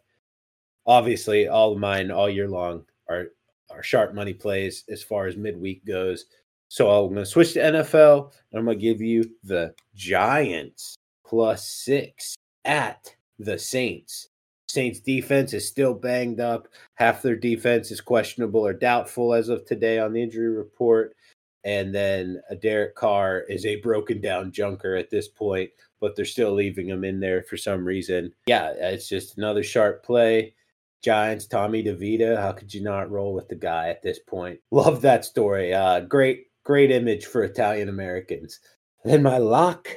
Obviously, 0.87 1.49
all 1.49 1.73
of 1.73 1.79
mine 1.79 2.11
all 2.11 2.29
year 2.29 2.49
long 2.49 2.85
are 3.09 3.29
are 3.71 3.83
sharp 3.83 4.15
money 4.15 4.33
plays 4.33 4.85
as 4.89 5.03
far 5.03 5.27
as 5.27 5.37
midweek 5.37 5.85
goes. 5.85 6.27
So 6.69 6.91
I'm 6.91 7.13
going 7.13 7.25
to 7.25 7.27
switch 7.27 7.55
to 7.55 7.61
NFL 7.61 8.33
and 8.51 8.59
I'm 8.59 8.65
going 8.65 8.79
to 8.79 8.83
give 8.83 9.01
you 9.01 9.31
the 9.45 9.75
Giants 9.95 10.97
plus 11.25 11.67
six 11.69 12.35
at 12.65 13.15
the 13.39 13.59
Saints. 13.59 14.29
Saints 14.69 15.01
defense 15.01 15.53
is 15.53 15.67
still 15.67 15.95
banged 15.95 16.39
up. 16.39 16.69
Half 16.95 17.23
their 17.23 17.37
defense 17.37 17.91
is 17.91 18.01
questionable 18.01 18.65
or 18.65 18.73
doubtful 18.73 19.35
as 19.35 19.49
of 19.49 19.65
today 19.65 19.99
on 19.99 20.13
the 20.13 20.23
injury 20.23 20.49
report 20.49 21.17
and 21.65 21.95
then 21.95 22.41
a 22.51 22.57
Derek 22.57 22.95
Carr 22.95 23.41
is 23.41 23.67
a 23.67 23.77
broken 23.77 24.21
down 24.21 24.53
junker 24.53 24.97
at 24.97 25.11
this 25.11 25.29
point, 25.29 25.71
but 26.01 26.17
they're 26.17 26.25
still 26.25 26.53
leaving 26.53 26.89
him 26.89 27.05
in 27.05 27.21
there 27.21 27.43
for 27.43 27.57
some 27.57 27.85
reason. 27.85 28.33
Yeah, 28.47 28.73
it's 28.77 29.09
just 29.09 29.37
another 29.37 29.63
sharp 29.63 30.05
play. 30.05 30.55
Giants, 31.03 31.47
Tommy 31.47 31.83
DeVito. 31.83 32.37
How 32.37 32.53
could 32.53 32.73
you 32.73 32.83
not 32.83 33.11
roll 33.11 33.33
with 33.35 33.49
the 33.49 33.57
guy 33.57 33.89
at 33.89 34.03
this 34.03 34.19
point? 34.19 34.61
Love 34.71 35.03
that 35.03 35.25
story. 35.25 35.73
Uh, 35.73 36.01
great, 36.01 36.47
great 36.65 36.91
image 36.91 37.27
for 37.27 37.43
Italian 37.43 37.89
Americans. 37.89 38.61
Then 39.05 39.23
my 39.23 39.39
lock 39.39 39.89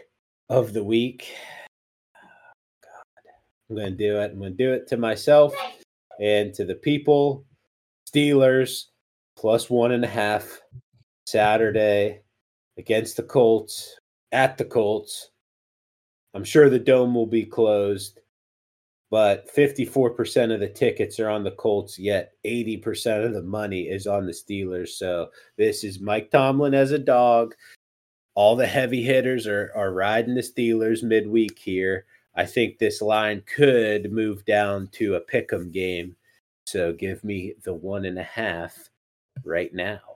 of 0.49 0.73
the 0.73 0.83
week. 0.83 1.33
God, 2.83 3.31
I'm 3.69 3.75
going 3.75 3.97
to 3.97 3.97
do 3.97 4.19
it. 4.19 4.31
I'm 4.31 4.39
going 4.39 4.55
to 4.55 4.63
do 4.63 4.73
it 4.73 4.87
to 4.89 4.97
myself 4.97 5.53
and 6.19 6.53
to 6.53 6.65
the 6.65 6.75
people. 6.75 7.45
Steelers 8.09 8.85
plus 9.35 9.69
one 9.69 9.91
and 9.91 10.05
a 10.05 10.07
half 10.07 10.61
Saturday 11.33 12.21
against 12.77 13.17
the 13.17 13.23
Colts 13.23 13.99
at 14.31 14.55
the 14.55 14.65
Colts. 14.65 15.31
I'm 16.35 16.43
sure 16.43 16.69
the 16.69 16.77
dome 16.77 17.15
will 17.15 17.25
be 17.25 17.43
closed, 17.43 18.21
but 19.09 19.49
54% 19.51 20.53
of 20.53 20.59
the 20.59 20.69
tickets 20.69 21.19
are 21.19 21.29
on 21.29 21.43
the 21.43 21.49
Colts, 21.49 21.97
yet 21.97 22.33
80% 22.45 23.25
of 23.25 23.33
the 23.33 23.41
money 23.41 23.81
is 23.81 24.05
on 24.05 24.27
the 24.27 24.31
Steelers. 24.31 24.89
So 24.89 25.29
this 25.57 25.83
is 25.83 25.99
Mike 25.99 26.29
Tomlin 26.29 26.75
as 26.75 26.91
a 26.91 26.99
dog. 26.99 27.55
All 28.35 28.55
the 28.55 28.67
heavy 28.67 29.01
hitters 29.01 29.47
are, 29.47 29.71
are 29.75 29.91
riding 29.91 30.35
the 30.35 30.41
Steelers 30.41 31.01
midweek 31.01 31.57
here. 31.57 32.05
I 32.35 32.45
think 32.45 32.77
this 32.77 33.01
line 33.01 33.41
could 33.55 34.11
move 34.11 34.45
down 34.45 34.87
to 34.93 35.15
a 35.15 35.19
pick 35.19 35.51
'em 35.51 35.71
game. 35.71 36.15
So 36.67 36.93
give 36.93 37.23
me 37.23 37.55
the 37.63 37.73
one 37.73 38.05
and 38.05 38.19
a 38.19 38.23
half 38.23 38.91
right 39.43 39.73
now. 39.73 40.12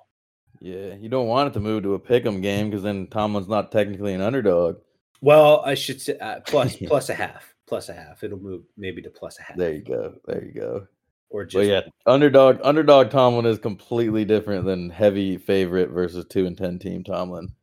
Yeah, 0.60 0.95
you 0.95 1.10
don't 1.10 1.28
want 1.28 1.49
it 1.49 1.53
to 1.53 1.60
move 1.60 1.84
to 1.84 1.93
a 1.93 1.99
pick'em 1.99 2.41
game 2.41 2.70
because 2.70 2.84
then 2.84 3.08
Tomlin's 3.08 3.47
not 3.47 3.72
technically 3.72 4.14
an 4.14 4.22
underdog. 4.22 4.78
Well, 5.22 5.62
I 5.66 5.74
should 5.74 6.01
say 6.01 6.18
uh, 6.18 6.39
plus 6.41 6.76
plus 6.88 7.10
a 7.10 7.14
half, 7.14 7.53
plus 7.68 7.89
a 7.89 7.93
half. 7.93 8.24
It'll 8.24 8.39
move 8.39 8.64
maybe 8.78 9.01
to 9.01 9.10
plus 9.10 9.39
a 9.39 9.43
half. 9.43 9.58
There 9.58 9.74
you 9.74 9.84
go. 9.84 10.16
There 10.26 10.43
you 10.43 10.53
go. 10.53 10.88
Or 11.30 11.43
just 11.43 11.55
but 11.55 11.66
yeah, 11.66 11.82
underdog 12.05 12.60
underdog 12.64 13.10
Tomlin 13.10 13.45
is 13.45 13.60
completely 13.60 14.24
different 14.24 14.66
than 14.66 14.89
heavy 14.89 15.38
favorite 15.38 15.89
versus 15.89 16.26
two 16.30 16.45
and 16.45 16.58
ten 16.58 16.80
team 16.80 17.03
Tomlin. 17.03 17.53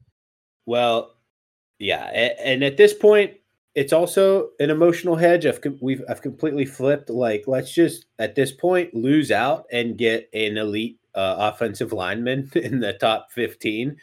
Well, 0.66 1.14
yeah, 1.78 2.04
and 2.42 2.62
at 2.62 2.76
this 2.76 2.92
point, 2.92 3.34
it's 3.74 3.92
also 3.92 4.50
an 4.60 4.70
emotional 4.70 5.16
hedge. 5.16 5.46
I've 5.46 5.60
we've 5.80 6.02
I've 6.08 6.22
completely 6.22 6.66
flipped. 6.66 7.08
Like, 7.08 7.44
let's 7.46 7.72
just 7.72 8.06
at 8.18 8.34
this 8.34 8.52
point 8.52 8.94
lose 8.94 9.30
out 9.30 9.64
and 9.72 9.96
get 9.96 10.28
an 10.34 10.58
elite 10.58 10.98
uh, 11.14 11.52
offensive 11.52 11.92
linemen 11.92 12.50
in 12.56 12.80
the 12.80 12.92
top 12.94 13.30
15 13.32 13.96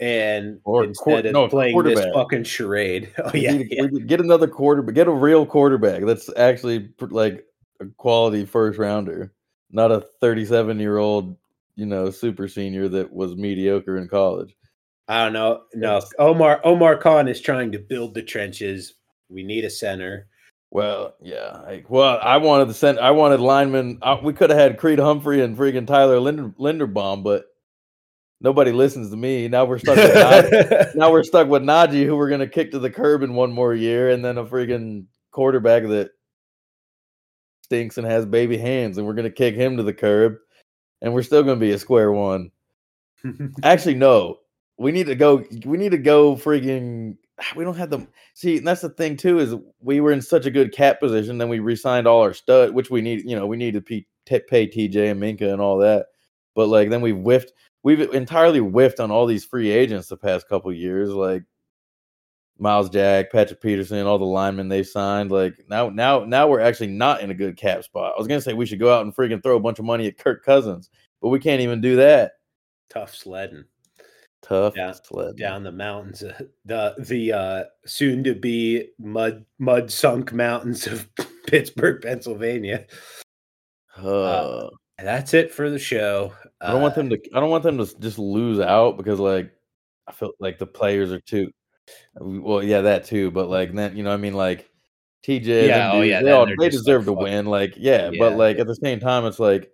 and 0.00 0.60
or 0.64 0.84
instead 0.84 1.26
of 1.26 1.32
no, 1.32 1.48
playing 1.48 1.80
this 1.84 2.04
fucking 2.12 2.44
charade 2.44 3.10
oh 3.24 3.30
yeah, 3.34 3.56
we 3.56 3.68
yeah. 3.70 3.86
Get 4.06 4.20
another 4.20 4.48
quarter 4.48 4.82
but 4.82 4.94
get 4.94 5.06
a 5.06 5.12
real 5.12 5.46
quarterback 5.46 6.04
that's 6.04 6.28
actually 6.36 6.90
like 7.00 7.44
a 7.80 7.86
quality 7.96 8.44
first 8.44 8.78
rounder 8.78 9.32
not 9.70 9.92
a 9.92 10.00
37 10.20 10.78
year 10.80 10.98
old 10.98 11.36
you 11.78 11.86
know 11.86 12.10
super 12.10 12.48
senior 12.48 12.88
that 12.88 13.12
was 13.12 13.36
mediocre 13.36 13.96
in 13.96 14.08
college. 14.08 14.54
I 15.06 15.24
don't 15.24 15.32
know 15.32 15.62
no 15.74 16.02
omar 16.18 16.60
omar 16.64 16.96
khan 16.96 17.28
is 17.28 17.40
trying 17.40 17.72
to 17.72 17.78
build 17.78 18.14
the 18.14 18.22
trenches. 18.22 18.94
We 19.30 19.42
need 19.42 19.64
a 19.64 19.70
center 19.70 20.26
well, 20.70 21.14
yeah. 21.22 21.62
I, 21.66 21.84
well, 21.88 22.18
I 22.22 22.36
wanted 22.36 22.68
to 22.68 22.74
send. 22.74 22.98
I 22.98 23.10
wanted 23.12 23.40
linemen. 23.40 23.98
I, 24.02 24.12
uh, 24.12 24.20
we 24.22 24.32
could 24.32 24.50
have 24.50 24.58
had 24.58 24.78
Creed 24.78 24.98
Humphrey 24.98 25.42
and 25.42 25.56
freaking 25.56 25.86
Tyler 25.86 26.20
Linder, 26.20 26.50
Linderbaum, 26.58 27.24
but 27.24 27.46
nobody 28.40 28.72
listens 28.72 29.10
to 29.10 29.16
me. 29.16 29.48
Now 29.48 29.64
we're 29.64 29.78
stuck. 29.78 29.96
With 29.96 30.14
Najee, 30.14 30.94
now 30.94 31.10
we're 31.10 31.22
stuck 31.22 31.48
with 31.48 31.62
Najee, 31.62 32.04
who 32.04 32.16
we're 32.16 32.28
gonna 32.28 32.48
kick 32.48 32.72
to 32.72 32.78
the 32.78 32.90
curb 32.90 33.22
in 33.22 33.34
one 33.34 33.52
more 33.52 33.74
year, 33.74 34.10
and 34.10 34.24
then 34.24 34.36
a 34.36 34.44
freaking 34.44 35.06
quarterback 35.30 35.84
that 35.84 36.10
stinks 37.62 37.96
and 37.96 38.06
has 38.06 38.26
baby 38.26 38.58
hands, 38.58 38.98
and 38.98 39.06
we're 39.06 39.14
gonna 39.14 39.30
kick 39.30 39.54
him 39.54 39.78
to 39.78 39.82
the 39.82 39.94
curb, 39.94 40.36
and 41.00 41.14
we're 41.14 41.22
still 41.22 41.42
gonna 41.42 41.56
be 41.56 41.72
a 41.72 41.78
square 41.78 42.12
one. 42.12 42.50
Actually, 43.62 43.94
no. 43.94 44.38
We 44.76 44.92
need 44.92 45.06
to 45.06 45.16
go. 45.16 45.44
We 45.64 45.76
need 45.76 45.90
to 45.90 45.98
go 45.98 46.36
freaking 46.36 47.16
we 47.56 47.64
don't 47.64 47.76
have 47.76 47.90
the 47.90 48.06
see. 48.34 48.58
that's 48.58 48.80
the 48.80 48.88
thing 48.90 49.16
too 49.16 49.38
is 49.38 49.54
we 49.80 50.00
were 50.00 50.12
in 50.12 50.22
such 50.22 50.46
a 50.46 50.50
good 50.50 50.72
cap 50.72 51.00
position. 51.00 51.38
Then 51.38 51.48
we 51.48 51.58
resigned 51.58 52.06
all 52.06 52.22
our 52.22 52.34
stud, 52.34 52.74
which 52.74 52.90
we 52.90 53.00
need. 53.00 53.28
You 53.28 53.36
know, 53.36 53.46
we 53.46 53.56
need 53.56 53.74
to 53.74 53.80
pay, 53.80 54.04
pay 54.26 54.66
TJ 54.66 55.10
and 55.10 55.22
Minkah 55.22 55.52
and 55.52 55.60
all 55.60 55.78
that. 55.78 56.06
But 56.54 56.68
like 56.68 56.90
then 56.90 57.00
we 57.00 57.12
whiffed. 57.12 57.52
We've 57.82 58.00
entirely 58.12 58.58
whiffed 58.58 59.00
on 59.00 59.10
all 59.10 59.26
these 59.26 59.44
free 59.44 59.70
agents 59.70 60.08
the 60.08 60.16
past 60.16 60.48
couple 60.48 60.72
years, 60.72 61.10
like 61.10 61.44
Myles 62.58 62.90
Jack, 62.90 63.30
Patrick 63.30 63.60
Peterson, 63.60 64.06
all 64.06 64.18
the 64.18 64.24
linemen 64.24 64.68
they 64.68 64.82
signed. 64.82 65.30
Like 65.30 65.54
now, 65.70 65.88
now, 65.88 66.24
now 66.24 66.48
we're 66.48 66.60
actually 66.60 66.88
not 66.88 67.20
in 67.20 67.30
a 67.30 67.34
good 67.34 67.56
cap 67.56 67.84
spot. 67.84 68.14
I 68.14 68.18
was 68.18 68.26
gonna 68.26 68.40
say 68.40 68.52
we 68.52 68.66
should 68.66 68.80
go 68.80 68.92
out 68.92 69.02
and 69.02 69.14
freaking 69.14 69.42
throw 69.42 69.56
a 69.56 69.60
bunch 69.60 69.78
of 69.78 69.84
money 69.84 70.08
at 70.08 70.18
Kirk 70.18 70.44
Cousins, 70.44 70.90
but 71.22 71.28
we 71.28 71.38
can't 71.38 71.62
even 71.62 71.80
do 71.80 71.96
that. 71.96 72.32
Tough 72.90 73.14
sledding 73.14 73.64
tough 74.42 74.74
down, 74.74 74.94
down 75.36 75.62
the 75.62 75.72
mountains, 75.72 76.22
uh, 76.22 76.38
the 76.64 76.94
the 76.98 77.32
uh, 77.32 77.64
soon 77.86 78.24
to 78.24 78.34
be 78.34 78.88
mud 78.98 79.44
mud 79.58 79.90
sunk 79.90 80.32
mountains 80.32 80.86
of 80.86 81.08
Pittsburgh, 81.46 82.02
Pennsylvania. 82.02 82.86
Uh, 83.96 84.22
uh, 84.22 84.70
that's 84.98 85.34
it 85.34 85.52
for 85.52 85.70
the 85.70 85.78
show. 85.78 86.32
I 86.60 86.72
don't 86.72 86.82
want 86.82 86.94
them 86.94 87.06
uh, 87.06 87.16
to. 87.16 87.20
I 87.34 87.40
don't 87.40 87.50
want 87.50 87.62
them 87.62 87.78
to 87.78 88.00
just 88.00 88.18
lose 88.18 88.60
out 88.60 88.96
because 88.96 89.20
like 89.20 89.52
I 90.06 90.12
feel 90.12 90.32
like 90.40 90.58
the 90.58 90.66
players 90.66 91.12
are 91.12 91.20
too. 91.20 91.50
Well, 92.18 92.62
yeah, 92.62 92.82
that 92.82 93.04
too. 93.04 93.30
But 93.30 93.48
like 93.48 93.72
then 93.74 93.96
you 93.96 94.02
know, 94.02 94.12
I 94.12 94.16
mean, 94.16 94.34
like 94.34 94.70
TJ, 95.24 95.68
yeah, 95.68 95.92
oh, 95.92 96.02
yeah, 96.02 96.22
they, 96.22 96.30
all, 96.30 96.46
they 96.58 96.68
deserve 96.68 97.04
to 97.06 97.12
win. 97.12 97.46
Like, 97.46 97.74
yeah, 97.76 98.10
yeah, 98.10 98.18
but 98.18 98.36
like 98.36 98.58
at 98.58 98.66
the 98.66 98.76
same 98.76 99.00
time, 99.00 99.24
it's 99.24 99.38
like 99.38 99.70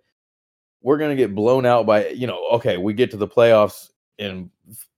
we're 0.81 0.97
gonna 0.97 1.15
get 1.15 1.35
blown 1.35 1.65
out 1.65 1.85
by 1.85 2.09
you 2.09 2.27
know. 2.27 2.47
Okay, 2.53 2.77
we 2.77 2.93
get 2.93 3.11
to 3.11 3.17
the 3.17 3.27
playoffs 3.27 3.89
and 4.19 4.49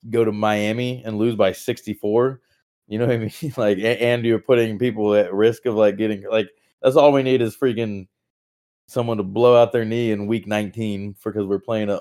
go 0.10 0.24
to 0.24 0.32
Miami 0.32 1.02
and 1.06 1.18
lose 1.18 1.36
by 1.36 1.52
64. 1.52 2.42
You 2.88 3.00
know 3.00 3.08
what 3.08 3.16
I 3.16 3.18
mean? 3.42 3.54
Like, 3.58 3.78
and 3.80 4.26
you're 4.26 4.40
putting 4.40 4.80
people 4.80 5.14
at 5.16 5.34
risk 5.34 5.66
of 5.66 5.76
like 5.76 5.98
getting 5.98 6.24
like 6.30 6.50
that's 6.82 6.96
all 6.96 7.12
we 7.12 7.24
need 7.24 7.42
is 7.42 7.56
freaking 7.56 8.08
someone 8.88 9.18
to 9.18 9.24
blow 9.24 9.62
out 9.62 9.72
their 9.72 9.86
knee 9.86 10.12
in 10.12 10.28
week 10.28 10.48
19 10.48 11.16
for 11.16 11.32
because 11.32 11.46
we're 11.46 11.60
playing 11.60 11.90
a 11.90 12.00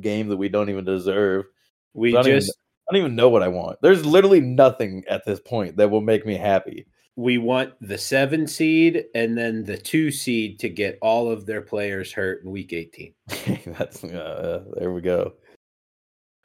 game 0.00 0.28
that 0.28 0.36
we 0.36 0.48
don't 0.48 0.70
even 0.70 0.84
deserve. 0.84 1.46
We 1.94 2.12
just 2.12 2.28
even, 2.28 2.42
I 2.88 2.92
don't 2.92 3.00
even 3.00 3.16
know 3.16 3.28
what 3.28 3.42
I 3.42 3.48
want. 3.48 3.78
There's 3.82 4.06
literally 4.06 4.40
nothing 4.40 5.04
at 5.08 5.24
this 5.24 5.40
point 5.40 5.76
that 5.76 5.90
will 5.90 6.00
make 6.00 6.24
me 6.24 6.36
happy. 6.36 6.86
We 7.16 7.38
want 7.38 7.72
the 7.80 7.98
seven 7.98 8.46
seed 8.46 9.06
and 9.16 9.36
then 9.36 9.64
the 9.64 9.76
two 9.76 10.12
seed 10.12 10.60
to 10.60 10.68
get 10.68 10.98
all 11.02 11.28
of 11.28 11.46
their 11.46 11.62
players 11.62 12.12
hurt 12.12 12.44
in 12.44 12.52
week 12.52 12.72
18. 12.72 13.12
That's 13.76 14.04
uh, 14.04 14.62
there 14.76 14.92
we 14.92 15.00
go 15.00 15.32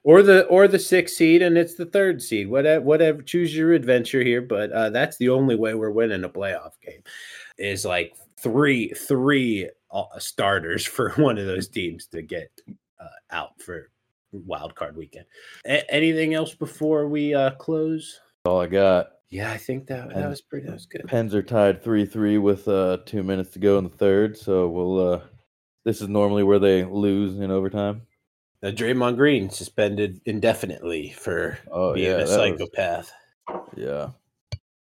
or 0.04 0.22
the 0.22 0.46
or 0.46 0.68
the 0.68 0.80
sixth 0.80 1.16
seed 1.16 1.42
and 1.42 1.58
it's 1.58 1.76
the 1.76 1.86
third 1.86 2.22
seed 2.22 2.50
whatever 2.50 2.84
whatever 2.84 3.22
choose 3.22 3.56
your 3.56 3.74
adventure 3.74 4.24
here 4.24 4.42
but 4.42 4.72
uh, 4.72 4.90
that's 4.90 5.18
the 5.18 5.30
only 5.30 5.56
way 5.56 5.74
we're 5.74 5.90
winning 5.90 6.24
a 6.24 6.30
playoff 6.30 6.74
game 6.82 7.02
is 7.58 7.86
like 7.86 8.16
three 8.40 8.90
three 8.90 9.70
uh, 9.92 10.04
starters 10.20 10.86
for 10.96 11.12
one 11.12 11.38
of 11.38 11.46
those 11.46 11.68
teams 11.68 12.06
to 12.08 12.22
get 12.22 12.50
uh, 13.00 13.08
out 13.32 13.62
for 13.62 13.90
wild 14.32 14.74
card 14.74 14.98
weekend. 14.98 15.26
A- 15.66 15.90
anything 15.94 16.34
else 16.34 16.54
before 16.54 17.08
we 17.08 17.34
uh 17.36 17.52
close? 17.52 18.20
All 18.46 18.62
i 18.62 18.68
got. 18.68 19.10
Yeah 19.30 19.52
i 19.52 19.58
think 19.58 19.88
that, 19.88 20.10
that 20.10 20.30
was 20.30 20.42
pretty 20.42 20.66
that 20.68 20.74
was 20.74 20.86
good. 20.86 21.06
pens 21.08 21.34
are 21.34 21.42
tied 21.44 21.84
3-3 21.84 22.42
with 22.42 22.68
uh 22.68 22.98
two 23.06 23.24
minutes 23.24 23.52
to 23.52 23.60
go 23.60 23.78
in 23.78 23.84
the 23.84 23.90
third 23.90 24.38
so 24.38 24.68
we'll 24.68 25.14
uh 25.14 25.22
this 25.86 26.02
is 26.02 26.08
normally 26.08 26.44
where 26.44 26.60
they 26.60 26.84
lose 26.84 27.40
in 27.40 27.50
overtime 27.50 28.04
uh, 28.64 28.72
Draymond 28.72 29.18
Green 29.18 29.50
suspended 29.50 30.22
indefinitely 30.26 31.10
for 31.10 31.60
oh, 31.70 31.94
being 31.94 32.08
yeah, 32.08 32.18
a 32.18 32.28
psychopath. 32.28 33.12
Was, 33.48 33.70
yeah, 33.76 34.10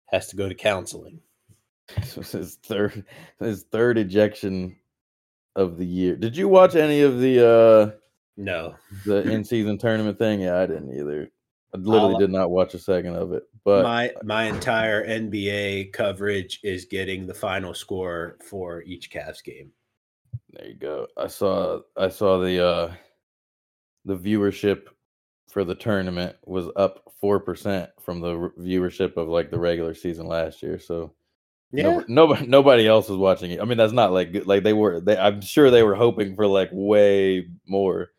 has 0.05 0.27
to 0.27 0.35
go 0.35 0.47
to 0.47 0.55
counseling. 0.55 1.21
This 1.95 2.17
was 2.17 2.31
his 2.33 2.55
third 2.55 3.05
his 3.39 3.63
third 3.63 3.97
ejection 3.97 4.75
of 5.55 5.77
the 5.77 5.85
year. 5.85 6.17
Did 6.17 6.35
you 6.35 6.49
watch 6.49 6.75
any 6.75 7.01
of 7.01 7.19
the 7.19 7.47
uh 7.47 7.97
no 8.35 8.75
the 9.05 9.21
in 9.21 9.45
season 9.45 9.77
tournament 9.77 10.17
thing? 10.17 10.41
Yeah, 10.41 10.59
I 10.59 10.65
didn't 10.65 10.97
either. 10.97 11.29
I 11.73 11.77
literally 11.77 12.15
I'll, 12.15 12.19
did 12.19 12.29
not 12.29 12.51
watch 12.51 12.73
a 12.73 12.79
second 12.79 13.15
of 13.15 13.31
it. 13.31 13.43
But 13.63 13.83
my 13.83 14.11
my 14.23 14.43
entire 14.43 15.07
NBA 15.07 15.93
coverage 15.93 16.59
is 16.61 16.83
getting 16.83 17.25
the 17.25 17.33
final 17.33 17.73
score 17.73 18.37
for 18.45 18.83
each 18.83 19.09
Cavs 19.09 19.41
game. 19.41 19.71
There 20.51 20.67
you 20.67 20.75
go. 20.75 21.07
I 21.15 21.27
saw 21.27 21.79
I 21.95 22.09
saw 22.09 22.37
the 22.37 22.65
uh 22.65 22.93
the 24.07 24.17
viewership 24.17 24.83
for 25.49 25.63
the 25.63 25.75
tournament 25.75 26.35
was 26.45 26.67
up 26.75 27.13
4% 27.23 27.89
from 28.01 28.21
the 28.21 28.51
viewership 28.59 29.17
of 29.17 29.27
like 29.27 29.51
the 29.51 29.59
regular 29.59 29.93
season 29.93 30.27
last 30.27 30.63
year. 30.63 30.79
So 30.79 31.13
yeah, 31.71 32.01
nobody, 32.07 32.47
nobody, 32.47 32.87
else 32.87 33.09
was 33.09 33.17
watching 33.17 33.51
it. 33.51 33.61
I 33.61 33.65
mean, 33.65 33.77
that's 33.77 33.93
not 33.93 34.13
like 34.13 34.31
good. 34.31 34.47
Like 34.47 34.63
they 34.63 34.73
were, 34.73 35.01
they, 35.01 35.17
I'm 35.17 35.41
sure 35.41 35.69
they 35.69 35.83
were 35.83 35.95
hoping 35.95 36.35
for 36.35 36.47
like 36.47 36.69
way 36.71 37.47
more. 37.65 38.11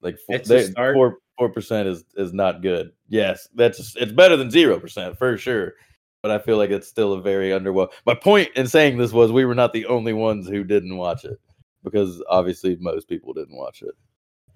Like 0.00 0.18
four, 0.26 0.38
they, 0.38 0.70
four, 0.72 1.18
four 1.36 1.50
percent 1.50 1.88
is 1.88 2.04
is 2.16 2.32
not 2.32 2.62
good. 2.62 2.92
Yes, 3.08 3.48
that's 3.54 3.96
it's 3.96 4.12
better 4.12 4.36
than 4.36 4.50
zero 4.50 4.78
percent 4.78 5.18
for 5.18 5.36
sure. 5.36 5.74
But 6.22 6.30
I 6.30 6.38
feel 6.38 6.56
like 6.56 6.70
it's 6.70 6.88
still 6.88 7.12
a 7.12 7.20
very 7.20 7.50
underwhelming. 7.50 7.92
My 8.04 8.14
point 8.14 8.50
in 8.56 8.66
saying 8.66 8.96
this 8.96 9.12
was 9.12 9.32
we 9.32 9.44
were 9.44 9.54
not 9.54 9.72
the 9.72 9.86
only 9.86 10.12
ones 10.12 10.48
who 10.48 10.64
didn't 10.64 10.96
watch 10.96 11.24
it 11.24 11.38
because 11.84 12.22
obviously 12.28 12.76
most 12.80 13.08
people 13.08 13.32
didn't 13.32 13.56
watch 13.56 13.82
it. 13.82 13.94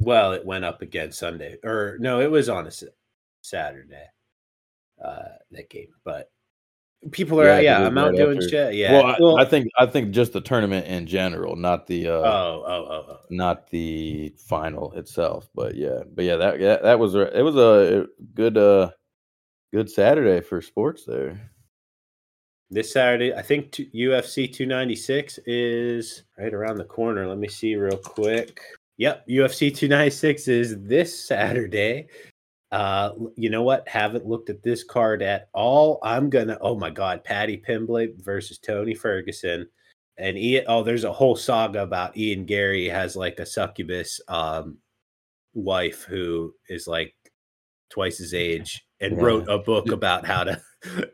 Well, 0.01 0.33
it 0.33 0.45
went 0.45 0.65
up 0.65 0.83
again 0.83 1.13
Sunday, 1.13 1.59
or 1.63 1.97
no, 2.01 2.21
it 2.21 2.31
was 2.31 2.49
on 2.49 2.67
a 2.67 2.71
Saturday. 3.43 4.07
Uh, 5.03 5.29
that 5.53 5.71
game, 5.71 5.89
but 6.05 6.31
people 7.11 7.41
are 7.41 7.47
yeah, 7.47 7.61
yeah 7.61 7.87
I'm 7.87 7.97
out 7.97 8.09
right 8.09 8.17
doing 8.17 8.37
after. 8.37 8.49
shit. 8.49 8.75
Yeah. 8.75 8.93
Well 8.93 9.07
I, 9.07 9.17
well 9.19 9.39
I, 9.39 9.45
think 9.45 9.69
I 9.79 9.87
think 9.87 10.11
just 10.11 10.33
the 10.33 10.41
tournament 10.41 10.87
in 10.87 11.07
general, 11.07 11.57
not 11.57 11.87
the 11.87 12.09
uh, 12.09 12.13
oh, 12.13 12.65
oh 12.67 12.87
oh 12.89 13.07
oh 13.11 13.19
not 13.31 13.71
the 13.71 14.35
final 14.37 14.93
itself. 14.93 15.49
But 15.55 15.75
yeah, 15.75 16.03
but 16.15 16.25
yeah, 16.25 16.37
that 16.37 16.61
yeah, 16.61 16.77
that 16.83 16.99
was 16.99 17.15
it 17.15 17.43
was 17.43 17.57
a 17.57 18.07
good 18.35 18.59
uh 18.59 18.91
good 19.73 19.91
Saturday 19.91 20.41
for 20.41 20.61
sports 20.61 21.05
there. 21.05 21.51
This 22.73 22.93
Saturday, 22.93 23.35
I 23.35 23.43
think 23.43 23.73
UFC 23.73 24.53
296 24.53 25.41
is 25.47 26.23
right 26.39 26.55
around 26.55 26.77
the 26.77 26.85
corner. 26.85 27.27
Let 27.27 27.39
me 27.39 27.49
see 27.49 27.75
real 27.75 27.97
quick. 27.97 28.61
Yep, 29.01 29.29
UFC 29.29 29.75
296 29.75 30.47
is 30.47 30.77
this 30.83 31.27
Saturday. 31.27 32.09
Uh, 32.71 33.13
you 33.35 33.49
know 33.49 33.63
what? 33.63 33.89
Haven't 33.89 34.27
looked 34.27 34.51
at 34.51 34.63
this 34.63 34.85
card 34.85 35.23
at 35.23 35.49
all. 35.55 36.01
I'm 36.03 36.29
gonna. 36.29 36.59
Oh 36.61 36.79
my 36.79 36.91
God, 36.91 37.25
Paddy 37.25 37.57
Pimblett 37.57 38.23
versus 38.23 38.59
Tony 38.59 38.95
Ferguson, 38.95 39.67
and 40.19 40.37
Ian. 40.37 40.67
Oh, 40.69 40.83
there's 40.83 41.05
a 41.05 41.13
whole 41.15 41.35
saga 41.35 41.83
about 41.83 42.15
Ian 42.15 42.45
Garry 42.45 42.91
has 42.91 43.17
like 43.17 43.41
a 43.41 43.47
succubus 43.47 44.21
um, 44.29 44.77
wife 45.55 46.03
who 46.03 46.53
is 46.69 46.87
like 46.87 47.15
twice 47.89 48.19
his 48.19 48.35
age 48.35 48.85
and 49.01 49.17
yeah. 49.17 49.23
wrote 49.23 49.49
a 49.49 49.57
book 49.57 49.93
about 49.93 50.27
how 50.27 50.45
to 50.45 50.61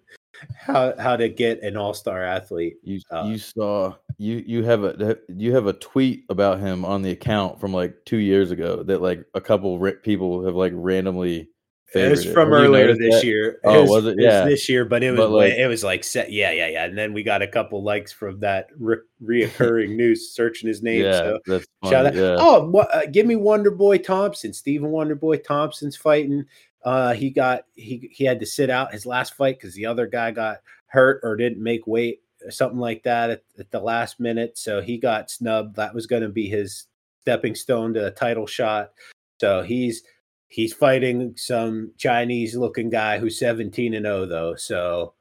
how 0.59 0.93
how 0.99 1.15
to 1.15 1.29
get 1.29 1.63
an 1.63 1.77
all 1.77 1.95
star 1.95 2.25
athlete. 2.25 2.79
You 2.83 3.01
uh, 3.13 3.27
you 3.29 3.39
saw 3.39 3.95
you 4.19 4.43
you 4.47 4.65
have 4.65 4.85
a 4.85 5.19
you 5.29 5.55
have 5.55 5.67
a 5.67 5.73
tweet 5.75 6.25
about 6.31 6.61
him 6.61 6.85
on 6.85 7.03
the 7.03 7.11
account 7.11 7.61
from 7.61 7.73
like 7.73 7.97
two 8.05 8.17
years 8.17 8.51
ago 8.51 8.83
that 8.85 9.03
like 9.03 9.25
a 9.35 9.41
couple 9.41 9.79
people 10.03 10.45
have 10.45 10.55
like 10.55 10.73
randomly 10.75 11.51
It 11.95 12.11
was 12.11 12.25
from 12.25 12.53
earlier 12.53 12.97
this 12.97 13.17
that? 13.17 13.25
year. 13.25 13.61
Oh, 13.63 13.83
was, 13.83 13.91
was, 13.91 14.07
it? 14.07 14.17
Yeah, 14.19 14.41
it 14.41 14.45
was 14.45 14.53
this 14.55 14.69
year, 14.69 14.85
but 14.85 15.03
it 15.03 15.11
was 15.13 15.19
but 15.19 15.31
like, 15.31 15.53
it 15.53 15.67
was 15.67 15.85
like 15.85 16.03
set. 16.03 16.33
Yeah, 16.33 16.51
yeah, 16.51 16.69
yeah. 16.69 16.85
And 16.85 16.97
then 16.97 17.13
we 17.13 17.23
got 17.23 17.43
a 17.43 17.47
couple 17.47 17.83
likes 17.83 18.13
from 18.13 18.41
that 18.41 18.69
re- 18.79 18.97
reoccurring 19.23 19.91
news 19.97 20.31
searching 20.31 20.67
his 20.67 20.83
name. 20.83 21.05
Yeah, 21.05 21.19
so 21.19 21.39
that's 21.47 21.67
funny, 21.83 21.95
shout 21.95 22.07
out. 22.07 22.15
Yeah. 22.15 22.37
Oh, 22.39 22.69
what, 22.69 22.95
uh, 22.95 23.07
give 23.07 23.27
me 23.27 23.37
Wonder 23.37 23.71
Boy 23.71 23.99
Thompson. 23.99 24.53
Stephen 24.53 24.91
Wonder 24.91 25.15
Boy 25.15 25.37
Thompson's 25.37 25.97
fighting. 25.97 26.45
Uh, 26.85 27.13
he 27.13 27.31
got 27.31 27.65
he 27.75 28.09
he 28.13 28.25
had 28.25 28.41
to 28.41 28.47
sit 28.47 28.71
out 28.71 28.93
his 28.93 29.05
last 29.05 29.35
fight 29.35 29.59
because 29.59 29.75
the 29.75 29.87
other 29.87 30.07
guy 30.07 30.31
got 30.31 30.59
hurt 30.87 31.21
or 31.23 31.37
didn't 31.37 31.63
make 31.63 31.87
weight 31.87 32.21
something 32.51 32.79
like 32.79 33.03
that 33.05 33.31
at, 33.31 33.43
at 33.59 33.71
the 33.71 33.81
last 33.81 34.21
minute. 34.21 34.59
So 34.59 34.81
he 34.81 34.99
got 34.99 35.31
snubbed. 35.31 35.77
That 35.77 35.95
was 35.95 36.07
going 36.07 36.23
to 36.23 36.29
be 36.29 36.49
his 36.49 36.87
stepping 37.23 37.55
stone 37.55 37.95
to 37.95 38.07
a 38.07 38.11
title 38.11 38.47
shot. 38.47 38.93
So 39.41 39.63
he's 39.63 40.03
He's 40.49 40.73
fighting 40.73 41.35
some 41.37 41.93
Chinese 41.99 42.57
looking 42.57 42.89
guy 42.89 43.19
who's 43.19 43.39
17 43.39 43.95
and 43.95 44.07
0 44.07 44.27
though. 44.27 44.55
So 44.55 45.15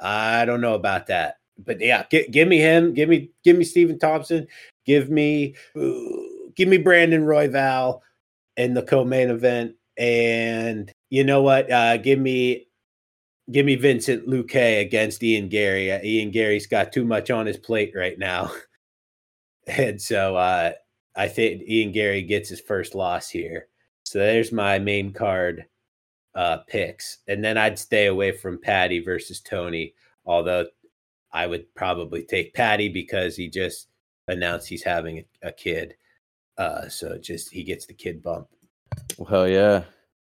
I 0.00 0.44
don't 0.44 0.60
know 0.60 0.74
about 0.74 1.08
that. 1.08 1.36
But 1.58 1.80
yeah, 1.80 2.04
give, 2.08 2.30
give 2.30 2.48
me 2.48 2.58
him. 2.58 2.94
Give 2.94 3.08
me 3.08 3.30
give 3.44 3.56
me 3.56 3.64
Stephen 3.64 3.98
Thompson. 3.98 4.46
Give 4.86 5.10
me 5.10 5.56
give 5.74 6.68
me 6.68 6.78
Brandon 6.78 7.24
Royval 7.24 8.00
in 8.56 8.74
the 8.74 8.82
co-main 8.82 9.30
event. 9.30 9.74
And 9.98 10.90
you 11.10 11.24
know 11.24 11.42
what? 11.42 11.70
Uh, 11.70 11.96
give 11.96 12.18
me 12.18 12.68
give 13.50 13.66
me 13.66 13.76
Vincent 13.76 14.26
Luque 14.26 14.80
against 14.80 15.22
Ian 15.22 15.48
Garry. 15.48 15.92
Uh, 15.92 16.00
Ian 16.02 16.30
Garry's 16.30 16.66
got 16.66 16.92
too 16.92 17.04
much 17.04 17.30
on 17.30 17.46
his 17.46 17.56
plate 17.56 17.92
right 17.94 18.18
now. 18.18 18.50
and 19.66 20.00
so 20.00 20.36
uh, 20.36 20.72
I 21.16 21.28
think 21.28 21.62
Ian 21.68 21.92
Garry 21.92 22.22
gets 22.22 22.48
his 22.48 22.60
first 22.60 22.94
loss 22.94 23.28
here. 23.28 23.68
So 24.04 24.18
there's 24.18 24.52
my 24.52 24.78
main 24.78 25.12
card 25.12 25.66
uh, 26.34 26.58
picks. 26.68 27.18
And 27.28 27.44
then 27.44 27.58
I'd 27.58 27.78
stay 27.78 28.06
away 28.06 28.32
from 28.32 28.60
Paddy 28.60 29.00
versus 29.00 29.40
Tony, 29.40 29.94
although 30.24 30.66
I 31.32 31.46
would 31.46 31.72
probably 31.74 32.24
take 32.24 32.54
Paddy 32.54 32.88
because 32.88 33.36
he 33.36 33.48
just 33.48 33.88
announced 34.28 34.68
he's 34.68 34.82
having 34.82 35.18
a, 35.18 35.48
a 35.48 35.52
kid. 35.52 35.94
Uh, 36.58 36.88
so 36.88 37.18
just 37.18 37.50
he 37.50 37.62
gets 37.62 37.86
the 37.86 37.94
kid 37.94 38.22
bump. 38.22 38.48
Well, 39.18 39.48
yeah. 39.48 39.84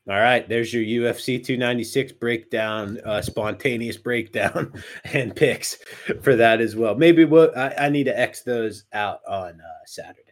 All 0.08 0.20
right, 0.20 0.48
there's 0.48 0.72
your 0.72 0.84
UFC 0.84 1.44
296 1.44 2.12
breakdown, 2.12 3.00
uh, 3.04 3.20
spontaneous 3.20 3.96
breakdown, 3.96 4.72
and 5.04 5.34
picks 5.34 5.78
for 6.22 6.36
that 6.36 6.60
as 6.60 6.76
well. 6.76 6.94
Maybe 6.94 7.24
we'll, 7.24 7.50
I, 7.56 7.74
I 7.76 7.88
need 7.88 8.04
to 8.04 8.16
X 8.16 8.42
those 8.42 8.84
out 8.92 9.20
on 9.26 9.60
uh, 9.60 9.84
Saturday. 9.84 10.22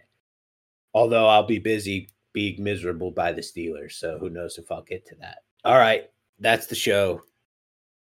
Although 0.95 1.27
I'll 1.27 1.47
be 1.47 1.59
busy 1.59 2.09
being 2.35 2.63
miserable 2.63 3.11
by 3.11 3.33
the 3.33 3.41
Steelers. 3.41 3.93
So 3.93 4.19
who 4.19 4.29
knows 4.29 4.59
if 4.59 4.71
I'll 4.71 4.83
get 4.83 5.07
to 5.07 5.15
that. 5.17 5.39
All 5.65 5.79
right. 5.79 6.11
That's 6.39 6.67
the 6.67 6.75
show. 6.75 7.23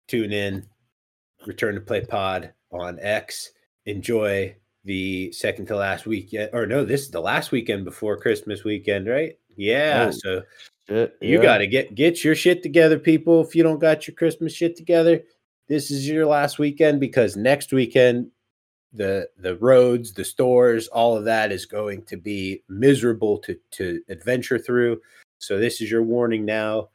Tune 0.07 0.31
in. 0.31 0.67
Return 1.45 1.75
to 1.75 1.81
Play 1.81 2.01
Pod 2.01 2.53
on 2.71 2.99
X. 2.99 3.51
Enjoy 3.85 4.55
the 4.83 5.31
second 5.31 5.67
to 5.67 5.75
last 5.75 6.07
weekend. 6.07 6.49
Or 6.53 6.65
no, 6.65 6.83
this 6.83 7.01
is 7.01 7.11
the 7.11 7.21
last 7.21 7.51
weekend 7.51 7.85
before 7.85 8.17
Christmas 8.17 8.63
weekend, 8.63 9.07
right? 9.07 9.37
Yeah. 9.55 10.07
Oh, 10.07 10.11
so 10.11 10.41
shit, 10.87 11.17
you 11.21 11.41
got 11.41 11.59
to 11.59 11.67
get 11.67 11.95
get 11.95 12.23
your 12.23 12.35
shit 12.35 12.63
together, 12.63 12.99
people. 12.99 13.41
If 13.41 13.55
you 13.55 13.63
don't 13.63 13.79
got 13.79 14.07
your 14.07 14.15
Christmas 14.15 14.53
shit 14.53 14.75
together, 14.75 15.23
this 15.67 15.91
is 15.91 16.07
your 16.07 16.25
last 16.25 16.59
weekend 16.59 16.99
because 16.99 17.35
next 17.35 17.71
weekend 17.71 18.31
the 18.95 19.29
the 19.37 19.55
roads, 19.57 20.13
the 20.13 20.25
stores, 20.25 20.87
all 20.87 21.17
of 21.17 21.25
that 21.25 21.51
is 21.51 21.65
going 21.65 22.03
to 22.03 22.17
be 22.17 22.63
miserable 22.69 23.37
to 23.39 23.57
to 23.71 24.01
adventure 24.09 24.57
through. 24.57 25.01
So 25.39 25.57
this 25.57 25.81
is 25.81 25.91
your 25.91 26.03
warning 26.03 26.45
now. 26.45 26.89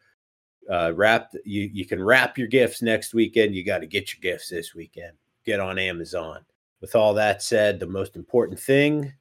Uh, 0.70 0.92
wrap 0.94 1.32
you 1.44 1.70
you 1.72 1.84
can 1.84 2.02
wrap 2.02 2.38
your 2.38 2.48
gifts 2.48 2.82
next 2.82 3.14
weekend. 3.14 3.54
You 3.54 3.64
got 3.64 3.78
to 3.78 3.86
get 3.86 4.12
your 4.14 4.20
gifts 4.20 4.48
this 4.48 4.74
weekend. 4.74 5.12
Get 5.44 5.60
on 5.60 5.78
Amazon. 5.78 6.44
With 6.80 6.94
all 6.94 7.14
that 7.14 7.42
said, 7.42 7.78
the 7.78 7.86
most 7.86 8.16
important 8.16 8.58
thing: 8.58 9.12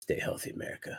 stay 0.00 0.20
healthy, 0.20 0.50
America. 0.50 0.98